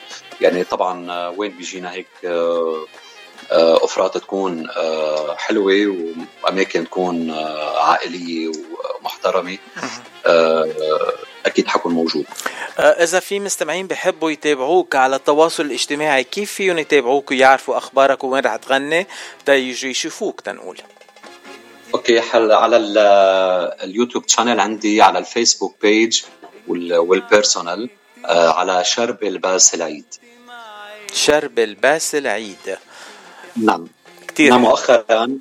يعني 0.42 0.64
طبعا 0.64 1.12
آه، 1.12 1.30
وين 1.38 1.52
بيجينا 1.52 1.92
هيك 1.92 2.08
آه، 2.26 2.86
آه، 3.52 3.74
اوفرات 3.82 4.18
تكون 4.18 4.70
آه، 4.70 5.36
حلوة 5.36 5.96
وأماكن 6.46 6.84
تكون 6.84 7.30
آه، 7.30 7.80
عائلية 7.80 8.52
ومحترمة. 9.02 9.58
آه، 10.26 10.68
أكيد 11.46 11.68
حكون 11.68 11.94
موجود. 11.94 12.26
آه، 12.80 12.82
إذا 13.04 13.20
في 13.20 13.40
مستمعين 13.40 13.88
بحبوا 13.88 14.32
يتابعوك 14.32 14.96
على 14.96 15.16
التواصل 15.16 15.66
الاجتماعي 15.66 16.24
كيف 16.24 16.52
فيهم 16.52 16.78
يتابعوك 16.80 17.32
ويعرفوا 17.32 17.78
أخبارك 17.78 18.24
وين 18.24 18.44
رح 18.46 18.56
تغني؟ 18.56 19.08
تا 19.46 19.54
يجوا 19.56 19.90
يشوفوك 19.92 20.42
تنقول 20.42 20.78
okay 21.94 22.22
هلأ 22.22 22.52
على 22.52 22.78
ال- 22.78 22.98
اليوتيوب 23.84 24.24
channel 24.28 24.60
عندي 24.60 25.02
على 25.02 25.20
الفيسبوك 25.20 25.76
page 25.82 26.22
وال- 26.68 26.98
وال 26.98 27.16
personal 27.16 27.90
آه، 28.26 28.50
على 28.54 28.84
شربل 28.84 29.24
باسل 29.24 29.74
عيد. 29.76 30.06
شربل 31.14 31.60
باسل 31.60 32.28
عيد 32.28 32.78
نعم. 33.56 33.88
كتير. 34.28 34.50
نعم. 34.52 34.62
مؤخرا 34.62 35.38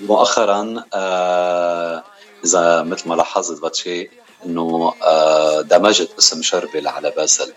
مؤخرا 0.00 0.84
آه 0.94 2.04
إذا 2.44 2.82
مثل 2.82 3.08
ما 3.08 3.14
لاحظت 3.14 3.62
باتشي 3.62 4.10
إنه 4.46 4.94
آه 5.02 5.60
دمجت 5.60 6.10
اسم 6.18 6.42
شربل 6.42 6.88
على 6.88 7.10
باسل. 7.10 7.52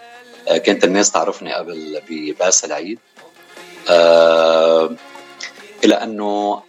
آه 0.47 0.57
كانت 0.57 0.83
الناس 0.83 1.11
تعرفني 1.11 1.53
قبل 1.53 2.01
بباسل 2.09 2.73
عيد. 2.73 2.99
آه 3.89 4.95
إلى 5.83 5.95
أنه 5.95 6.63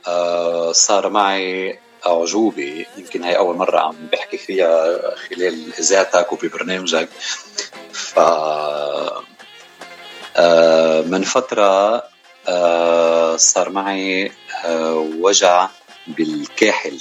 صار 0.72 1.08
معي 1.08 1.78
أعجوبة 2.06 2.86
يمكن 2.96 3.24
هي 3.24 3.36
أول 3.36 3.56
مرة 3.56 3.78
عم 3.78 3.96
بحكي 4.12 4.36
فيها 4.36 5.00
خلال 5.16 5.72
إذاعتك 5.78 6.32
وببرنامجك. 6.32 7.08
ف 7.92 8.18
من 11.06 11.22
فترة 11.22 12.02
صار 13.36 13.70
معي 13.70 14.32
وجع 15.20 15.68
بالكاحل. 16.06 17.00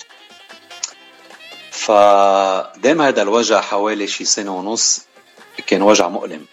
فدام 1.79 3.01
هذا 3.01 3.21
الوجع 3.21 3.61
حوالي 3.61 4.07
شي 4.07 4.25
سنة 4.25 4.57
ونص 4.57 5.05
كان 5.67 5.81
وجع 5.81 6.07
مؤلم. 6.07 6.45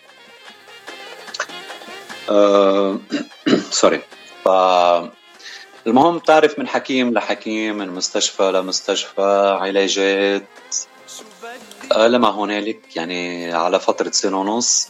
آه، 2.31 2.99
سوري 3.71 4.01
ف 4.45 4.49
المهم 5.87 6.19
تعرف 6.19 6.59
من 6.59 6.69
حكيم 6.69 7.15
لحكيم 7.15 7.79
من 7.79 7.89
مستشفى 7.89 8.53
لمستشفى 8.53 9.57
علاجات. 9.61 10.43
آه، 11.93 12.09
لما 12.09 12.31
هنالك 12.31 12.97
يعني 12.97 13.53
على 13.53 13.81
فترة 13.81 14.11
سنة 14.11 14.41
ونص. 14.41 14.89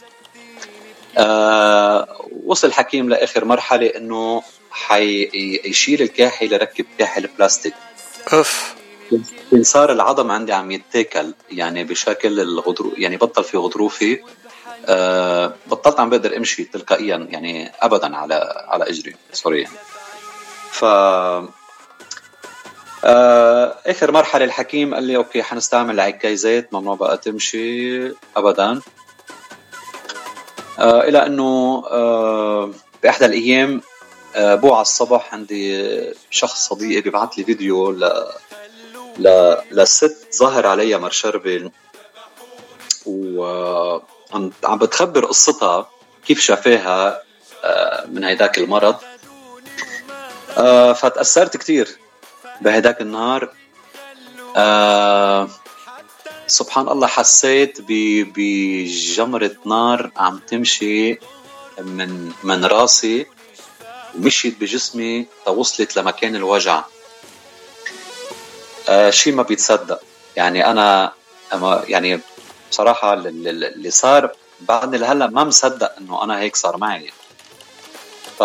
آه 1.17 2.25
وصل 2.45 2.71
حكيم 2.71 3.09
لآخر 3.09 3.45
مرحلة 3.45 3.87
إنه 3.87 4.43
حيشيل 4.71 6.01
الكاحل 6.01 6.53
يركب 6.53 6.85
كاحل 6.99 7.27
بلاستيك 7.27 7.73
كان 8.31 8.76
صار 9.61 9.91
العظم 9.91 10.31
عندي 10.31 10.53
عم 10.53 10.71
يتاكل 10.71 11.33
يعني 11.51 11.83
بشكل 11.83 12.39
الغضروف 12.39 12.99
يعني 12.99 13.17
بطل 13.17 13.43
في 13.43 13.57
غضروفي 13.57 14.19
آه 14.85 15.53
بطلت 15.67 15.99
عم 15.99 16.09
بقدر 16.09 16.37
أمشي 16.37 16.63
تلقائيا 16.63 17.27
يعني 17.29 17.71
ابدا 17.81 18.15
على 18.17 18.65
على 18.67 18.89
إجري 18.89 19.15
sorry. 19.33 19.67
ف 20.71 20.85
آه 23.05 23.75
آخر 23.87 24.11
مرحلة 24.11 24.45
الحكيم 24.45 24.93
قال 24.95 25.03
لي 25.03 25.15
okay 25.17 25.43
حنستعمل 25.43 25.99
عكايزات 25.99 26.73
ممنوع 26.73 26.95
بقى 26.95 27.17
تمشي 27.17 28.07
ابدا 28.37 28.81
آه 30.79 31.01
إلى 31.01 31.25
إنه 31.25 31.83
آه 31.91 32.71
بإحدى 33.03 33.25
الأيام 33.25 33.81
آه 34.35 34.55
بوعى 34.55 34.81
الصبح 34.81 35.33
عندي 35.33 35.93
شخص 36.31 36.67
صديقي 36.69 37.01
بيبعث 37.01 37.29
لي 37.37 37.43
فيديو 37.43 37.91
ل 37.91 38.25
ل 39.19 39.55
لست 39.71 40.27
ظاهر 40.35 40.67
عليها 40.67 40.97
مرشربل 40.97 41.71
و 43.05 43.43
عم 44.33 44.51
عم 44.63 44.77
بتخبر 44.77 45.25
قصتها 45.25 45.89
كيف 46.27 46.41
شافاها 46.41 47.21
آه 47.63 48.05
من 48.05 48.23
هيداك 48.23 48.57
المرض. 48.57 48.95
آه 50.57 50.93
فتأثرت 50.93 51.57
كتير 51.57 51.97
بهداك 52.61 53.01
النهار. 53.01 53.53
آه 54.55 55.49
سبحان 56.47 56.87
الله 56.87 57.07
حسيت 57.07 57.77
بجمرة 57.89 59.55
نار 59.65 60.11
عم 60.17 60.39
تمشي 60.39 61.19
من 61.79 62.31
من 62.43 62.65
راسي 62.65 63.25
ومشيت 64.15 64.59
بجسمي 64.59 65.27
توصلت 65.45 65.97
لمكان 65.97 66.35
الوجع. 66.35 66.77
آه 66.77 66.96
شيء 69.09 69.33
ما 69.33 69.43
بيتصدق. 69.43 70.01
يعني 70.35 70.65
أنا 70.71 71.11
يعني 71.87 72.19
بصراحة 72.71 73.13
اللي 73.13 73.91
صار 73.91 74.31
بعدني 74.61 74.97
لهلا 74.97 75.27
ما 75.27 75.43
مصدق 75.43 75.91
إنه 75.97 76.23
أنا 76.23 76.39
هيك 76.39 76.55
صار 76.55 76.77
معي. 76.77 77.11
ف 78.39 78.43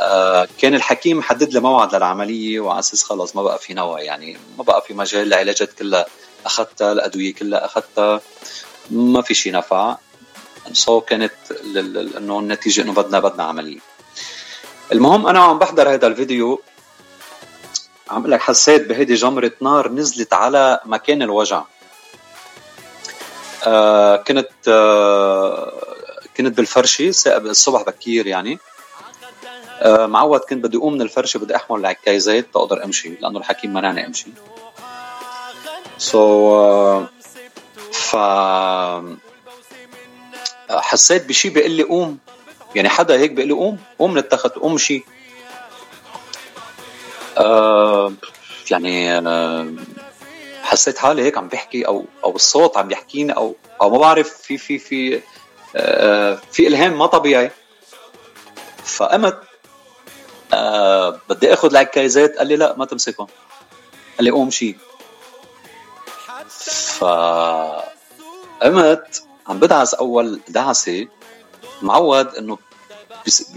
آه، 0.00 0.48
كان 0.58 0.74
الحكيم 0.74 1.18
محدد 1.18 1.52
لي 1.52 1.60
موعد 1.60 1.94
للعملية 1.94 2.60
وعلى 2.60 2.78
أساس 2.78 3.02
خلص 3.04 3.36
ما 3.36 3.42
بقى 3.42 3.58
في 3.58 3.74
نوى 3.74 4.00
يعني 4.00 4.38
ما 4.58 4.64
بقى 4.64 4.82
في 4.82 4.94
مجال 4.94 5.26
العلاجات 5.26 5.72
كلها 5.72 6.06
أخذتها 6.46 6.92
الأدوية 6.92 7.34
كلها 7.34 7.64
أخذتها. 7.64 8.20
ما 8.90 9.22
في 9.22 9.34
شيء 9.34 9.52
نفع. 9.52 9.96
سو 10.72 11.00
كانت 11.00 11.32
إنه 12.16 12.38
النتيجة 12.38 12.82
إنه 12.82 12.92
بدنا 12.92 13.20
بدنا 13.20 13.44
عملية. 13.44 13.78
المهم 14.92 15.26
أنا 15.26 15.40
عم 15.40 15.58
بحضر 15.58 15.94
هذا 15.94 16.06
الفيديو. 16.06 16.62
عم 18.10 18.26
لك 18.26 18.40
حسيت 18.40 18.86
بهيدي 18.86 19.14
جمرة 19.14 19.52
نار 19.60 19.88
نزلت 19.88 20.32
على 20.34 20.80
مكان 20.84 21.22
الوجع. 21.22 21.62
آه 23.66 24.16
كنت 24.16 24.68
آه 24.68 25.72
كنت 26.36 26.56
بالفرشة 26.56 27.10
ثاقب 27.10 27.46
الصبح 27.46 27.82
بكير 27.82 28.26
يعني. 28.26 28.58
آه 29.80 30.06
معود 30.06 30.40
كنت 30.40 30.64
بدي 30.64 30.76
أقوم 30.76 30.92
من 30.94 31.02
الفرشة 31.02 31.38
بدي 31.38 31.56
أحمل 31.56 31.80
العكايزات 31.80 32.46
تقدر 32.54 32.84
أمشي 32.84 33.08
لأنه 33.08 33.38
الحكيم 33.38 33.72
منعني 33.72 34.06
أمشي. 34.06 34.30
سو 35.98 37.04
so, 37.04 37.08
ف 37.92 38.16
حسيت 40.70 41.26
بشي 41.26 41.48
بيقول 41.48 41.70
لي 41.70 41.82
قوم. 41.82 42.18
يعني 42.74 42.88
حدا 42.88 43.18
هيك 43.18 43.30
بيقول 43.30 43.48
لي 43.48 43.54
قوم 43.54 43.78
قوم 43.98 44.10
من 44.10 44.18
التخت 44.18 44.54
قوم 44.54 44.74
مشي 44.74 45.04
آه 47.42 48.12
يعني 48.70 49.18
آه 49.18 49.74
حسيت 50.62 50.98
حالي 50.98 51.22
هيك 51.22 51.38
عم 51.38 51.48
بحكي 51.48 51.86
أو 51.86 52.04
أو 52.24 52.36
الصوت 52.36 52.76
عم 52.76 52.90
يحكيني 52.90 53.32
أو 53.36 53.54
أو 53.82 53.90
ما 53.90 53.98
بعرف 53.98 54.28
في 54.28 54.58
في 54.58 54.78
في 54.78 55.20
آه 55.76 56.38
في 56.52 56.66
إلهام 56.66 56.98
ما 56.98 57.06
طبيعي. 57.06 57.50
فقمت 58.84 59.38
آه 60.54 61.20
بدي 61.28 61.52
آخذ 61.52 61.70
العكايزات 61.70 62.36
قال 62.38 62.46
لي 62.46 62.56
لا 62.56 62.76
ما 62.76 62.84
تمسكهم. 62.84 63.26
قال 64.16 64.24
لي 64.24 64.30
قوم 64.30 64.50
شي. 64.50 64.76
ف 66.98 67.04
قمت 68.62 69.22
عم 69.48 69.58
بدعس 69.58 69.94
أول 69.94 70.40
دعسة 70.48 71.06
معود 71.82 72.34
إنه 72.34 72.58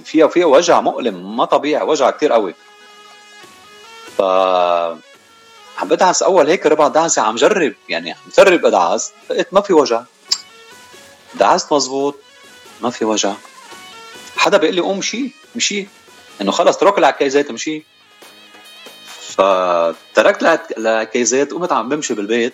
فيها 0.06 0.28
فيها 0.28 0.45
وجع 0.45 0.82
مؤلم 0.82 1.38
ما 1.38 1.45
طبيعي 1.45 1.84
وجع 1.84 2.10
كتير 2.10 2.32
قوي. 2.32 2.56
ف 4.17 4.21
عم 5.81 5.87
بدعس 5.87 6.23
أول 6.23 6.49
هيك 6.49 6.65
ربع 6.65 6.87
دعسة 6.87 7.21
عم 7.21 7.35
جرب 7.35 7.73
يعني 7.89 8.11
عم 8.11 8.17
جرب 8.37 8.65
أدعس 8.65 9.11
لقيت 9.29 9.53
ما 9.53 9.61
في 9.61 9.73
وجع. 9.73 10.03
دعست 11.33 11.73
مزبوط 11.73 12.15
ما 12.81 12.89
في 12.89 13.05
وجع. 13.05 13.33
حدا 14.37 14.57
بيقول 14.57 14.75
لي 14.75 14.81
قوم 14.81 14.97
مشي 14.97 15.31
مشي. 15.55 15.87
إنه 16.41 16.51
خلص 16.51 16.75
اترك 16.77 16.97
العكايزات 16.97 17.51
مشي. 17.51 17.83
فتركت 19.21 20.41
العك- 20.41 20.77
العكايزات 20.77 21.51
قمت 21.51 21.71
عم 21.71 21.89
بمشي 21.89 22.13
بالبيت. 22.13 22.53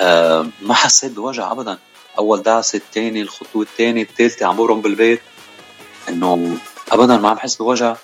آه 0.00 0.46
ما 0.62 0.74
حسيت 0.74 1.12
بوجع 1.12 1.52
ابدا. 1.52 1.78
أول 2.18 2.42
دعسة 2.42 2.76
الثاني 2.76 3.22
الخطوة 3.22 3.62
الثانية 3.62 4.02
الثالثه 4.02 4.46
عم 4.46 4.56
برم 4.56 4.80
بالبيت. 4.80 5.20
إنه 6.08 6.58
ابدا 6.92 7.16
ما 7.16 7.28
عم 7.28 7.34
بحس 7.34 7.56
بوجع. 7.56 7.96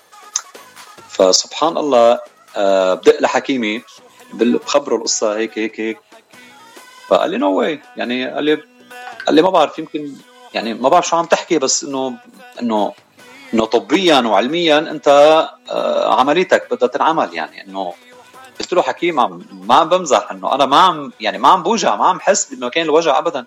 فسبحان 1.12 1.76
الله 1.76 2.20
آه 2.56 2.94
بدق 2.94 3.20
لحكيمي 3.20 3.82
بخبره 4.32 4.96
القصة 4.96 5.36
هيك 5.36 5.58
هيك 5.58 5.80
هيك. 5.80 5.98
فقال 7.08 7.30
لي 7.30 7.38
no 7.38 7.58
way 7.58 7.82
يعني 7.96 8.26
قال 8.26 8.44
لي 8.44 8.54
قال 9.26 9.34
لي 9.34 9.42
ما 9.42 9.50
بعرف 9.50 9.78
يمكن 9.78 10.12
يعني 10.54 10.74
ما 10.74 10.88
بعرف 10.88 11.08
شو 11.08 11.16
عم 11.16 11.24
تحكي 11.24 11.58
بس 11.58 11.84
انه 11.84 12.14
انه 12.60 12.92
إنه 13.54 13.64
طبيا 13.64 14.20
وعلميا 14.20 14.78
أنت 14.78 15.08
آه، 15.70 16.20
عمليتك 16.20 16.74
بدها 16.74 16.88
تنعمل 16.88 17.34
يعني. 17.34 17.64
إنه 17.64 17.92
قلت 18.60 18.72
له 18.72 18.82
حكيم 18.82 19.16
ما 19.66 19.74
عم 19.74 19.88
بمزح 19.88 20.30
إنه 20.30 20.54
أنا 20.54 20.66
ما 20.66 20.76
عم 20.76 21.12
يعني 21.20 21.38
ما 21.38 21.48
عم 21.48 21.62
بوجع 21.62 21.96
ما 21.96 22.06
عم 22.06 22.20
حس 22.20 22.54
بمكان 22.54 22.84
الوجع 22.84 23.18
ابدا. 23.18 23.44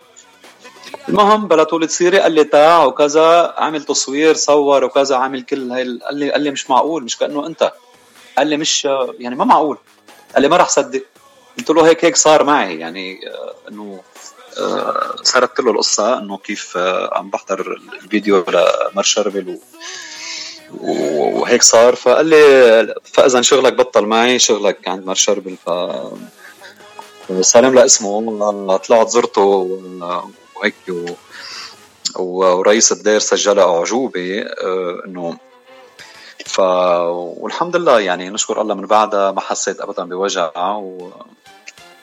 المهم 1.10 1.48
بلا 1.48 1.64
طولة 1.64 1.88
سيرة 1.88 2.20
قال 2.20 2.32
لي 2.32 2.44
تاع 2.44 2.84
وكذا 2.86 3.54
عمل 3.58 3.84
تصوير 3.84 4.34
صور 4.36 4.84
وكذا 4.84 5.16
عامل 5.16 5.42
كل 5.42 5.72
هاي 5.72 5.82
ال- 5.82 6.04
قال 6.04 6.16
لي 6.16 6.32
قال 6.32 6.42
لي 6.42 6.52
مش 6.52 6.70
معقول 6.70 7.04
مش 7.04 7.18
كأنه 7.18 7.48
أنت. 7.48 7.72
قال 8.38 8.48
لي 8.48 8.58
مش 8.58 8.86
يعني 9.20 9.36
ما 9.36 9.46
معقول. 9.46 9.78
قال 10.34 10.42
لي 10.42 10.48
ما 10.50 10.58
راح 10.58 10.70
صدق. 10.70 11.04
قلت 11.58 11.70
له 11.70 11.88
هيك 11.88 12.06
هيك 12.06 12.16
صار 12.16 12.44
معي. 12.44 12.80
يعني 12.80 13.20
آه، 13.30 13.54
إنه 13.70 14.02
آه، 14.60 15.16
سردت 15.24 15.60
له 15.60 15.72
القصة 15.72 16.18
إنه 16.18 16.38
كيف 16.38 16.78
آه، 16.78 17.18
عم 17.18 17.30
بحضر 17.30 17.80
الفيديو 18.04 18.46
لمر 18.48 19.04
شربل 19.04 19.60
وهيك 20.82 21.62
صار. 21.64 21.96
فقال 21.96 22.26
لي 22.26 22.96
فإذا 23.14 23.42
شغلك 23.42 23.74
بطل 23.74 24.06
معي 24.06 24.40
شغلك 24.40 24.88
عند 24.88 25.06
مر 25.06 25.16
شربل. 25.16 25.56
ف 25.66 25.70
سلام 27.42 27.76
لاسمه 27.76 28.78
طلعت 28.78 29.10
زرته 29.10 29.80
وهيك 30.56 30.76
ورئيس 32.16 32.92
الدير 32.92 33.20
سجلها 33.20 33.64
أعجوبة 33.64 34.42
آه، 34.42 35.02
إنه 35.06 35.38
ف 36.46 36.60
والحمد 36.60 37.76
لله 37.76 38.00
يعني 38.00 38.30
نشكر 38.30 38.62
الله 38.62 38.76
من 38.76 38.86
بعدها 38.86 39.32
ما 39.32 39.42
حسيت 39.42 39.82
ابدا 39.82 40.04
بوجع 40.04 40.52
و... 40.76 41.12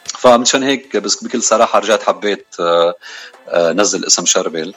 فمشان 0.06 0.62
هيك 0.62 0.96
بس 0.96 1.24
بكل 1.24 1.42
صراحة 1.42 1.78
رجعت 1.78 2.02
حبيت 2.02 2.46
آه، 2.60 2.94
آه، 3.48 3.72
نزل 3.72 4.06
اسم 4.06 4.26
شربل. 4.26 4.74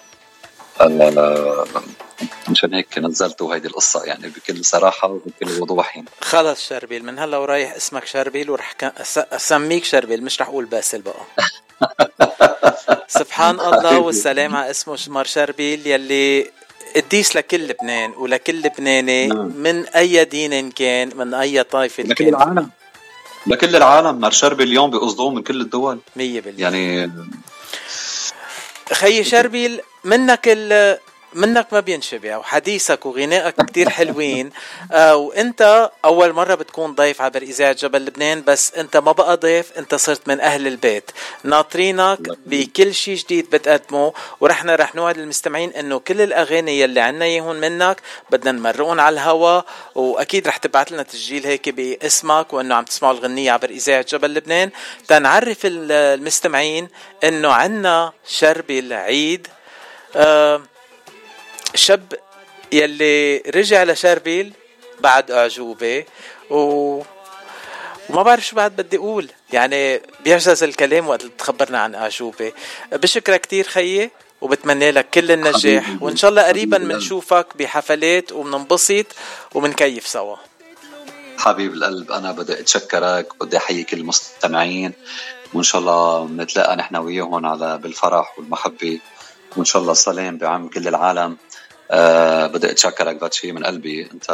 مشان 2.49 2.73
هيك 2.73 2.97
نزلتوا 2.97 3.55
هيدي 3.55 3.67
القصة 3.67 4.03
يعني 4.03 4.27
بكل 4.27 4.65
صراحة 4.65 5.07
وبكل 5.07 5.61
وضوح 5.61 5.95
يعني. 5.95 6.07
خلص 6.21 6.67
شربيل 6.67 7.05
من 7.05 7.19
هلا 7.19 7.37
ورايح 7.37 7.73
اسمك 7.75 8.05
شربيل 8.05 8.49
ورح 8.49 8.75
أسميك 9.15 9.83
شربيل 9.83 10.23
مش 10.23 10.41
رح 10.41 10.47
أقول 10.47 10.65
باسل 10.65 11.01
بقى. 11.01 11.15
سبحان 13.07 13.59
الله 13.59 13.99
والسلام 13.99 14.55
على 14.55 14.69
اسمه 14.69 14.95
شمار 14.95 15.25
شربيل 15.25 15.87
يلي 15.87 16.51
قديس 16.95 17.35
لكل 17.35 17.67
لبنان 17.67 18.11
ولكل 18.17 18.61
لبناني 18.61 19.27
من 19.33 19.85
أي 19.87 20.25
دين 20.25 20.71
كان 20.71 21.11
من 21.15 21.33
أي 21.33 21.63
طائفة 21.63 22.03
لكل 22.03 22.13
كان. 22.13 22.27
العالم. 22.27 22.69
لكل 23.47 23.75
العالم. 23.75 24.19
مرشربي 24.19 24.63
اليوم 24.63 24.91
بيقصدوه 24.91 25.29
من 25.29 25.43
كل 25.43 25.61
الدول. 25.61 25.99
100% 26.15 26.19
يعني 26.57 27.11
خيي 28.93 29.23
شربيل 29.23 29.81
منك 30.03 30.41
ال 30.45 30.97
منك 31.35 31.67
ما 31.71 31.79
بينشبع 31.79 32.37
وحديثك 32.37 33.05
وغنائك 33.05 33.55
كتير 33.61 33.89
حلوين. 33.89 34.51
آه 34.91 35.15
وأنت 35.15 35.91
أول 36.05 36.33
مرة 36.33 36.55
بتكون 36.55 36.95
ضيف 36.95 37.21
عبر 37.21 37.41
إذاعة 37.41 37.73
جبل 37.73 38.05
لبنان 38.05 38.43
بس 38.47 38.73
أنت 38.73 38.97
ما 38.97 39.11
بقى 39.11 39.37
ضيف 39.37 39.71
أنت 39.77 39.95
صرت 39.95 40.27
من 40.27 40.39
أهل 40.41 40.67
البيت. 40.67 41.11
ناطرينك 41.43 42.19
بكل 42.45 42.93
شيء 42.93 43.15
جديد 43.15 43.49
بتقدمه 43.49 44.13
ورحنا 44.39 44.75
رح 44.75 44.95
نوعد 44.95 45.17
المستمعين 45.17 45.69
إنه 45.73 45.99
كل 45.99 46.21
الأغاني 46.21 46.79
يلي 46.79 46.99
عنا 46.99 47.25
إياهم 47.25 47.55
منك 47.55 48.01
بدنا 48.29 48.51
نمرقهم 48.51 48.99
على 48.99 49.13
الهوا. 49.13 49.61
وأكيد 49.95 50.47
رح 50.47 50.57
تبعت 50.57 50.91
لنا 50.91 51.03
تسجيل 51.03 51.45
هيك 51.47 51.69
باسمك 51.69 52.53
وإنه 52.53 52.75
عم 52.75 52.83
تسمعوا 52.83 53.13
الغنية 53.13 53.51
عبر 53.51 53.69
إذاعة 53.69 54.05
جبل 54.09 54.33
لبنان. 54.33 54.69
تنعرف 55.07 55.65
ال- 55.65 55.91
المستمعين 55.91 56.87
إنه 57.23 57.51
عنا 57.51 58.13
شربي 58.27 58.79
العيد. 58.79 59.47
آه 60.15 60.61
شاب 61.75 62.13
يلي 62.71 63.37
رجع 63.37 63.83
لشربيل 63.83 64.53
بعد 64.99 65.31
أعجوبة 65.31 66.05
و 66.49 67.01
وما 68.09 68.23
بعرف 68.23 68.47
شو 68.47 68.55
بعد 68.55 68.75
بدي 68.75 68.97
أقول. 68.97 69.29
يعني 69.53 70.01
بيعجز 70.23 70.63
الكلام 70.63 71.07
وقت 71.07 71.21
تخبرنا 71.21 71.79
عن 71.79 71.95
أعجوبة. 71.95 72.51
بشكرك 72.91 73.41
كتير 73.41 73.67
خيي 73.67 74.11
وبتمنى 74.41 74.91
لك 74.91 75.09
كل 75.09 75.31
النجاح. 75.31 75.89
وإن 76.01 76.15
شاء 76.15 76.29
الله 76.29 76.43
قريبا. 76.47 76.77
بنشوفك 76.77 77.47
بحفلات 77.57 78.31
وبننبسط 78.31 79.05
وبنكيف 79.53 80.07
سوا. 80.07 80.35
حبيب 81.37 81.73
القلب 81.73 82.11
أنا 82.11 82.31
بدي 82.31 82.59
أتشكرك 82.59 83.43
بدي 83.43 83.57
احيي 83.57 83.83
كل 83.83 83.97
المستمعين. 83.97 84.93
وإن 85.53 85.63
شاء 85.63 85.81
الله 85.81 86.27
نتلاقى 86.27 86.75
نحن 86.75 86.95
وياهم 86.95 87.45
على 87.45 87.77
بالفرح 87.77 88.39
والمحبة. 88.39 88.99
وإن 89.57 89.65
شاء 89.65 89.81
الله 89.81 89.91
السلام 89.91 90.37
بعم 90.37 90.67
كل 90.67 90.87
العالم. 90.87 91.37
أه 91.91 92.47
بدي 92.47 92.71
أتشكرك 92.71 93.15
باتشي 93.15 93.51
من 93.51 93.63
قلبي. 93.65 94.09
أنت 94.13 94.27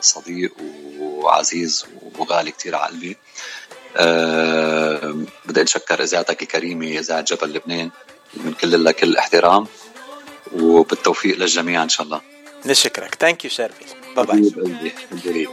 صديق 0.00 0.52
وعزيز 0.98 1.86
وغالي 2.18 2.50
كتير 2.50 2.76
على 2.76 2.92
قلبي. 2.92 3.16
أه 3.96 5.16
بدي 5.46 5.60
أتشكر 5.60 6.02
إذاعتك 6.02 6.42
الكريمة 6.42 6.98
إذاعة 6.98 7.20
جبل 7.20 7.52
لبنان 7.52 7.90
من 8.34 8.52
كل 8.52 8.84
لك 8.84 8.96
كل 8.96 9.16
احترام 9.16 9.66
وبالتوفيق 10.54 11.36
للجميع 11.36 11.82
إن 11.82 11.88
شاء 11.88 12.06
الله. 12.06 12.20
نشكرك. 12.66 13.14
thank 13.14 13.44
you 13.44 13.50
شربل 13.50 13.88
bye 14.16 14.50
bye 14.50 15.48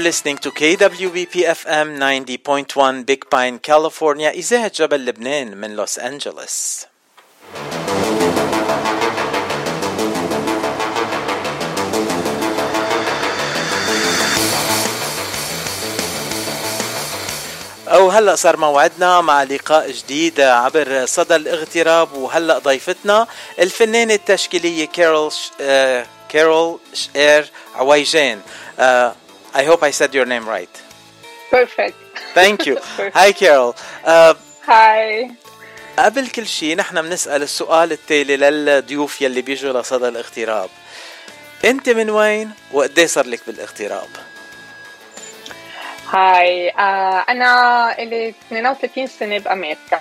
listening 0.00 0.38
to 0.38 0.50
KWBP 0.50 1.44
FM 1.44 1.98
90.1 1.98 3.06
Big 3.06 3.28
Pine, 3.30 3.58
California. 3.58 4.30
إذاعة 4.30 4.72
جبل 4.74 5.04
لبنان 5.06 5.56
من 5.56 5.76
لوس 5.76 5.98
أنجلوس 5.98 6.86
أو 17.88 18.10
هلأ 18.10 18.34
صار 18.36 18.56
موعدنا 18.56 19.20
مع 19.20 19.42
لقاء 19.42 19.90
جديد 19.90 20.40
عبر 20.40 21.06
صدى 21.06 21.36
الاغتراب 21.36 22.12
وهلأ 22.12 22.58
ضيفتنا 22.58 23.26
الفنانة 23.58 24.14
التشكيلية 24.14 24.86
كارول 24.86 25.32
ش... 25.32 25.50
آه... 25.60 26.06
كارول 26.28 26.78
شير 26.94 27.50
عويجان. 27.74 28.40
آه... 28.78 29.14
I 29.54 29.64
hope 29.64 29.82
I 29.82 29.90
said 29.90 30.14
your 30.14 30.26
name 30.26 30.46
right. 30.48 30.74
Perfect. 31.50 31.96
Thank 32.34 32.66
you. 32.66 32.76
Hi 33.20 33.32
Carol. 33.32 33.74
آه... 34.06 34.36
Hi. 34.66 35.30
قبل 35.98 36.28
كل 36.28 36.46
شيء 36.46 36.76
نحن 36.76 37.02
بنسأل 37.02 37.42
السؤال 37.42 37.92
التالي 37.92 38.36
للضيوف 38.36 39.20
يلي 39.22 39.42
بيجوا 39.42 39.80
لصدى 39.80 40.08
الاغتراب 40.08 40.70
أنت 41.64 41.88
من 41.88 42.10
وين 42.10 42.50
وقديه 42.72 43.06
صار 43.06 43.26
لك 43.26 43.40
بالاغتراب 43.46 44.08
هاي 46.10 46.70
آه 46.70 47.24
أنا 47.28 47.98
إلي 47.98 48.28
32 48.48 49.06
سنة 49.06 49.38
بأمريكا 49.38 50.00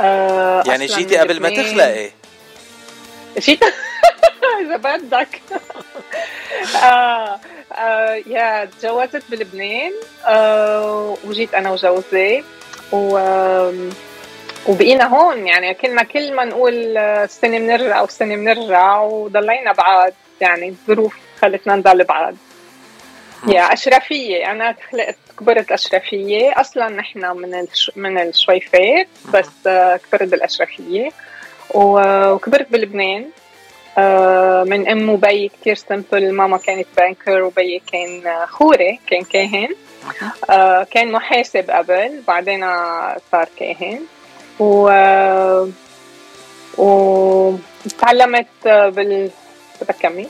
آه 0.00 0.62
يعني 0.66 0.86
جيتي 0.86 1.16
قبل 1.16 1.40
ما. 1.42 1.48
تخلقي 1.50 2.10
جيت 3.38 3.60
إذا 4.66 4.76
بدك 4.76 5.40
آه 6.82 7.40
يا 8.26 8.64
تجوزت 8.64 9.22
بلبنان 9.30 9.92
آه 10.26 11.16
وجيت 11.24 11.54
أنا 11.54 11.70
وجوزي 11.70 12.42
و 12.92 13.18
وبقينا 14.66 15.04
هون. 15.06 15.46
يعني 15.46 15.74
كنا 15.74 16.02
كل 16.02 16.32
ما 16.34 16.44
نقول 16.44 16.96
آه، 16.96 17.24
السنة 17.24 17.58
بنرجع 17.58 18.00
والسنة 18.00 18.36
بنرجع 18.36 19.00
وضلينا 19.00 19.72
بعاد. 19.72 20.14
يعني 20.40 20.68
الظروف 20.68 21.16
خلتنا 21.40 21.76
نضل 21.76 22.04
بعاد. 22.04 22.36
يا 23.48 23.60
أشرفية. 23.72 24.50
أنا 24.50 24.74
خلقت 24.92 25.16
كبرت 25.40 25.68
الأشرفية 25.68 26.60
أصلا 26.60 26.88
نحن 26.88 27.26
من 27.36 27.54
الش... 27.54 27.90
من 27.96 28.18
الشويفات 28.18 29.08
بس 29.34 29.48
آه، 29.66 29.96
كبرت 29.96 30.28
بالأشرفية. 30.28 31.10
و- 31.74 32.30
وكبرت 32.32 32.66
بلبنان. 32.70 33.22
آه، 33.22 33.28
من 34.64 34.88
ام 34.88 35.08
وبي 35.08 35.48
كتير 35.48 35.74
سمبل 35.74 36.32
ماما 36.32 36.56
كانت 36.56 36.86
بانكر 36.96 37.42
وبي 37.42 37.82
كان 37.92 38.26
آه، 38.26 38.46
خوري 38.46 39.00
كان 39.06 39.22
كاهن. 39.22 39.68
آه 40.50 40.86
كان 40.90 41.12
محاسب 41.12 41.70
قبل 41.70 42.22
بعدين 42.28 42.60
صار 43.32 43.48
كاهن. 43.56 44.00
و 44.60 44.90
وتعلمت 46.78 48.46
بال 48.64 49.30
بدك 49.80 49.94
كمل 50.00 50.26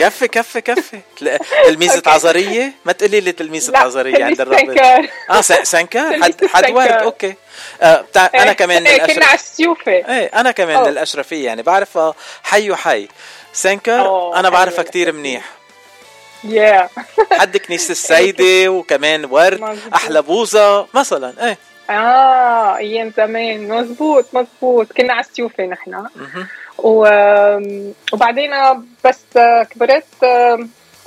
كفي 0.00 0.28
كفي 0.28 0.60
كفي. 0.60 1.00
تل- 1.16 1.38
تلميذة 1.64 2.02
عذرية 2.06 2.72
ما 2.84 2.92
تقولي 2.92 3.20
لي 3.20 3.32
تلميذة 3.32 3.78
عذرية 3.78 4.24
عند 4.24 4.40
الرب. 4.40 5.06
آه 5.30 5.40
س- 5.40 5.52
سنكر؟ 5.52 6.22
حد 6.22 6.46
حد 6.46 6.70
ورد 6.70 6.88
سنكر. 6.88 7.02
أوكي. 7.02 7.34
آه 7.82 8.00
بتاع 8.00 8.30
أنا 8.34 8.42
إيه، 8.44 8.52
كمان 8.52 8.86
إيه، 8.86 9.06
كنا 9.06 9.26
على 9.26 9.34
السيوفة 9.34 9.92
إيه 9.92 10.26
أنا 10.34 10.50
كمان 10.50 10.76
أوه. 10.76 10.90
للأشرفية 10.90 11.44
يعني 11.46 11.62
بعرفها 11.62 12.14
حي 12.42 12.70
وحي. 12.70 13.08
أوه، 13.88 14.40
أنا 14.40 14.48
بعرفها 14.50 14.82
كتير 14.84 15.12
منيح. 15.12 15.44
يا 16.44 16.88
حد 17.32 17.56
كنيسة 17.56 17.92
السيدة 17.98 18.68
وكمان 18.70 19.24
ورد. 19.24 19.78
أحلى 19.94 20.22
بوزة 20.22 20.86
مثلا 20.94 21.46
إيه. 21.48 21.58
آه 21.90 22.76
أيام 22.76 23.12
زمان. 23.16 23.68
مزبوط 23.68 24.26
مزبوط 24.32 24.92
كنا 24.92 25.12
على 25.12 25.24
السيوفة 25.24 25.64
نحن. 25.64 26.06
وبعدين 26.78 28.50
بس 29.04 29.24
كبرت 29.70 30.04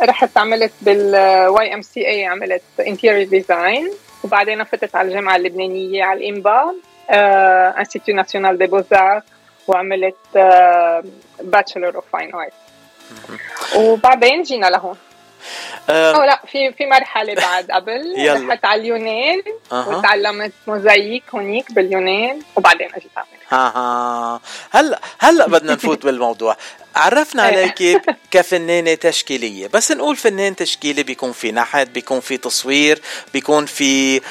رحت 0.01 0.37
عملت 0.37 0.71
بال 0.81 1.73
YMCA 1.73 2.25
عملت 2.25 2.61
interior 2.79 3.23
design 3.23 3.91
وبعدين 4.23 4.63
فتت 4.63 4.95
على 4.95 5.07
الجامعة 5.07 5.35
اللبنانية 5.35 6.03
على 6.03 6.19
ال 6.19 6.31
INBA 6.31 6.75
institut 7.79 8.15
national 8.15 8.57
des 8.57 8.65
beaux-arts 8.67 9.21
وعملت 9.67 10.15
bachelor 11.41 11.95
of 11.95 12.03
fine 12.13 12.35
art 12.35 12.53
وبعدين 13.75 14.43
جينا 14.43 14.67
لهون. 14.67 14.97
آه، 15.89 16.15
أو 16.15 16.23
لا 16.23 16.41
في 16.47 16.71
في 16.71 16.85
مرحلة 16.85 17.33
بعد 17.35 17.71
قبل. 17.71 18.15
رحت 18.49 18.65
على 18.65 18.81
اليونان. 18.81 19.41
وتعلمت 19.71 20.51
موزاييك 20.67 21.23
هونيك 21.33 21.71
باليونان. 21.71 22.39
وبعدين 22.55 22.87
أجيت 22.95 23.11
على 23.17 23.25
ها 23.49 23.67
ها. 23.75 24.41
هلا 24.71 25.01
هلا 25.19 25.47
بدنا 25.47 25.73
نفوت 25.73 26.03
بالموضوع. 26.05 26.57
عرفنا. 26.95 27.43
عليك 27.43 28.01
كفنانة 28.31 28.93
تشكيلية 28.93 29.67
بس 29.67 29.91
نقول 29.91 30.15
فنان 30.15 30.55
تشكيلي 30.55 31.03
بيكون 31.03 31.31
في 31.31 31.51
نحت 31.51 31.87
بيكون 31.87 32.19
في 32.19 32.37
تصوير 32.37 33.01
بيكون 33.33 33.65
في 33.65 34.21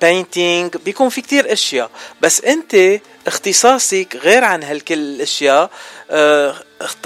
painting 0.00 0.76
بيكون 0.76 1.08
في 1.08 1.20
كتير 1.20 1.52
أشياء. 1.52 1.90
بس 2.20 2.40
أنت 2.40 3.00
اختصاصك 3.26 4.16
غير 4.22 4.44
عن 4.44 4.62
هالكل 4.62 4.94
الأشياء 4.98 5.70
آه، 6.10 6.54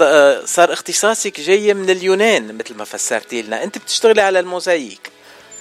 آه، 0.01 0.45
صار 0.45 0.73
اختصاصك 0.73 1.41
جاي 1.41 1.73
من 1.73 1.89
اليونان 1.89 2.57
مثل 2.57 2.75
ما 2.77 2.85
فسرتي 2.85 3.41
لنا. 3.41 3.63
أنت 3.63 3.77
بتشتغلي 3.77 4.21
على 4.21 4.39
الموزاييك 4.39 5.11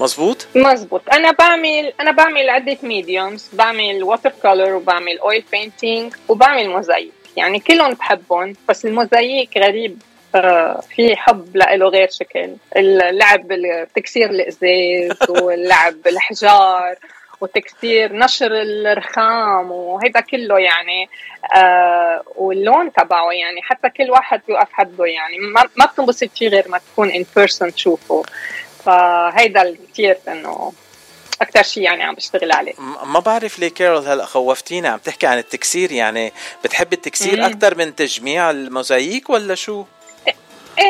مزبوط 0.03 0.47
مزبوط 0.55 1.03
أنا 1.13 1.31
بعمل 1.31 1.93
أنا 2.01 2.11
بعمل 2.11 2.51
عدة 2.51 2.77
mediums 2.83 3.49
بعمل 3.53 4.03
water 4.03 4.33
color 4.43 4.75
وبعمل 4.75 5.19
oil 5.19 5.45
painting 5.53 6.15
وبعمل 6.29 6.69
موزايك 6.69 7.13
يعني 7.37 7.61
كلهم 7.61 7.95
بحبهم 7.95 8.55
بس 8.69 8.87
الموزايك 8.87 9.59
غريب. 9.59 9.99
آه، 10.35 10.81
في 10.81 11.17
حب 11.17 11.57
له 11.57 11.89
غير 11.89 12.11
شكل. 12.11 12.57
اللعب 12.77 13.47
تكسير 13.95 14.31
الإزاز 14.31 15.31
واللعب 15.43 15.95
بالحجار 16.05 16.95
وتكسير 17.41 18.13
نشر 18.13 18.53
الرخام 18.53 19.71
وهيدا 19.71 20.21
كله 20.21 20.59
يعني. 20.59 21.09
آه 21.57 22.23
واللون 22.37 22.93
تبعه 22.93 23.31
يعني 23.33 23.63
حتى 23.63 23.89
كل 23.91 24.11
واحد 24.11 24.41
بيوقف 24.47 24.73
حده 24.73 25.05
يعني. 25.05 25.39
ما, 25.39 25.63
ما 25.77 25.87
بتنبسط 25.87 26.31
فيه 26.39 26.49
غير 26.49 26.69
ما 26.69 26.79
تكون 26.79 27.11
ان 27.11 27.25
بيرسون 27.37 27.75
تشوفه. 27.75 28.23
فهيدا 28.87 29.77
كثير 29.93 30.19
إنه 30.29 30.73
أكثر 31.43 31.63
شيء 31.63 31.83
يعني 31.83 32.03
عم 32.03 32.15
بشتغل 32.15 32.53
عليه 32.53 32.73
ما 33.05 33.21
بعرف 33.21 33.59
ليه 33.59 33.69
كارول 33.69 34.07
هلأ 34.07 34.25
خوفتينا 34.25 34.89
عم 34.89 34.99
تحكي 34.99 35.27
عن 35.27 35.39
التكسير 35.39 35.93
يعني 35.93 36.33
بتحب 36.65 36.93
التكسير. 36.93 37.47
أكثر 37.47 37.79
من 37.79 37.95
تجميع 37.95 38.51
الموزاييك 38.51 39.31
ولا 39.31 39.55
شو؟ 39.55 39.85
إيه 40.29 40.35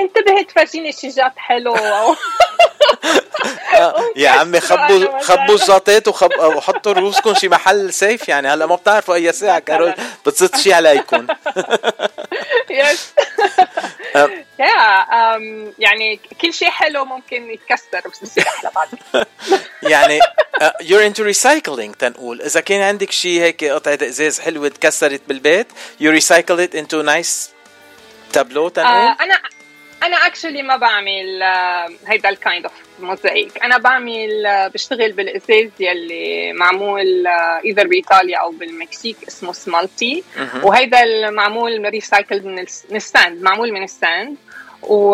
انتبهت 0.03 0.51
فرجيني 0.51 0.93
شجات 0.93 1.33
حلو 1.37 1.75
أو 1.75 2.13
آه، 2.13 2.17
يا 4.17 4.31
عمي 4.31 4.61
خبوا 4.61 5.21
خبوا 5.21 5.55
الزاطات 5.55 6.09
وخب... 6.09 6.31
وحطوا 6.39 6.93
رؤوسكم 6.93 7.35
شي 7.35 7.49
محل 7.49 7.93
سيف 7.93 8.29
يعني. 8.29 8.49
هلا 8.49 8.67
ما 8.67 8.75
بتعرفوا 8.75 9.15
أي 9.15 9.33
ساعة 9.33 9.59
كارول. 9.59 9.95
بتصير 10.27 10.49
شي 10.57 10.73
عليكم 10.73 11.27
يس 12.71 13.13
آه، 14.17 14.31
يا 14.59 15.07
يعني 15.79 16.21
كل 16.43 16.55
شيء 16.55 16.71
حلو 16.71 17.05
ممكن 17.05 17.51
يتكسر 17.51 18.09
بس 18.11 18.19
بصير 18.23 18.45
أحلى 18.49 18.71
بعد 18.75 18.89
يعني 19.83 20.21
آه، 20.63 20.75
you're 20.83 21.13
into 21.13 21.23
recycling 21.35 21.97
تنقول. 21.99 22.43
إذا 22.43 22.61
كان 22.61 22.81
عندك 22.81 23.11
شي 23.11 23.41
هيك 23.41 23.65
قطعة 23.65 23.99
إزاز 24.03 24.41
حلوة 24.41 24.69
تكسرت 24.69 25.23
بالبيت 25.29 25.67
you 26.03 26.21
recycle 26.21 26.59
it 26.67 26.79
into 26.79 27.07
nice 27.07 27.51
تابلو 28.33 28.69
تنقول؟ 28.69 28.91
آه، 28.93 29.17
أنا 29.21 29.41
أنا 30.03 30.17
actually 30.27 30.63
ما 30.63 30.77
بعمل 30.77 31.43
آه، 31.43 31.89
هيدا 32.07 32.29
ال 32.29 32.36
kind 32.36 32.65
of 32.65 32.73
mosaic 33.01 33.63
أنا 33.65 33.79
بعمل 33.79 34.47
آه، 34.47 34.69
بشتغل 34.69 35.13
بالازاز 35.13 35.71
يلي 35.81 36.53
معمول 36.53 37.27
either 37.65 37.87
بإيطاليا 37.87 38.39
أو 38.39 38.51
بالمكسيك 38.51 39.17
اسمه 39.29 39.53
smalti. 39.53 40.25
وهيدا 40.63 41.03
المعمول 41.03 41.85
recycled 41.91 42.45
من 42.45 42.59
الس- 42.59 42.85
من 42.91 42.97
ال 42.97 43.06
sand 43.06 43.43
معمول 43.43 43.73
من 43.73 43.83
ال 43.83 43.92
sand. 43.92 44.37
و 44.83 45.11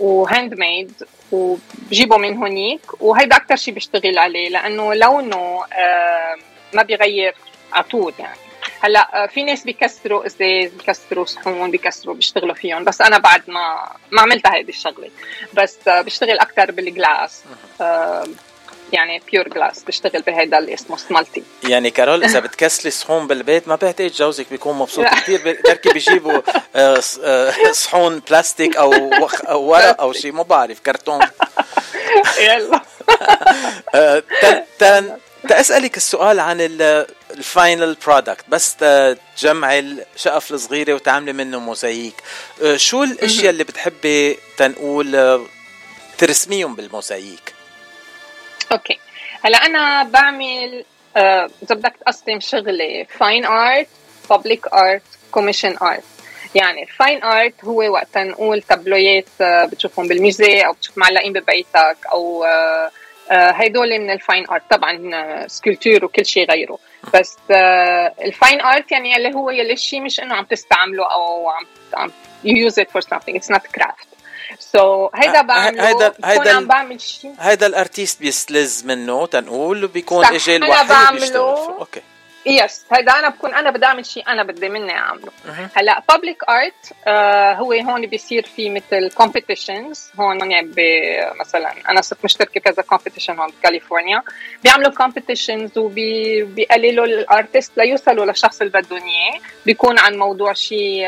و 0.00 0.54
handmade 0.54 0.92
وبجيبه 1.32 2.16
من 2.16 2.36
هونيك. 2.36 2.80
وهيدا 3.02 3.36
أكثر 3.36 3.56
شيء 3.56 3.74
بشتغل 3.74 4.18
عليه 4.18 4.48
لأنه 4.48 4.94
لونه 4.94 5.60
آه، 5.72 6.36
ما 6.74 6.82
بيغير 6.82 7.34
على 7.72 7.84
طول 7.84 8.12
يعني. 8.18 8.36
هلا 8.82 9.24
آه، 9.24 9.26
في 9.26 9.42
ناس 9.42 9.64
بيكسروا 9.64 10.26
ازاز 10.26 10.70
بيكسروا 10.70 11.24
صحون 11.24 11.70
بيكسروا 11.70 12.14
بيشتغلوا 12.14 12.54
فيهم. 12.54 12.84
بس 12.84 13.00
أنا 13.00 13.18
بعد 13.18 13.42
ما 13.48 13.90
ما 14.10 14.20
عملتها 14.22 14.54
هيدي 14.54 14.72
الشغلة. 14.72 15.10
بس 15.54 15.76
آه، 15.88 16.00
بشتغل 16.00 16.38
أكثر 16.38 16.70
بال 16.70 16.91
glass 16.91 17.42
آه، 17.80 18.24
يعني 18.92 19.22
pure 19.32 19.48
glass 19.48 19.84
بشتغل 19.84 20.22
بهيدا 20.22 20.58
اللي 20.58 20.74
اسمه 20.74 20.96
smalti 20.96 21.42
يعني 21.68 21.90
كارول 21.90 22.24
إذا 22.24 22.40
بتكسري 22.46 22.90
صحون 22.90 23.26
بالبيت 23.26 23.68
ما 23.68 23.76
بعتقد 23.76 24.12
جوزك 24.12 24.46
بيكون 24.50 24.78
مبسوط. 24.78 25.04
كثير 25.06 25.58
بركي 25.64 25.92
بيجيبوا 25.92 26.40
صحون 27.72 28.18
بلاستيك 28.18 28.76
أو 28.76 29.10
ورق 29.50 30.00
أو 30.00 30.12
شيء 30.12 30.32
ما 30.32 30.42
بعرف 30.42 30.80
كرتون. 30.80 31.20
يلا. 32.46 32.80
تن 34.78 35.16
تن 35.42 35.48
تسألك 35.48 35.96
السؤال 35.96 36.40
عن 36.40 36.60
ال 37.30 37.41
final 37.41 37.96
product 38.06 38.44
بس 38.48 38.76
تجمعي 39.36 39.78
الشقف 39.78 40.52
الصغيرة 40.52 40.94
وتعملي 40.94 41.32
منه 41.32 41.58
موزاييك 41.58 42.14
آه، 42.62 42.76
شو 42.76 43.02
الأشياء 43.02 43.50
اللي 43.50 43.64
بتحبي 43.64 44.38
تنقول 44.56 45.16
آه، 45.16 45.44
ترسميهم 46.18 46.74
بال 46.74 46.94
mosaic 46.94 47.54
okay. 48.72 48.98
هلأ 49.44 49.58
أنا 49.58 50.02
بعمل 50.02 50.84
آه، 51.16 51.50
إذا 51.62 51.74
بدك 51.74 51.94
تقسم 52.00 52.40
شغلي 52.40 53.06
fine 53.18 53.44
art 53.44 53.88
public 54.30 54.66
art 54.66 55.02
commission 55.30 55.76
art 55.82 56.04
يعني 56.54 56.82
ال 56.82 56.90
fine 56.90 57.22
art 57.22 57.64
هو 57.64 57.92
وقت 57.92 58.18
نقول 58.18 58.62
تابلويات 58.62 59.28
بتشوفهم 59.40 60.08
بال 60.08 60.23
musée 60.23 60.60
أو 60.60 60.72
بتشوف 60.72 60.98
معلقين 60.98 61.32
ببيتك 61.32 61.96
أو 62.12 62.44
هيدول 63.32 63.98
من 64.00 64.10
ال 64.10 64.17
fine 64.17 64.46
art. 64.50 64.62
طبعا 64.70 65.46
sculpture 65.46 66.04
وكل 66.04 66.26
شيء 66.26 66.50
غيره 66.50 66.78
بس 67.14 67.36
آه، 67.50 68.14
ال 68.24 68.31
fine 68.31 68.60
art 68.60 68.92
يعني 68.92 69.16
اللي 69.16 69.34
هو 69.34 69.50
يلي 69.50 69.72
الشيء 69.72 70.00
مش 70.00 70.20
إنه 70.20 70.34
عم 70.34 70.44
تستعمله 70.44 71.12
أو 71.12 71.48
عم 71.48 71.66
عم 71.94 72.12
you 72.44 72.70
use 72.70 72.74
it 72.82 72.86
for 72.96 73.00
something. 73.06 73.34
It's 73.40 73.54
not 73.56 73.62
craft. 73.80 74.06
So 74.74 74.80
هيدا 75.14 75.42
بعمله. 75.42 75.88
هيدا- 75.88 76.14
هيدا 76.24 76.52
عم 76.52 76.66
بعمل 76.66 77.00
شيء 77.00 77.32
هيدا 77.38 77.66
ال 77.66 77.74
artist 77.74 78.20
بيستلذ 78.20 78.84
منه 78.84 79.26
تنقول 79.26 79.86
بيكون 79.86 80.24
اجى 80.24 80.58
بعمله. 80.58 81.10
بيشتغل 81.20 81.56
فيه. 81.56 81.78
okay. 81.78 82.00
yes 82.46 82.84
هيدا 82.92 83.18
أنا 83.18 83.28
بكون 83.28 83.54
أنا 83.54 83.70
بدي 83.70 83.86
اعمل 83.86 84.06
شيء 84.06 84.28
أنا 84.28 84.42
بدي 84.42 84.68
مني 84.68 84.92
أعمله. 84.92 85.32
هلأ 85.74 86.02
public 86.08 86.44
art 86.48 86.92
آه 87.06 87.52
هو 87.52 87.72
هون 87.72 88.06
بيصير 88.06 88.46
في 88.56 88.70
مثل 88.70 89.10
competitions 89.10 90.10
هون 90.20 90.50
يعني 90.50 90.72
مثلا 91.40 91.74
أنا 91.88 92.00
صرت 92.00 92.24
مشتركة 92.24 92.60
كذا 92.60 92.82
competition 92.82 93.38
هون 93.38 93.48
بكاليفورنيا. 93.60 94.22
بيعملوا 94.64 94.90
competitions 94.90 95.78
وبيقللوا 95.78 97.04
ال 97.04 97.14
artist 97.14 97.72
ليوصلوا 97.76 98.24
للشخص 98.24 98.60
اللي 98.60 98.72
بدهم 98.72 99.02
إياه. 99.02 99.40
بيكون 99.66 99.98
عن 99.98 100.16
موضوع 100.16 100.52
شيء 100.52 101.06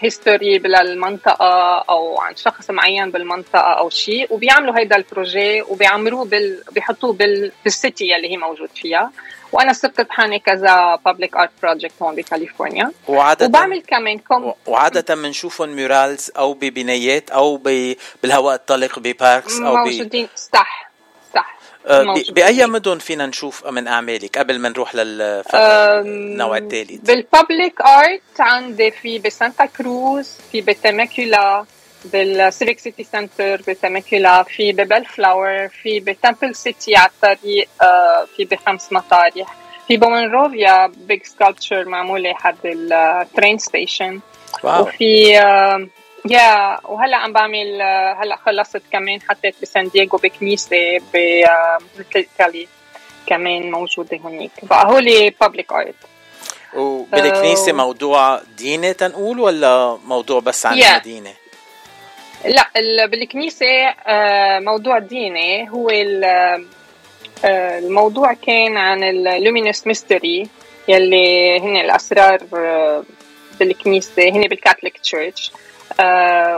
history 0.00 0.58
بالمنطقة 0.58 1.78
أو 1.90 2.20
عن 2.20 2.36
شخص 2.36 2.70
معين 2.70 3.10
بالمنطقة 3.10 3.78
أو 3.78 3.90
شيء. 3.90 4.32
وبيعملوا 4.32 4.78
هيدا 4.78 4.96
ال 4.96 5.04
project 5.04 5.62
وبيعمروه 5.62 6.24
بال... 6.24 6.62
بيحطوه 6.72 7.12
بال... 7.12 7.52
بال 7.64 7.81
city 7.81 8.16
اللي 8.16 8.30
هي 8.30 8.36
موجود 8.36 8.68
فيها. 8.74 9.12
وأنا 9.54 9.72
صرت 9.72 10.00
ربحانة 10.00 10.38
كذا 10.38 10.98
public 11.04 11.36
art 11.36 11.50
project 11.62 11.92
هون 12.02 12.14
بكاليفورنيا. 12.14 12.92
وعادة 13.08 13.46
وبعمل 13.46 13.82
كمان 13.82 14.18
كم 14.18 14.52
وعادة 14.66 15.14
بنشوفهم 15.14 15.68
murals 15.68 16.30
أو 16.38 16.54
ببنايات 16.54 17.30
أو 17.30 17.56
ب- 17.56 17.94
بالهواء 18.22 18.54
الطلق 18.54 18.98
ب 18.98 19.08
parks 19.08 19.60
أو 19.60 19.74
ب 19.74 19.78
موجودين. 19.78 20.28
صح 20.36 20.90
صح. 21.34 21.58
آه، 21.86 22.02
ب-. 22.02 22.34
بأي 22.34 22.66
مدن 22.66 22.98
فينا 22.98 23.26
نشوف 23.26 23.66
من 23.66 23.88
أعمالك 23.88 24.38
قبل 24.38 24.58
ما 24.58 24.68
نروح 24.68 24.94
للنوع 24.94 26.56
الثالث 26.56 27.00
بال 27.10 27.28
public 27.28 27.80
art 27.80 28.40
عندي 28.40 28.90
في 28.90 29.18
بسانتا 29.18 29.66
كروز 29.66 30.30
في 30.52 30.60
بتماكولا 30.60 31.64
بال 32.04 32.25
civic 32.25 32.78
city 32.78 33.04
center 33.04 33.56
بتماكولا 33.68 34.42
في 34.42 34.72
ببل 34.72 35.04
فلاور 35.04 35.68
في 35.68 36.00
بتمبل 36.00 36.54
سيتي 36.54 36.96
على 36.96 37.10
الطريق 37.10 37.68
في 38.36 38.44
بخمس 38.44 38.92
مطارح 38.92 39.54
في 39.88 39.96
بمونروفيا 39.96 40.86
big 40.86 41.22
sculpture 41.24 41.84
معموله 41.88 42.34
حد 42.34 42.56
ال 42.64 42.80
train 42.80 43.58
station 43.58 44.20
واو 44.62 44.82
وفي 44.82 45.28
يا 46.30 46.78
وهلا 46.84 47.16
عم 47.16 47.32
بعمل 47.32 47.82
هلا 48.22 48.36
خلصت 48.46 48.82
كمان 48.92 49.22
حطيت 49.22 49.54
بسان 49.62 49.88
دييغو 49.88 50.18
بكنيسه 50.18 51.00
بايطالي 51.12 52.68
كمان 53.26 53.70
موجوده 53.70 54.16
هناك 54.24 54.50
فهولي 54.70 55.30
public 55.40 55.72
art 55.72 55.94
وبالكنيسه. 56.74 57.72
موضوع 57.72 58.40
ديني 58.58 58.94
تنقول 58.94 59.40
ولا 59.40 59.98
موضوع 60.04 60.40
بس 60.40 60.66
عن 60.66 60.80
Yeah. 60.80 60.86
المدينة 60.86 61.30
لا 62.46 62.66
ال- 62.76 63.08
بالكنيسة 63.10 63.66
آه، 64.06 64.58
موضوع 64.58 64.98
ديني 64.98 65.70
هو 65.70 65.90
آه، 65.90 67.78
الموضوع 67.78 68.32
كان 68.32 68.76
عن 68.76 69.02
ال 69.04 69.13
luminous 69.13 69.86
mystery 69.86 70.48
يلي 70.88 71.58
هن 71.60 71.76
الأسرار 71.76 72.40
آه، 72.56 73.04
بالكنيسة 73.60 74.28
هن 74.28 74.42
بال 74.42 74.53
Catholic 74.53 74.98
church 74.98 75.52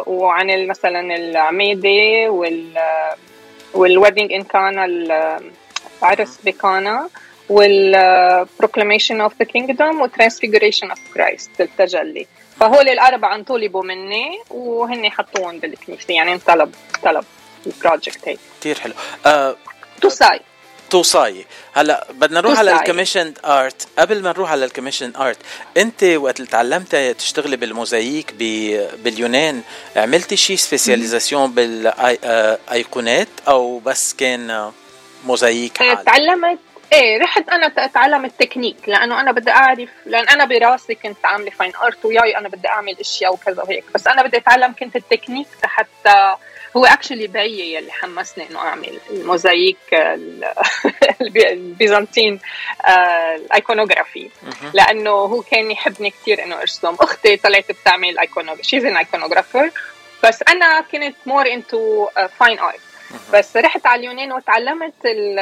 وعن 0.07 0.67
مثلا 0.67 1.17
العمادة 1.17 2.31
وال 2.31 2.67
وال 3.75 3.88
wedding 3.88 4.33
in 4.33 4.43
Cana 4.45 4.85
العرس 6.03 6.39
بكانا 6.45 7.09
وال 7.49 7.74
proclamation 7.74 9.21
of 9.21 9.33
the 9.39 9.45
kingdom 9.45 10.01
وال 10.01 10.12
transfiguration 10.12 10.91
of 10.91 10.99
Christ 11.15 11.61
التجلي. 11.61 12.27
فهول 12.61 12.89
الاربعه 12.89 13.35
انطلبوا 13.35 13.83
مني 13.85 14.39
وهن 14.51 15.11
حطوهم 15.11 15.59
بالكنيسة 15.59 16.15
يعني 16.15 16.33
انطلب 16.33 16.75
طلب 17.03 17.25
ال 17.67 17.75
project 17.75 18.29
هيك. 18.29 18.39
كثير 18.61 18.79
حلو. 18.81 18.93
آه 19.27 19.57
توصاي 20.01 20.41
توصاي. 20.91 21.47
هلا 21.75 22.07
بدنا 22.13 22.41
نروح 22.41 22.59
على 22.59 22.71
توصاي. 22.71 22.85
ال 22.87 22.91
commissioned 22.91 23.39
art. 23.45 23.89
قبل 23.99 24.23
ما 24.23 24.31
نروح 24.31 24.51
على 24.51 24.65
ال 24.65 24.70
commission 24.70 25.17
art 25.17 25.39
أنت 25.77 26.05
وقت 26.05 26.37
اللي 26.41 26.51
تعلمتي 26.51 27.15
تشتغلي 27.15 27.57
بالموزاييك 27.57 28.33
باليونان 29.05 29.63
عملتي 29.97 30.37
شيء 30.37 30.57
spécialisation 30.57 31.53
بالايقونات 31.53 33.29
أو 33.49 33.79
بس 33.79 34.15
كان 34.15 34.51
آه، 34.51 34.73
موزاييك 35.27 35.79
حال؟ 35.79 36.05
تعلمت 36.05 36.59
إيه 36.93 37.19
رحت 37.23 37.49
أنا 37.49 37.67
اتعلم 37.79 38.25
التكنيك 38.25 38.77
لأنه 38.87 39.21
أنا 39.21 39.33
بدي 39.33 39.51
أعرف 39.51 39.89
لأن 40.07 40.29
أنا 40.29 40.45
براسي 40.45 40.95
كنت 40.95 41.25
عاملة 41.25 41.51
fine 41.51 41.73
art 41.83 42.05
وياي 42.05 42.39
أنا 42.39 42.49
بدي 42.49 42.69
أعمل 42.69 42.97
أشياء 43.01 43.33
وكذا 43.35 43.63
وهيك. 43.63 43.85
بس 43.95 44.07
أنا 44.07 44.23
بدي 44.23 44.37
أتعلم 44.37 44.75
كنت 44.81 44.97
التكنيك 44.97 45.47
حتى 45.65 46.35
هو 46.77 46.85
actually 46.87 47.27
بيي 47.27 47.75
يلي 47.75 47.93
حمسني 47.93 48.51
إنه 48.51 48.59
أعمل 48.59 48.99
الموزاييك 49.11 49.77
ال- 49.93 50.45
البي- 51.21 51.53
ال 51.53 51.62
Byzantine 51.62 52.41
آه، 52.87 53.35
ال 53.37 53.45
iconography 53.45 54.31
لأنه 54.75 55.11
هو 55.11 55.43
كان 55.43 55.71
يحبني 55.71 56.11
كثير 56.11 56.43
إنه 56.45 56.61
أرسم. 56.61 56.95
أختي 57.01 57.37
طلعت 57.37 57.73
بتعمل 57.73 58.19
iconography 58.19 58.63
she's 58.69 58.85
an 58.85 58.97
iconographer 58.97 59.71
بس 60.25 60.43
أنا 60.49 60.81
كنت 60.93 61.17
more 61.27 61.47
into 61.53 62.09
fine 62.39 62.59
art 62.59 62.81
بس 63.33 63.57
رحت 63.57 63.87
على 63.87 64.01
اليونان 64.01 64.33
وتعلمت 64.33 64.95
ال- 65.05 65.39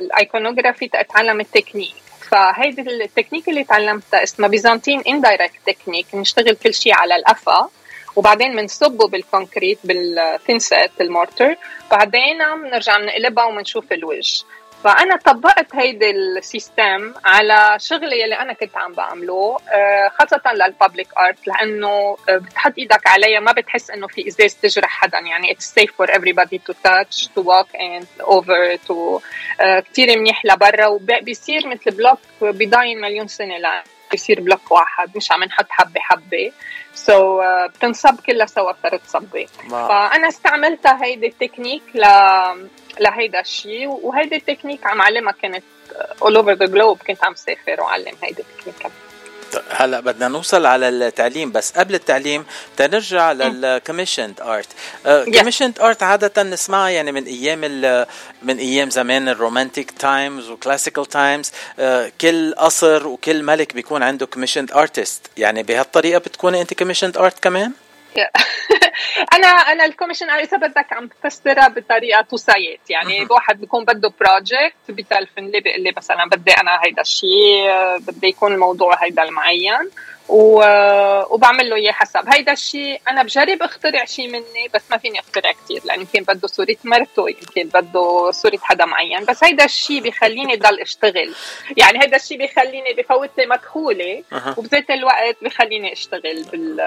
ال 0.00 0.07
iconography 0.07 0.90
اتعلم 0.94 1.40
التكنيك. 1.40 1.94
فهيدي 2.30 2.80
التكنيك 2.82 3.48
اللي 3.48 3.64
تعلمتها 3.64 4.22
اسمها 4.22 4.48
Byzantine 4.48 5.00
indirect 5.08 5.54
technique 5.66 6.06
نشتغل 6.14 6.54
كل 6.56 6.74
شيء 6.74 6.94
على 6.94 7.16
القفا 7.16 7.68
وبعدين 8.16 8.56
بنصبه 8.56 9.08
بال 9.08 9.22
concrete 9.22 9.78
بال 9.84 10.08
thinset 10.08 10.90
ال 11.00 11.07
mortar. 11.07 11.56
بعدين 11.90 12.38
بنرجع 12.62 12.96
بنقلبها 12.98 13.44
وبنشوف 13.44 13.92
الوجه. 13.92 14.44
فأنا 14.86 15.16
طبقت 15.16 15.74
هيدي 15.74 16.10
ال 16.10 16.25
system 16.25 17.14
على 17.24 17.76
شغلي 17.80 18.24
اللي 18.24 18.34
أنا 18.38 18.52
كنت 18.52 18.76
عم 18.76 18.92
بعمله 18.92 19.56
آه، 19.72 20.08
خاصة 20.18 20.40
لل 20.52 20.66
public 20.66 21.08
art 21.18 21.46
لأنه 21.46 22.16
آه، 22.28 22.36
بتحط 22.36 22.72
إيدك 22.78 23.06
عليها 23.06 23.40
ما 23.40 23.52
بتحس 23.52 23.90
إنه 23.90 24.06
في 24.06 24.28
إزاز 24.28 24.54
تجرح 24.54 24.90
حدا 24.90 25.18
يعني 25.18 25.54
it's 25.54 25.64
safe 25.64 25.90
for 25.90 26.10
everybody 26.10 26.58
touch 26.86 27.26
to 27.26 27.42
walk 27.42 27.68
in 27.74 28.04
over 28.24 28.76
to 28.88 29.22
آه، 29.60 29.80
كتير 29.80 30.18
منيح 30.18 30.44
لبرا 30.44 30.86
وبيصير 30.86 31.66
مثل 31.66 31.90
block 31.96 32.18
بضاين 32.40 33.00
مليون 33.00 33.28
سنة 33.28 33.58
لأ. 33.58 33.82
بيصير 34.10 34.40
block 34.40 34.70
واحد 34.72 35.16
مش 35.16 35.32
عم 35.32 35.44
نحط 35.44 35.66
حبة 35.70 36.00
حبة 36.00 36.52
so 36.94 37.12
so, 37.12 37.44
uh, 37.44 37.70
بتنصب 37.76 38.20
كلها 38.26 38.46
سوا 38.46 38.72
فرد 38.72 39.00
صبه. 39.06 39.46
فأنا 39.70 40.28
استعملتها 40.28 41.04
هيدي 41.04 41.26
التكنيك 41.26 41.82
ل 41.94 42.04
لهيدا 43.00 43.40
الشيء 43.40 43.88
وهيدي 43.88 44.36
التكنيك 44.36 44.86
عم 44.86 45.02
علمها 45.02 45.32
كانت 45.32 45.64
all 46.22 46.36
over 46.36 46.56
the 46.58 46.68
globe 46.70 47.06
كنت 47.06 47.24
عم 47.24 47.34
سافر 47.34 47.80
وعلم 47.80 48.14
هيدي 48.22 48.42
التكنيك 48.42 48.92
هلا 49.70 50.00
بدنا 50.00 50.28
نوصل 50.28 50.66
على 50.66 50.88
التعليم 50.88 51.52
بس 51.52 51.72
قبل 51.72 51.94
التعليم 51.94 52.44
تنرجع 52.76 53.32
لل 53.32 53.47
commissioned 53.47 54.40
art 54.40 54.68
commissioned 55.38 55.80
art 55.80 56.02
عادة 56.02 56.42
نسمعها 56.42 56.88
يعني 56.88 57.12
من 57.12 57.24
أيام 57.24 57.60
ال- 57.64 58.06
من 58.42 58.58
أيام 58.58 58.90
زمان 58.90 59.28
ال 59.28 59.35
romantic 59.35 59.90
times 59.90 60.48
و 60.50 60.56
classical 60.56 61.06
times 61.06 61.50
كل 62.20 62.54
قصر 62.54 63.06
وكل 63.06 63.42
ملك 63.42 63.74
بيكون 63.74 64.02
عنده 64.02 64.26
commissioned 64.26 64.72
artist 64.72 65.20
يعني 65.36 65.62
بهالطريقة 65.62 66.18
بتكوني 66.18 66.60
أنت 66.60 66.74
commissioned 66.74 67.16
art 67.16 67.38
كمان؟ 67.42 67.72
أنا 69.34 69.46
أنا 69.46 69.84
ال 69.84 69.88
commission 69.88 70.30
إذا 70.30 70.56
بدك 70.56 70.92
عم 70.92 71.08
بفسرها 71.08 71.68
بطريقة 71.68 72.20
توسايات 72.22 72.90
يعني 72.90 73.22
الواحد 73.22 73.60
بيكون 73.60 73.84
بده 73.84 74.12
project 74.20 74.74
بتلفن 74.88 75.44
لي 75.44 75.60
بيقول 75.60 75.82
لي 75.82 75.92
مثلا 75.96 76.28
بدي 76.32 76.52
أنا 76.52 76.80
هيدا 76.84 77.02
الشيء 77.02 77.68
بدي 77.98 78.26
يكون 78.26 78.54
الموضوع 78.54 79.04
هيدا 79.04 79.22
المعين 79.22 79.90
و... 80.28 80.62
وبعمل 81.30 81.70
له 81.70 81.76
إياه 81.76 81.92
حسب. 81.92 82.24
هيدا 82.28 82.52
الشيء 82.52 83.00
أنا 83.08 83.22
بجرب 83.22 83.62
أخترع 83.62 84.04
شيء 84.04 84.28
مني 84.28 84.68
بس 84.74 84.82
ما 84.90 84.96
فيني 84.96 85.20
أخترع 85.20 85.52
كثير 85.52 85.82
لأن 85.84 86.00
يمكن 86.00 86.22
بده 86.22 86.48
صورة 86.48 86.76
مرته 86.84 87.28
يمكن 87.28 87.80
بده 87.80 88.30
صورة 88.30 88.58
حدا 88.62 88.84
معين. 88.84 89.24
بس 89.24 89.44
هيدا 89.44 89.64
الشيء 89.64 90.02
بيخليني 90.02 90.56
ضل 90.56 90.80
أشتغل. 90.80 91.34
يعني 91.76 92.02
هيدا 92.02 92.16
الشيء 92.16 92.38
بيخليني 92.38 92.92
بفوت 92.92 93.30
لي 93.38 93.46
مدخوله 93.46 94.22
أها. 94.32 94.54
وبذات 94.58 94.90
الوقت 94.90 95.36
بيخليني 95.42 95.92
أشتغل 95.92 96.44
بال 96.52 96.80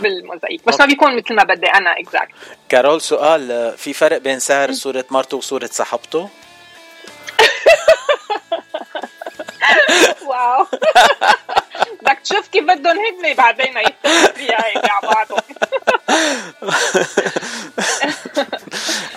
بالموزايك 0.00 0.60
بس 0.66 0.80
ما 0.80 0.86
بيكون 0.86 1.16
مثل 1.16 1.34
ما 1.34 1.44
بدي 1.44 1.66
أنا 1.66 2.00
exact 2.00 2.32
كارول 2.68 3.00
سؤال 3.00 3.74
في 3.78 3.92
فرق 3.92 4.18
بين 4.18 4.38
سعر 4.38 4.72
صورة 4.72 5.04
مرته 5.10 5.36
وصورة 5.36 5.68
صاحبته؟ 5.72 6.28
واو. 10.28 10.66
بدك 12.02 12.18
تشوف 12.24 12.48
كيف 12.48 12.64
بدهم 12.64 12.98
هن 12.98 13.34
بعدين 13.34 13.74
يتفقوا 13.78 14.54
على 14.54 14.82
بعضهم. 15.02 15.40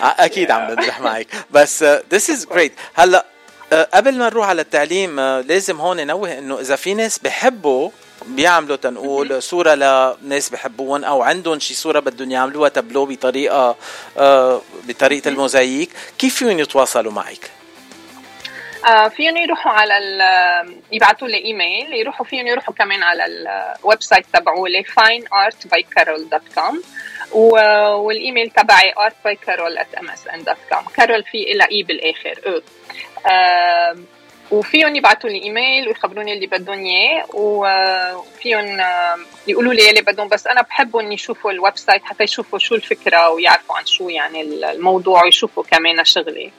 أكيد 0.00 0.50
عم 0.50 0.74
بمزح 0.74 1.00
معك. 1.00 1.26
بس 1.50 1.82
this 1.82 2.30
is 2.30 2.46
great 2.46 2.72
هلأ 2.94 3.24
آه، 3.72 3.88
قبل 3.94 4.18
ما 4.18 4.26
نروح 4.26 4.48
على 4.48 4.62
التعليم 4.62 5.20
آه، 5.20 5.40
لازم 5.40 5.80
هون 5.80 5.96
ننوه 5.96 6.38
إنه 6.38 6.60
إذا 6.60 6.76
في 6.76 6.94
ناس 6.94 7.18
بحبوا 7.18 7.90
بيعملوا 8.28 8.76
تنقول 8.76 9.42
صورة 9.42 9.74
لناس 9.74 10.48
بحبوهم 10.48 11.04
أو 11.04 11.22
عندهم 11.22 11.58
شي 11.58 11.74
صورة 11.74 12.00
بدهم 12.00 12.30
يعملوها 12.30 12.68
تابلو 12.68 13.06
بطريقة 13.06 13.76
آه، 14.18 14.62
بطريقة 14.84 15.28
الموزاييك 15.28 15.90
كيف 16.18 16.34
فيهم 16.34 16.58
يتواصلوا 16.58 17.12
معك؟ 17.12 17.50
آه، 18.86 19.08
فيهم 19.08 19.36
يروحوا 19.36 19.72
على 19.72 19.98
ال 19.98 20.20
يبعثوا 20.92 21.28
لي 21.28 21.44
إيميل 21.44 21.92
يروحوا 21.92 22.26
فيهم 22.26 22.46
يروحوا 22.46 22.74
كمان 22.74 23.02
على 23.02 23.26
ال 23.26 24.02
website 24.02 24.26
تبعولي 24.32 24.84
fineartbycarol.com 24.84 26.76
والإيميل 27.32 28.50
تبعي 28.50 28.94
artbycarol@msn.com 28.94 30.92
كارول 30.96 31.24
في 31.24 31.42
إلها 31.42 31.64
E 31.72 31.82
بالآخر. 31.82 32.62
آم، 33.26 34.04
وفيهم 34.50 34.96
يبعثوا 34.96 35.30
لي 35.30 35.42
إيميل 35.42 35.88
ويخبروني 35.88 36.32
اللي 36.32 36.46
بدهم 36.46 36.84
إياه 36.84 37.24
وفيهم 37.34 38.80
آم، 38.80 39.26
يقولوا 39.46 39.74
لي 39.74 39.90
اللي 39.90 40.00
بدهم 40.02 40.28
بس 40.28 40.46
أنا 40.46 40.62
بحبهم 40.62 41.12
يشوفوا 41.12 41.50
ال 41.50 41.76
website 41.78 42.04
حتى 42.04 42.24
يشوفوا 42.24 42.58
شو 42.58 42.74
الفكرة 42.74 43.30
ويعرفوا 43.30 43.76
عن 43.76 43.86
شو 43.86 44.08
يعني 44.08 44.42
الموضوع 44.42 45.24
ويشوفوا 45.24 45.62
كمان 45.62 46.04
شغلي 46.04 46.50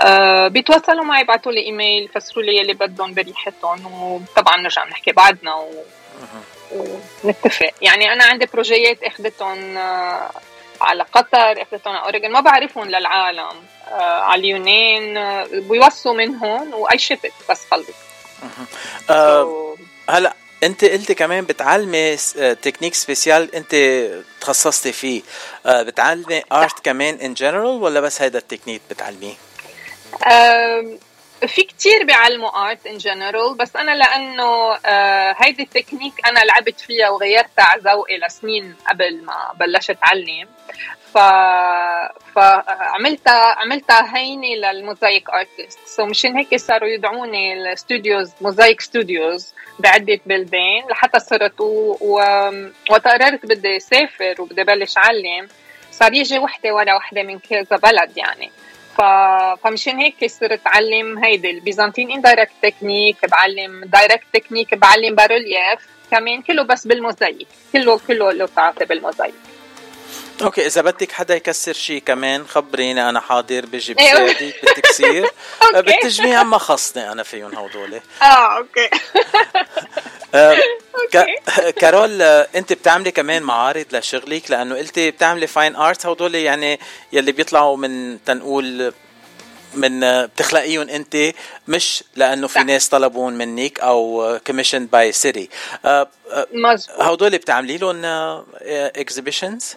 آه، 0.00 0.48
بيتواصلوا 0.48 1.04
معي 1.04 1.20
يبعثوا 1.20 1.52
لي 1.52 1.60
إيميل 1.66 2.04
يفسروا 2.04 2.44
لي 2.44 2.60
اللي 2.60 2.74
بدهم 2.74 3.14
بريحتهم 3.14 4.02
وطبعا 4.02 4.56
نرجع 4.56 4.84
نحكي 4.84 5.12
بعدنا 5.12 5.54
و... 5.54 5.70
ونتفق. 7.24 7.70
يعني 7.82 8.12
أنا 8.12 8.24
عندي 8.24 8.46
projet 8.52 8.95
ات 8.95 9.02
أخذتهم 9.02 9.76
آه، 9.76 10.30
على 10.80 11.02
قطر 11.02 11.62
أخذتهم 11.62 11.94
على 11.96 12.04
أوريجون 12.04 12.30
ما 12.30 12.40
بعرفهم 12.40 12.88
للعالم. 12.88 13.38
آه 13.40 13.75
على 13.92 14.40
اليونان 14.40 15.16
آه، 15.16 15.46
بيوصوا 15.52 16.14
من 16.14 16.36
هون 16.36 16.74
وأي 16.74 16.98
شيب 16.98 17.18
بس 17.50 17.60
خلص. 17.70 17.86
آه 19.10 19.74
هلا 20.10 20.34
انت 20.62 20.84
قلتي 20.84 21.14
كمان 21.14 21.44
بتعلمي 21.44 22.16
آه، 22.38 22.52
technique 22.52 22.94
spéciale 22.94 23.54
انت 23.54 23.74
تخصصتي 24.40 24.92
فيه. 24.92 25.22
آه، 25.66 25.82
بتعلمي 25.82 26.42
art 26.52 26.84
كمان 26.84 27.14
in 27.14 27.34
general 27.34 27.82
ولا 27.82 28.00
بس 28.00 28.22
هيدا 28.22 28.38
التكنيك 28.38 28.80
بتعلميه؟ 28.90 29.34
في 31.46 31.62
كتير 31.62 32.04
بيعلموا 32.04 32.68
art 32.68 32.86
in 32.86 32.98
general 32.98 33.54
بس 33.54 33.76
أنا 33.76 33.90
لأنه 33.94 34.74
آه، 34.86 35.34
هيدي 35.38 35.62
التكنيك 35.62 36.12
أنا 36.26 36.40
لعبت 36.40 36.80
فيها 36.80 37.08
وغيرتها 37.10 37.64
على 37.64 37.82
ذوقي 37.84 38.18
لسنين 38.18 38.74
قبل 38.88 39.24
ما 39.24 39.52
بلشت 39.60 39.98
اعلم 40.04 40.48
ف 41.16 41.18
فعملتها 42.34 43.58
عملتها 43.58 44.16
هينة 44.16 44.70
لل 44.72 44.86
mosaic 44.86 45.30
artist 45.30 45.78
so 45.86 46.06
مشان 46.06 46.36
هيك 46.36 46.56
صاروا 46.56 46.88
يدعوني 46.88 47.52
ال 47.52 47.62
studios 47.62 48.32
mosaic 48.40 48.80
studios 48.80 49.54
بعدة 49.78 50.20
بلدان 50.26 50.82
لحتى 50.90 51.20
صرت 51.20 51.60
و... 51.60 51.96
و... 52.00 52.20
وقررت 52.90 53.46
بدي 53.46 53.80
سافر 53.80 54.34
وبدي 54.38 54.64
بلش 54.64 54.98
علم 54.98 55.48
صار 55.92 56.14
يجي 56.14 56.38
وحدة 56.38 56.74
ورا 56.74 56.94
وحدة 56.94 57.22
من 57.22 57.38
كذا 57.38 57.76
بلد 57.76 58.16
يعني. 58.16 58.50
ف... 58.96 59.00
فمشان 59.64 59.98
هيك 59.98 60.26
صرت 60.26 60.52
اتعلم 60.52 61.24
هيدي 61.24 61.50
ال 61.50 61.56
Byzantine 61.56 62.10
indirect 62.10 62.52
technique 62.62 63.30
بعلم 63.30 63.84
direct 63.84 64.26
technique 64.32 64.74
بعلم 64.74 65.14
bas-relief 65.14 65.88
كمان 66.10 66.42
كله 66.42 66.62
بس 66.62 66.86
بالموزايك. 66.86 67.48
كله 67.72 68.00
كله 68.08 68.32
له 68.32 68.46
تعاطي 68.46 68.84
بالموزايك. 68.84 69.34
okay 70.42 70.66
إذا 70.66 70.80
بدك 70.82 71.12
حدا 71.12 71.36
يكسر 71.36 71.72
شيء 71.72 72.02
كمان 72.06 72.46
خبريني 72.46 73.08
أنا 73.08 73.20
حاضر 73.20 73.66
بجي 73.66 73.94
أيوة. 73.98 74.24
بساعدك 74.24 74.54
بالتكسير 74.62 75.24
okay. 75.74 75.82
بالتجميع 75.82 76.42
ما 76.42 76.58
خصني 76.58 77.12
أنا 77.12 77.22
فيهم 77.22 77.54
هودول 77.54 78.00
آه 78.22 78.56
okay. 78.56 78.90
آه، 80.34 80.56
ك- 81.12 81.70
كارول 81.70 82.22
آه، 82.22 82.48
أنت 82.54 82.72
بتعملي 82.72 83.10
كمان 83.10 83.42
معارض 83.42 83.84
لشغلك؟ 83.92 84.50
لأنه 84.50 84.76
قلتي 84.76 85.10
بتعملي 85.10 85.46
fine 85.46 85.76
art 85.76 86.06
هودول 86.06 86.34
يعني 86.34 86.80
يلي 87.12 87.32
بيطلعوا 87.32 87.76
من 87.76 88.24
تنقول 88.24 88.92
من 89.74 90.04
آه، 90.04 90.26
بتخلقيهم 90.26 90.88
أنت 90.88 91.16
مش 91.68 92.04
لأنه 92.16 92.46
في 92.46 92.58
ناس 92.58 92.88
طلبون 92.88 93.32
منك 93.38 93.80
أو 93.80 94.38
commission 94.46 94.86
by 94.86 95.12
city 95.12 95.48
هودول 97.00 97.30
بتعملي 97.30 97.76
لهم 97.78 98.04
exhibitions 98.96 99.74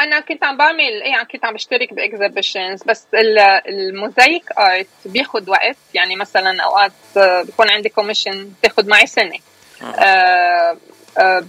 أنا 0.00 0.20
كنت 0.20 0.44
عم 0.44 0.56
بعمل 0.56 1.02
إيه 1.02 1.22
كنت 1.32 1.44
عم 1.44 1.54
بشترك 1.54 1.94
ب 1.94 2.01
exhibitions 2.01 2.82
بس 2.82 3.06
ال- 3.14 3.38
ال 3.68 3.80
mosaic 3.80 4.52
art 4.58 4.86
بياخد 5.04 5.48
وقت 5.48 5.76
يعني 5.94 6.16
مثلا 6.16 6.62
أوقات 6.62 6.92
آه، 7.16 7.42
بكون 7.42 7.70
عندي 7.70 7.88
commission 7.88 8.50
بتاخد 8.60 8.88
معي 8.88 9.06
سنة. 9.06 9.38
آه، 9.82 10.76
آه، 11.18 11.44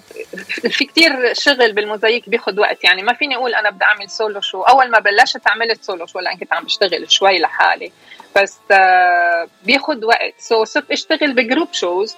في 0.69 0.85
كتير 0.85 1.33
شغل 1.33 1.73
بالموزايك 1.73 2.29
بياخد 2.29 2.59
وقت 2.59 2.83
يعني 2.83 3.03
ما 3.03 3.13
فيني 3.13 3.35
أقول 3.35 3.55
أنا 3.55 3.69
بدي 3.69 3.85
أعمل 3.85 4.09
solo 4.09 4.41
show 4.41 4.61
أول 4.61 4.91
ما 4.91 4.99
بلشت 4.99 5.47
عملت 5.47 5.83
solo 5.83 6.05
show 6.05 6.19
لأن 6.19 6.37
كنت 6.37 6.53
عم 6.53 6.63
بشتغل 6.63 7.11
شوي 7.11 7.39
لحالي. 7.39 7.91
بس 8.35 8.57
آه، 8.71 9.47
بياخد 9.63 10.03
وقت. 10.03 10.33
so 10.39 10.67
صرت 10.67 10.91
أشتغل 10.91 11.33
ب 11.33 11.40
group 11.40 11.73
shows 11.73 12.15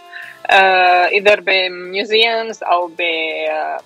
إذا 1.11 1.35
ب 1.35 1.51
museums 1.51 2.63
أو 2.63 2.87
ب 2.87 3.01
آه، 3.01 3.79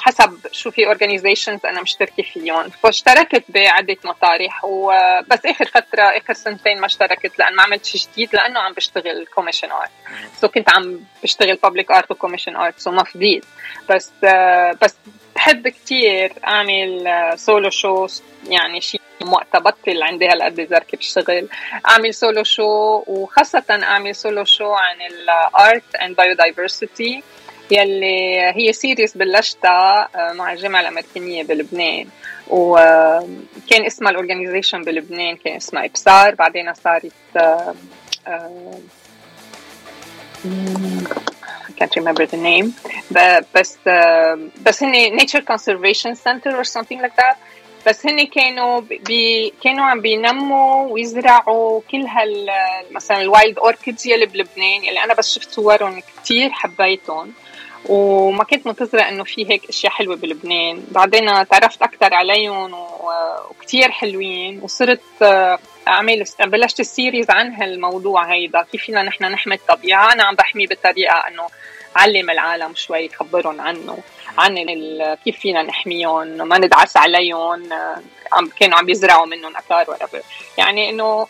حسب 0.00 0.38
شو 0.52 0.70
في 0.70 0.86
organizations 0.86 1.66
أنا 1.66 1.82
مشتركة 1.82 2.22
فيهم. 2.22 2.68
فاشتركت 2.68 3.44
بعدة 3.48 3.96
مطارح 4.04 4.64
وبس 4.64 5.46
آخر 5.46 5.64
فترة 5.64 6.02
آخر 6.02 6.34
سنتين 6.34 6.80
ما 6.80 6.86
اشتركت 6.86 7.38
لأن 7.38 7.54
ما 7.54 7.62
عملت 7.62 7.84
شيء 7.84 8.00
جديد 8.12 8.34
لأنه 8.34 8.60
عم 8.60 8.72
بشتغل 8.72 9.26
commission 9.34 9.70
art 9.70 9.90
so 10.40 10.48
كنت 10.48 10.70
عم 10.70 11.00
بشتغل 11.22 11.56
public 11.62 11.90
art 11.90 12.10
و 12.10 12.14
commission 12.14 12.56
art 12.56 12.78
so 12.80 12.90
ما 12.90 13.04
فضيت 13.04 13.44
بس 13.90 14.10
بس 14.82 14.94
بحب 15.34 15.68
كتير 15.68 16.32
أعمل 16.46 17.04
solo 17.36 17.70
show 17.70 18.06
يعني 18.48 18.80
شيء 18.80 19.00
وقتها 19.26 19.58
بطل 19.58 20.02
عندي 20.02 20.28
هالقد 20.28 20.68
زركه 20.70 20.96
بالشغل 20.96 21.48
أعمل 21.88 22.14
solo 22.14 22.44
show 22.44 23.02
وخاصة 23.06 23.64
أعمل 23.70 24.14
solo 24.14 24.44
show 24.44 24.72
عن 24.72 24.96
ال 25.02 25.25
art 25.25 25.94
and 25.94 26.16
biodiversity 26.16 27.22
يلي 27.70 28.52
هي 28.56 28.72
series 28.72 29.16
بلشتها 29.16 30.08
آه، 30.14 30.32
مع 30.32 30.52
الجامعة 30.52 30.80
الأمريكانية 30.80 31.42
بلبنان. 31.42 32.06
وكان 32.50 33.84
اسمها 33.86 34.10
ال 34.10 34.16
organization 34.16 34.82
بلبنان 34.82 35.36
كان 35.36 35.56
اسمها 35.56 35.84
ابصار 35.84 36.34
بعدين 36.34 36.74
صارت 36.74 37.12
آه، 37.36 37.74
آه، 38.26 38.78
I 41.68 41.72
can't 41.78 41.94
remember 42.00 42.26
the 42.26 42.36
name. 42.36 42.68
بس 43.54 43.78
آه، 43.86 44.38
بس 44.62 44.82
هن 44.82 45.18
nature 45.18 45.42
conservation 45.52 46.14
center 46.14 46.52
or 46.60 46.64
something 46.64 47.00
like 47.02 47.16
that. 47.22 47.36
بس 47.86 48.06
هن 48.06 48.26
كانوا 48.26 48.80
بي 48.80 49.52
كانوا 49.64 49.84
عم 49.84 50.00
بينموا 50.00 50.92
ويزرعوا 50.92 51.80
كل 51.90 52.06
هال 52.06 52.50
مثلا 52.90 53.20
ال 53.20 53.28
wild 53.28 53.58
orchids 53.58 54.06
يلي 54.06 54.26
بلبنان. 54.26 54.84
يلي 54.84 55.04
أنا 55.04 55.14
بس 55.14 55.34
شفت 55.34 55.50
صورهم 55.50 56.02
كثير 56.24 56.50
حبيتهم. 56.50 57.32
وما 57.88 58.44
كنت 58.44 58.66
منتظرة 58.66 59.00
إنه 59.00 59.24
في 59.24 59.50
هيك 59.50 59.68
أشياء 59.68 59.92
حلوة 59.92 60.16
بلبنان. 60.16 60.84
بعدين 60.90 61.48
تعرفت 61.48 61.82
أكثر 61.82 62.14
عليهم 62.14 62.74
وكتير 63.50 63.90
حلوين. 63.90 64.60
وصرت 64.62 65.00
آه، 65.22 65.58
أعمل 65.88 66.24
بلشت 66.40 66.80
ال 66.80 66.87
series 66.87 67.30
عن 67.30 67.52
هالموضوع 67.52 68.32
هيدا. 68.32 68.62
كيف 68.62 68.82
فينا 68.82 69.02
نحن 69.02 69.24
نحمي 69.24 69.54
الطبيعة؟ 69.54 70.12
أنا 70.12 70.24
عم 70.24 70.34
بحميه 70.34 70.66
بطريقة 70.66 71.28
إنه 71.28 71.46
علم 71.96 72.30
العالم 72.30 72.74
شوي 72.74 73.08
خبرهم 73.08 73.60
عنه 73.60 73.98
عن 74.38 74.58
كيف 75.24 75.38
فينا 75.38 75.62
نحميهم 75.62 76.26
ما 76.26 76.58
ندعس 76.58 76.96
عليهم 76.96 77.72
آه، 77.72 78.02
عم 78.32 78.50
كانوا 78.60 78.78
عم 78.78 78.86
بيزرعوا 78.86 79.26
منهم 79.26 79.56
أثار 79.56 79.96
يعني 80.58 80.90
إنه 80.90 81.26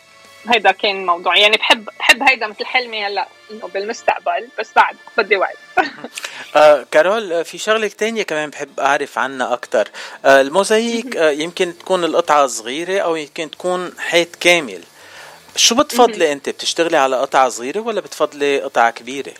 هيدا 0.47 0.71
كان 0.71 1.05
موضوع. 1.05 1.37
يعني 1.37 1.57
بحب 1.57 1.85
بحب 1.99 2.23
هيدا 2.23 2.47
مثل 2.47 2.65
حلمي 2.65 3.05
هلأ 3.05 3.27
إنه 3.51 3.67
بالمستقبل 3.67 4.47
بس 4.59 4.69
بعد 4.75 4.95
بدي 5.17 5.37
وقت. 5.37 5.57
آه 6.55 6.85
كارول 6.91 7.33
آه، 7.33 7.43
في 7.43 7.57
شغلة 7.57 7.87
تانية 7.87 8.23
كمان 8.23 8.49
بحب 8.49 8.79
أعرف 8.79 9.17
عنها 9.17 9.53
أكتر. 9.53 9.87
آه 10.25 10.41
الموزايك 10.41 11.17
آه 11.17 11.29
يمكن 11.31 11.77
تكون 11.77 12.03
القطعة 12.03 12.47
صغيرة 12.47 12.99
أو 12.99 13.15
يمكن 13.15 13.51
تكون 13.51 13.93
حيط 13.99 14.35
كامل. 14.35 14.83
شو 15.55 15.75
بتفضلي 15.75 16.31
أنت؟ 16.31 16.49
بتشتغلي 16.49 16.97
على 16.97 17.15
قطعة 17.15 17.49
صغيرة 17.49 17.79
ولا 17.79 18.01
بتفضلي 18.01 18.61
قطعة 18.61 18.91
كبيرة؟ 18.91 19.33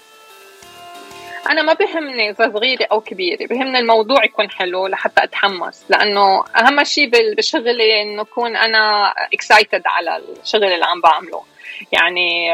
أنا 1.49 1.61
ما 1.61 1.73
بهمني 1.73 2.29
اذا 2.29 2.51
صغيرة 2.53 2.87
أو 2.91 3.01
كبيرة 3.01 3.47
بهمني 3.47 3.79
الموضوع 3.79 4.23
يكون 4.23 4.49
حلو 4.49 4.87
لحتى 4.87 5.23
أتحمس 5.23 5.83
لأنه 5.89 6.43
أهم 6.55 6.83
شيء 6.83 7.35
بشغلي 7.35 8.01
إنه 8.01 8.21
أكون 8.21 8.55
أنا 8.55 9.13
اكسايتد 9.33 9.81
على 9.85 10.21
الشغل 10.41 10.63
اللي 10.63 10.85
عم 10.85 11.01
بعمله. 11.01 11.43
يعني 11.91 12.53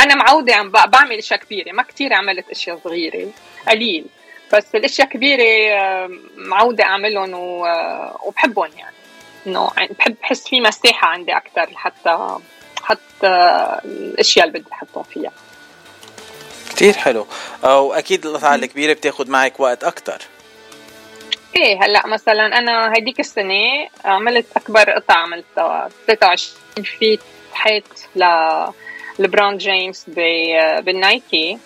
أنا 0.00 0.14
معودة 0.14 0.54
عم 0.54 0.70
بعمل 0.70 1.18
أشياء 1.18 1.40
كبيرة 1.40 1.72
ما 1.72 1.82
كتير 1.82 2.12
عملت 2.12 2.50
أشياء 2.50 2.78
صغيرة 2.84 3.28
قليل 3.68 4.06
بس 4.52 4.74
الأشياء 4.74 5.08
كبيرة 5.08 5.44
معودة 6.36 6.84
أعملهم 6.84 7.34
وبحبهم 8.24 8.70
يعني. 8.78 8.94
إنه 9.46 9.70
بحب 9.98 10.16
بحس 10.22 10.48
في 10.48 10.60
مساحة 10.60 11.08
عندي 11.08 11.36
أكثر 11.36 11.70
لحتى 11.72 12.38
حتى 12.82 13.28
الأشياء 13.84 14.46
اللي 14.46 14.58
بدي 14.58 14.72
أحطهم 14.72 15.02
فيها. 15.02 15.32
كتير 16.78 16.92
حلو. 16.92 17.26
وأكيد 17.64 18.26
القطعة 18.26 18.54
الكبيرة 18.54 18.92
بتاخد 18.92 19.28
معك 19.28 19.60
وقت 19.60 19.84
أكتر. 19.84 20.18
إيه 21.56 21.84
هلأ 21.84 22.06
مثلا 22.06 22.58
أنا 22.58 22.92
هيديك 22.96 23.20
السنة 23.20 23.88
عملت 24.04 24.46
أكبر 24.56 24.90
قطعة 24.90 25.16
عملتها 25.16 25.88
23 26.06 26.84
فيت 26.84 27.20
حيط 27.52 27.84
ل 28.16 28.24
لبرون 29.18 29.56
جيمس 29.56 30.04
بالنايكي. 30.80 31.58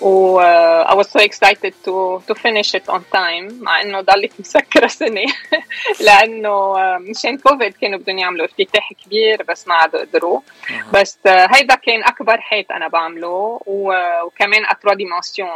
و 0.00 0.40
uh, 0.40 0.90
I 0.90 0.94
was 0.94 1.08
so 1.08 1.20
excited 1.20 1.72
to 1.86 1.94
to 2.28 2.34
finish 2.34 2.70
it 2.74 2.86
on 2.94 3.00
time. 3.12 3.52
مع 3.62 3.80
إنه 3.80 4.00
ضلت 4.00 4.32
مسكره 4.40 4.86
سنة. 4.86 5.24
لأنه 6.00 6.74
uh, 6.74 7.00
مشان 7.00 7.38
كوفيد 7.38 7.74
كانوا 7.80 7.98
بدهم 7.98 8.18
يعملوا 8.18 8.44
افتتاح 8.46 8.92
كبير 9.04 9.42
بس 9.42 9.68
ما 9.68 9.74
عاد 9.74 9.96
قدروا 9.96 10.40
بس 10.92 11.18
uh, 11.28 11.30
هيدا 11.56 11.74
كان 11.74 12.04
أكبر 12.04 12.40
حيط 12.40 12.72
أنا 12.72 12.88
بعمله. 12.88 13.60
و- 13.66 14.22
وكمان 14.26 14.64
ا 14.64 14.74
3 14.82 14.94
dimension 14.96 15.48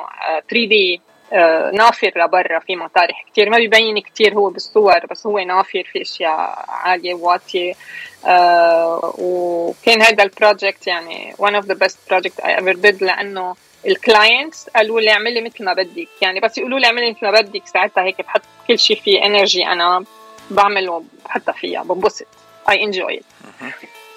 3D 0.51 1.01
آه، 1.33 1.71
نافر 1.71 2.13
لبرا 2.17 2.59
في 2.59 2.77
مطارح 2.77 3.25
كتير. 3.33 3.51
ما 3.51 3.57
بيبين 3.59 3.99
كتير 3.99 4.35
هو 4.35 4.51
بالصور 4.51 5.07
بس 5.11 5.27
هو 5.27 5.39
نافر 5.39 5.83
في 5.93 6.03
أشياء 6.03 6.65
عالية 6.69 7.15
وواطيه 7.15 7.75
آه، 8.27 9.15
وكان 9.19 10.03
هذا 10.03 10.23
ال 10.23 10.31
project 10.31 10.87
يعني 10.87 11.35
one 11.39 11.55
of 11.63 11.65
the 11.67 11.75
best 11.75 11.97
project 12.11 12.45
I 12.45 12.49
ever 12.61 12.75
did 12.75 13.03
لأنه 13.03 13.57
ال 13.89 13.99
clients 13.99 14.69
قالوا 14.77 15.01
لي 15.01 15.11
اعملي 15.11 15.41
مثل 15.41 15.65
ما 15.65 15.73
بدك. 15.73 16.09
يعني 16.23 16.41
بس 16.41 16.59
يقولوا 16.59 16.79
لي 16.79 16.87
اعملي 16.87 17.11
مثل 17.11 17.27
ما 17.27 17.41
بدك 17.41 17.63
ساعتها 17.67 18.05
هيك 18.05 18.21
بحط 18.23 18.43
كل 18.69 18.79
شيء 18.79 19.01
فيه 19.01 19.25
energy 19.25 19.67
أنا 19.67 20.05
بعمله 20.51 21.05
حتى 21.27 21.53
فيها 21.53 21.83
بنبسط. 21.83 22.27
I 22.69 22.75
enjoy 22.75 23.13
it. 23.21 23.25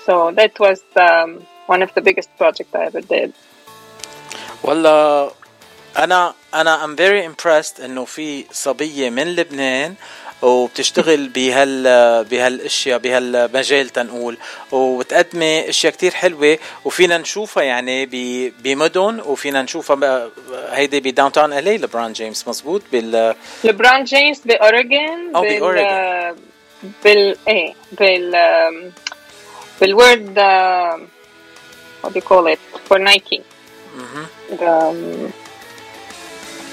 so 0.05 0.31
that 0.31 0.53
was 0.59 0.79
um, 0.95 1.29
one 1.67 1.81
of 1.81 1.93
the 1.95 2.01
biggest 2.01 2.29
projects 2.37 2.75
I 2.75 2.83
ever 2.85 3.01
did. 3.01 3.31
والله 4.63 5.31
أنا 5.97 6.33
أنا 6.53 6.83
I'm 6.85 6.95
very 6.95 7.25
impressed 7.25 7.79
إنه 7.79 8.05
في 8.05 8.45
صبية 8.51 9.09
من 9.09 9.35
لبنان 9.35 9.95
وبتشتغل 10.41 11.27
بهال 11.27 11.83
بهالأشياء 12.23 12.99
بهالمجال 12.99 13.89
تنقول. 13.89 14.37
وبتقدمي 14.71 15.69
أشياء 15.69 15.93
كتير 15.93 16.11
حلوة 16.11 16.57
وفينا 16.85 17.17
نشوفها 17.17 17.63
يعني 17.63 18.05
بمدن 18.63 19.19
وفينا 19.25 19.61
نشوفها 19.61 20.29
هيدي 20.69 20.99
ب 20.99 21.31
downtown 21.31 21.53
الي 21.53 21.77
لبران 21.77 22.13
جيمس. 22.13 22.47
مزبوط 22.47 22.81
بال 22.91 23.35
لبران 23.63 24.03
جيمس 24.03 24.39
بأوريجن 24.45 25.35
أو 25.35 25.41
بال 25.41 25.59
بأوريجون. 25.59 26.35
بال 27.03 27.37
إيه 27.47 27.73
بال 27.91 28.91
بال 29.81 29.98
world 29.98 30.39
um, 30.39 31.01
what 32.03 32.13
do 32.13 32.19
you 32.19 32.21
call 32.21 32.47
it? 32.47 32.59
For 32.89 32.99
Nike. 32.99 33.41
مهم. 33.97 34.25
um, 34.51 35.31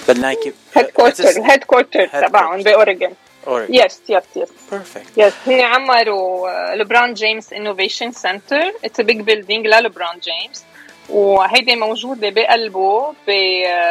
بال 0.08 0.23
Nike 0.23 0.52
headquarter 0.78 1.42
headquarter 1.50 2.12
تبعهم 2.12 2.62
ب 2.62 2.68
Oregon. 2.68 3.12
Oregon. 3.46 3.66
yes 3.70 4.00
yes 4.08 4.22
yes 4.36 4.48
Perfect. 4.70 5.08
yes 5.16 5.34
هي 5.46 5.62
عملوا 5.62 6.74
لبران 6.74 7.14
جيمس 7.14 7.52
innovation 7.52 8.12
center 8.12 8.72
it's 8.84 9.00
big 9.00 9.20
building 9.20 9.66
للبران 9.66 10.18
جيمس 10.18 10.64
وهيدي 11.08 11.76
موجودة 11.76 12.30
بقلبه 12.30 13.14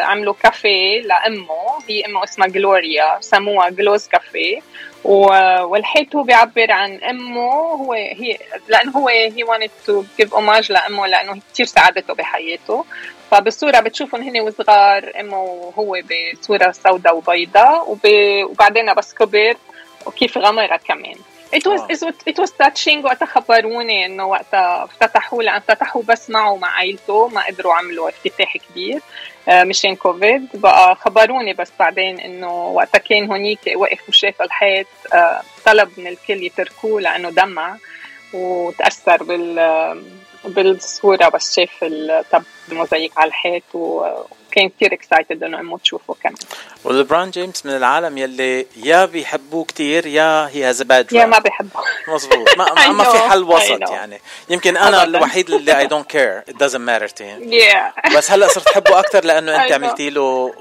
عملوا 0.03 0.33
كافيه 0.43 1.01
لأمه. 1.01 1.47
هي 1.89 2.05
أمه 2.05 2.23
اسمها 2.23 2.47
جلوريا 2.47 3.17
سموها 3.19 3.69
جلوز 3.69 4.07
كافيه. 4.07 4.59
والحيط 5.03 6.15
هو 6.15 6.23
بيعبر 6.23 6.71
عن 6.71 6.95
أمه. 7.03 7.51
هو 7.51 7.93
هي 7.93 8.37
لأنه 8.67 8.91
هو 8.91 9.07
هي 9.07 9.45
wanted 9.45 9.89
to 9.89 9.93
give 10.21 10.29
homage 10.29 10.71
لأمه 10.71 11.07
لأنه 11.07 11.39
كثير 11.53 11.65
ساعدته 11.65 12.13
بحياته. 12.13 12.85
فبالصورة 13.31 13.79
بتشوفهم 13.79 14.21
هن 14.21 14.39
وصغار 14.39 15.11
أمه 15.19 15.41
وهو 15.43 16.01
بصورة 16.41 16.71
سوداء 16.71 17.17
وبيضاء. 17.17 17.91
وب- 17.91 18.49
وبعدين 18.51 18.93
بس 18.93 19.13
كبر 19.13 19.53
وكيف 20.05 20.37
غمرت 20.37 20.83
كمان. 20.83 21.15
It 21.53 21.65
was, 21.65 21.81
it 21.89 22.01
was, 22.05 22.15
it 22.25 22.37
was 22.39 22.51
touching 22.51 23.05
وقتها 23.05 23.25
خبروني 23.25 24.05
إنه 24.05 24.25
وقتها 24.25 24.83
افتتحوا 24.83 25.43
لأن 25.43 25.59
فتحوا 25.59 26.01
بس 26.03 26.29
معه 26.29 26.51
ومع 26.51 26.67
عائلته 26.67 27.27
ما 27.27 27.45
قدروا 27.45 27.73
عملوا 27.73 28.09
افتتاح 28.09 28.57
كبير 28.57 29.01
آه، 29.49 29.63
مشان 29.63 29.95
كوفيد 29.95 30.47
بقى 30.53 30.95
خبروني 30.95 31.53
بس 31.53 31.71
بعدين 31.79 32.19
إنه 32.19 32.67
وقتها 32.67 32.99
كان 32.99 33.25
هونيك 33.31 33.59
وقف 33.75 34.09
وشاف 34.09 34.41
الحيط 34.41 34.87
آه، 35.13 35.41
طلب 35.65 35.89
من 35.97 36.07
الكل 36.07 36.43
يتركوه 36.43 37.01
لأنه 37.01 37.29
دمع 37.29 37.77
وتأثر 38.33 39.23
بال 39.23 40.03
بالصورة 40.45 41.29
بس 41.29 41.55
شاف 41.55 41.83
الموزايك 42.71 43.11
على 43.17 43.27
الحيط 43.27 43.63
وكان 44.57 44.69
كثير 44.69 44.93
excited 44.93 45.43
إنه 45.43 45.59
امه 45.59 45.77
تشوفه 45.77 46.15
كمان. 46.23 46.35
ولبران 46.83 47.29
جيمس 47.29 47.65
من 47.65 47.75
العالم 47.75 48.17
يلي 48.17 48.65
يا 48.75 49.05
بيحبوه 49.05 49.65
كتير 49.65 50.05
يا 50.07 50.47
he 50.47 50.63
has 50.63 50.81
بعد 50.81 51.13
يا 51.13 51.25
ما 51.25 51.39
بحبه 51.39 51.79
مظبوط. 52.07 52.47
ما, 52.57 52.91
ما, 52.91 53.03
في 53.03 53.17
حل 53.17 53.43
وسط. 53.43 53.89
يعني. 53.89 54.21
يمكن 54.49 54.77
أنا. 54.77 55.03
الوحيد 55.03 55.49
اللي 55.49 55.77
I 55.77 55.87
don't 55.87 56.05
care 56.09 56.41
doesn't 56.41 56.81
matter 56.89 57.07
to 57.13 57.21
him. 57.23 57.51
Yeah. 57.51 58.15
بس 58.17 58.31
هلأ 58.31 58.47
صرت 58.47 58.67
أحبه 58.67 58.99
أكثر 58.99 59.25
لأنه 59.25 59.55
أنت. 59.63 59.71
عملتي 59.71 60.09
له 60.09 60.53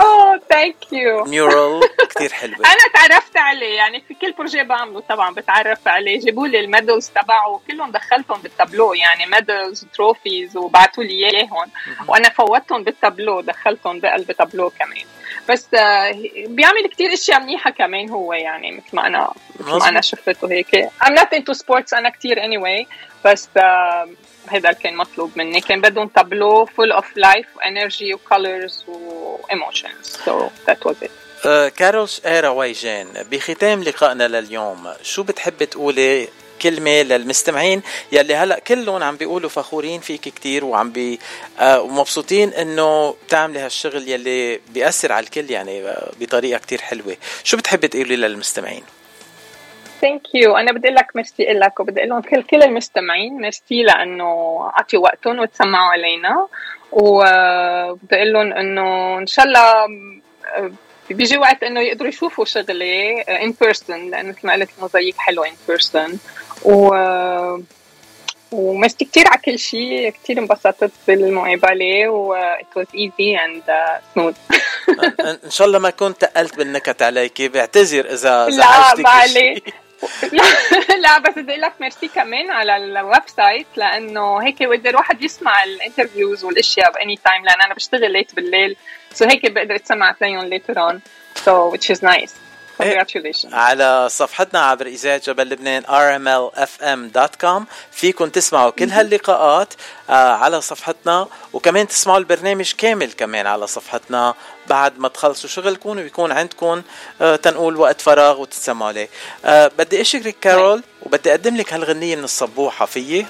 oh 0.00 0.40
thank 0.50 0.92
you 0.92 1.24
mural 1.24 1.80
كتير 2.08 2.32
حلوة. 2.32 2.56
أنا 2.58 2.92
تعرفت 2.94 3.36
عليه. 3.36 3.76
يعني 3.76 4.04
في 4.08 4.14
كل 4.14 4.32
projet 4.32 4.62
بعمله 4.62 5.00
طبعا 5.00 5.34
بتعرف 5.34 5.88
عليه. 5.88 6.20
جابوا 6.20 6.46
لي 6.46 6.60
ال 6.60 6.67
medals 6.67 7.08
تبعه. 7.08 7.60
كلهم 7.70 7.90
دخلتهم 7.92 8.40
بالتابلو. 8.42 8.94
يعني 8.94 9.26
medals 9.26 9.86
trophies 9.94 10.56
وبعثوا 10.56 11.04
لي 11.04 11.30
إياهم. 11.30 11.70
وأنا 12.08 12.28
فوتهم 12.28 12.84
بالتابلو. 12.84 13.05
دخلتهم 13.40 14.00
بقلب 14.00 14.32
تابلو 14.32 14.70
كمان. 14.70 15.04
بس 15.48 15.66
آه، 15.74 16.12
بيعمل 16.46 16.88
كتير 16.92 17.12
أشياء 17.12 17.40
منيحة 17.40 17.70
كمان 17.70 18.10
هو 18.10 18.32
يعني 18.32 18.70
مثل 18.70 18.96
ما 18.96 19.06
أنا 19.06 19.32
مثل 19.60 19.78
ما 19.78 19.88
أنا 19.88 20.00
شفته 20.00 20.50
هيك. 20.50 20.88
I'm 21.04 21.12
not 21.12 21.38
into 21.38 21.54
sports 21.54 21.94
أنا 21.94 22.10
كتير 22.10 22.36
anyway 22.36 22.86
بس 23.24 23.48
آه، 23.56 24.08
هذا 24.48 24.72
كان 24.72 24.96
مطلوب 24.96 25.32
مني. 25.36 25.60
كان 25.60 25.80
بدهم 25.80 26.08
تابلو 26.08 26.66
full 26.66 26.96
of 26.96 27.04
life 27.04 27.56
و 27.56 27.64
energy 27.64 28.14
و 28.14 28.24
colors 28.24 28.84
و 28.88 29.02
emotions 29.02 30.16
so 30.26 30.50
that 30.70 30.88
was 30.88 30.96
it. 31.04 31.10
آه، 31.46 31.68
كارول 31.68 32.08
شقيرة 32.08 32.50
ويجان 32.50 33.08
بختام 33.30 33.82
لقائنا 33.82 34.28
لليوم. 34.28 34.92
شو 35.02 35.22
بتحبي 35.22 35.66
تقولي 35.66 36.28
كلمة 36.62 37.02
للمستمعين 37.02 37.82
يلي 38.12 38.34
هلأ 38.34 38.58
كلهم 38.58 39.02
عم 39.02 39.16
بيقولوا 39.16 39.50
فخورين 39.50 40.00
فيك 40.00 40.20
كتير 40.20 40.64
وعم 40.64 40.90
بي 40.90 41.18
آه، 41.60 41.80
ومبسوطين 41.80 42.52
إنه 42.52 43.14
بتعملي 43.26 43.58
هالشغل 43.58 44.08
يلي 44.08 44.60
بيأثر 44.74 45.12
على 45.12 45.24
الكل 45.24 45.50
يعني 45.50 45.88
آه، 45.88 46.12
بطريقة 46.20 46.58
كتير 46.58 46.80
حلوة. 46.80 47.16
شو 47.44 47.56
بتحبي 47.56 47.88
تقولي 47.88 48.16
للمستمعين؟ 48.16 48.82
thank 50.00 50.34
you 50.34 50.56
أنا 50.56 50.72
بدي 50.72 50.88
لك 50.88 51.16
ميرسي 51.16 51.44
لك 51.44 51.80
وبدي 51.80 52.00
أقول 52.00 52.10
لهم 52.10 52.20
كل 52.20 52.42
كل 52.42 52.62
المستمعين 52.62 53.40
ميرسي 53.40 53.82
لأنه 53.82 54.60
عطيوا 54.74 55.02
وقتهم 55.02 55.38
وتسمعوا 55.38 55.92
علينا. 55.92 56.48
وبدي 56.92 58.16
أقول 58.16 58.32
لهم 58.32 58.52
إنه 58.52 59.18
إن 59.18 59.26
شاء 59.26 59.44
الله 59.46 59.60
آه، 59.60 60.70
بيجي 61.10 61.38
وقت 61.38 61.62
إنه 61.62 61.80
يقدروا 61.80 62.08
يشوفوا 62.08 62.44
شغلي 62.44 63.20
in 63.20 63.54
person 63.60 64.10
لأنه 64.10 64.28
مثل 64.28 64.46
ما 64.46 64.52
قلت 64.52 64.70
الموزايك 64.76 65.16
حلو 65.18 65.44
in 65.44 65.52
person 65.68 66.18
و 66.64 66.94
وميرسي 68.52 69.04
كثير 69.04 69.28
على 69.28 69.40
كل 69.44 69.58
شيء 69.58 70.10
كثير 70.10 70.38
انبسطت 70.38 70.92
بالمقابله 71.08 72.08
و 72.08 72.36
it 72.58 72.80
was 72.80 72.86
easy 72.94 73.36
and 73.36 73.62
uh, 73.68 74.00
smooth. 74.14 74.36
ان 75.44 75.50
شاء 75.50 75.66
الله 75.66 75.78
ما 75.78 75.90
كنت 75.90 76.20
تقلت 76.20 76.56
بالنكت 76.56 77.02
عليكي 77.02 77.48
بعتذر 77.48 78.04
اذا 78.04 78.46
لا 78.46 78.50
زعجتك 78.50 79.00
ما. 79.00 79.10
عليه 79.10 79.60
لا, 80.32 80.42
لا 81.02 81.18
بس 81.18 81.38
بدي 81.38 81.50
أقول 81.50 81.60
لك 81.60 81.72
ميرسي 81.80 82.08
كمان 82.08 82.50
على 82.50 82.76
ال 82.76 83.22
website 83.36 83.66
لأنه 83.76 84.38
هيك 84.38 84.62
بقدر 84.62 84.90
الواحد 84.90 85.22
يسمع 85.22 85.64
ال 85.64 85.71
interviews 85.71 86.44
والأشياء 86.44 86.92
ب 86.92 86.98
any 86.98 87.18
time 87.24 87.44
لأن 87.44 87.60
أنا 87.60 87.74
بشتغل 87.74 88.12
late 88.12 88.34
بالليل 88.34 88.76
so 89.14 89.28
هيك 89.28 89.50
بقدر 89.52 89.74
اتسمع 89.74 90.12
تلاقيهم 90.12 90.50
later 90.50 90.74
on. 90.74 91.00
So 91.44 91.70
which 91.72 91.90
is 91.90 92.02
nice. 92.02 92.45
congratulations. 92.82 93.52
على 93.54 94.08
صفحتنا 94.10 94.60
عبر 94.60 94.86
إذاعة 94.86 95.20
جبل 95.26 95.48
لبنان 95.48 95.82
rmlfm.com 95.82 97.62
فيكم 97.92 98.28
تسمعوا 98.28 98.70
كل 98.70 98.90
هاللقاءات 98.90 99.74
آه، 100.10 100.12
على 100.12 100.60
صفحتنا 100.60 101.28
وكمان 101.52 101.88
تسمعوا 101.88 102.18
البرنامج 102.18 102.72
كامل 102.78 103.12
كمان 103.12 103.46
على 103.46 103.66
صفحتنا. 103.66 104.34
بعد 104.66 104.98
ما 104.98 105.08
تخلصوا 105.08 105.48
شغلكم 105.50 105.96
ويكون 105.96 106.32
عندكم 106.32 106.82
آه، 107.20 107.36
تنقول 107.36 107.76
وقت 107.76 108.00
فراغ 108.00 108.40
وتتسمعوا 108.40 108.88
عليه. 108.88 109.08
آه، 109.44 109.70
بدي 109.78 110.00
أشكرك 110.00 110.36
كارول 110.40 110.82
وبدي 111.02 111.30
أقدم 111.30 111.56
لك 111.56 111.72
هالغنية 111.72 112.16
من 112.16 112.24
الصبوحة 112.24 112.86
فيي؟ 112.86 113.26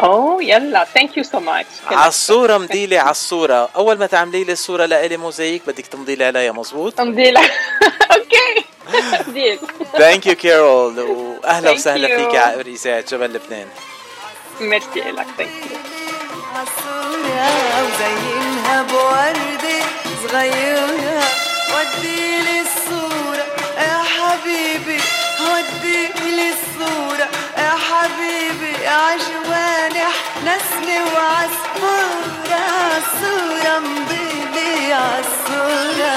أوه 0.00 0.42
يلا 0.42 0.84
thank 0.94 1.16
you 1.16 1.22
so 1.22 1.40
much 1.40 1.66
على 1.90 2.08
الصورة 2.08 2.58
مضيلي 2.58 2.98
على 3.00 3.10
الصورة. 3.10 3.68
أول 3.76 3.98
ما 3.98 4.06
تعملي 4.06 4.44
لي 4.44 4.52
الصورة 4.52 4.86
لإلي 4.86 5.16
موزايك 5.16 5.62
بدك 5.66 5.86
تمضي 5.86 6.14
لي 6.14 6.24
عليها 6.24 6.52
مظبوط؟ 6.52 7.00
امضي 7.00 7.28
okay. 8.14 8.64
Deal. 9.28 9.58
Thank 9.98 10.26
you 10.26 10.34
كارول 10.34 11.00
وأهلا 11.00 11.70
وسهلا 11.70 12.20
فيك 12.20 12.36
على 12.36 12.60
إذاعة 12.60 13.04
جبل 13.10 13.32
لبنان. 13.34 13.66
ميرسي 14.60 15.00
لك 15.00 15.26
thank 15.38 15.50
you 15.70 15.78
عالصورة 16.54 17.48
وزينها 17.84 18.82
بوردة 18.82 19.84
صغيرة. 20.28 21.22
ودي 21.74 22.26
لي 22.26 22.60
الصورة 22.60 23.46
يا 23.78 24.02
حبيبي. 24.02 25.00
ودي 25.40 26.05
لي 26.05 26.48
الصورة 26.52 27.28
يا 27.58 27.72
حبيبي 27.88 28.86
عجوانح 28.86 30.14
نسمة 30.44 30.98
وعصفورة. 31.14 32.38
عالصورة 32.50 33.78
مضيلي 33.78 34.92
عالصورة 34.92 36.14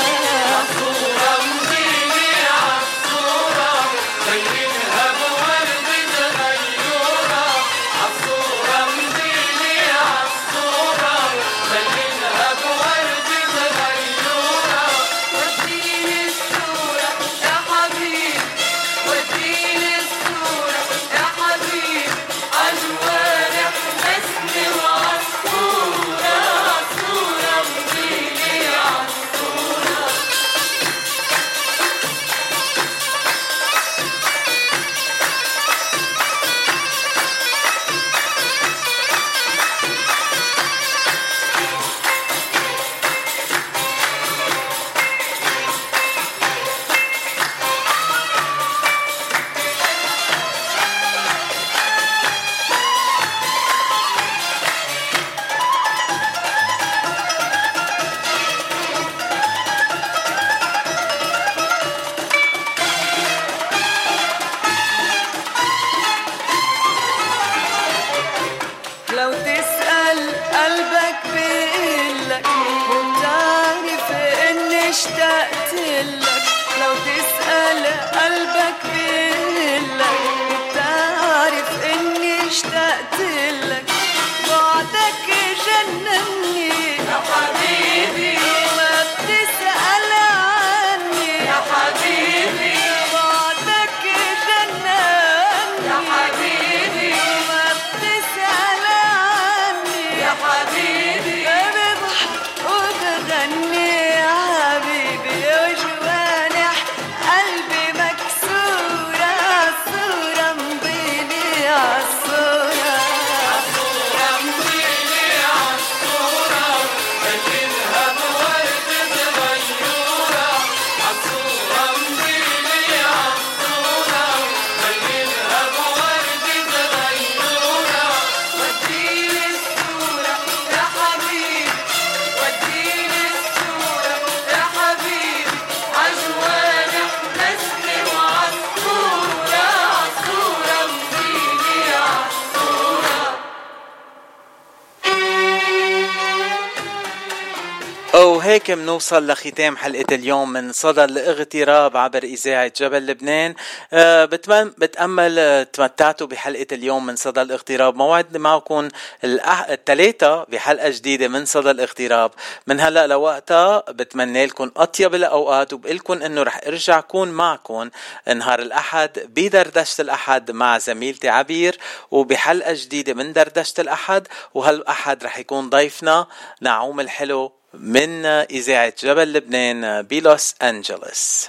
منوصل 148.75 149.27
لختام 149.27 149.77
حلقة 149.77 150.15
اليوم 150.15 150.53
من 150.53 150.71
صدى 150.71 151.03
الاغتراب 151.03 151.97
عبر 151.97 152.23
إذاعة 152.23 152.71
جبل 152.79 153.05
لبنان. 153.07 153.55
بتمن 153.93 154.69
بتأمل 154.77 155.39
أه، 155.39 155.63
تمتعتوا 155.63 156.27
بحلقة 156.27 156.65
اليوم 156.71 157.05
من 157.05 157.15
صدى 157.15 157.41
الاغتراب. 157.41 157.95
موعدنا 157.95 158.39
معكم 158.39 158.87
الثلاثة 159.23 160.43
بحلقة 160.43 160.89
جديدة 160.89 161.27
من 161.27 161.45
صدى 161.45 161.71
الاغتراب. 161.71 162.31
من 162.67 162.79
هلأ 162.79 163.07
لوقتها 163.07 163.83
بتمنى 163.89 164.45
لكم 164.45 164.71
أطيب 164.77 165.15
الأوقات 165.15 165.73
وبقلكم 165.73 166.21
إنه 166.21 166.43
رح 166.43 166.61
أرجع 166.67 166.99
أكون 166.99 167.31
معكم 167.31 167.89
نهار 168.35 168.59
الأحد 168.59 169.09
بدردشة 169.35 170.01
الأحد 170.01 170.51
مع 170.51 170.77
زميلتي 170.77 171.29
عبير 171.29 171.77
وبحلقة 172.11 172.73
جديدة 172.73 173.13
من 173.13 173.33
دردشة 173.33 173.81
الأحد. 173.81 174.27
وهالأحد 174.53 175.23
رح 175.23 175.37
يكون 175.37 175.69
ضيفنا 175.69 176.27
نعوم 176.61 176.99
الحلو. 176.99 177.60
من 177.73 178.25
إذاعة 178.25 178.93
جبل 179.03 179.33
لبنان 179.33 180.01
بلوس 180.01 180.55
أنجلوس. 180.61 181.47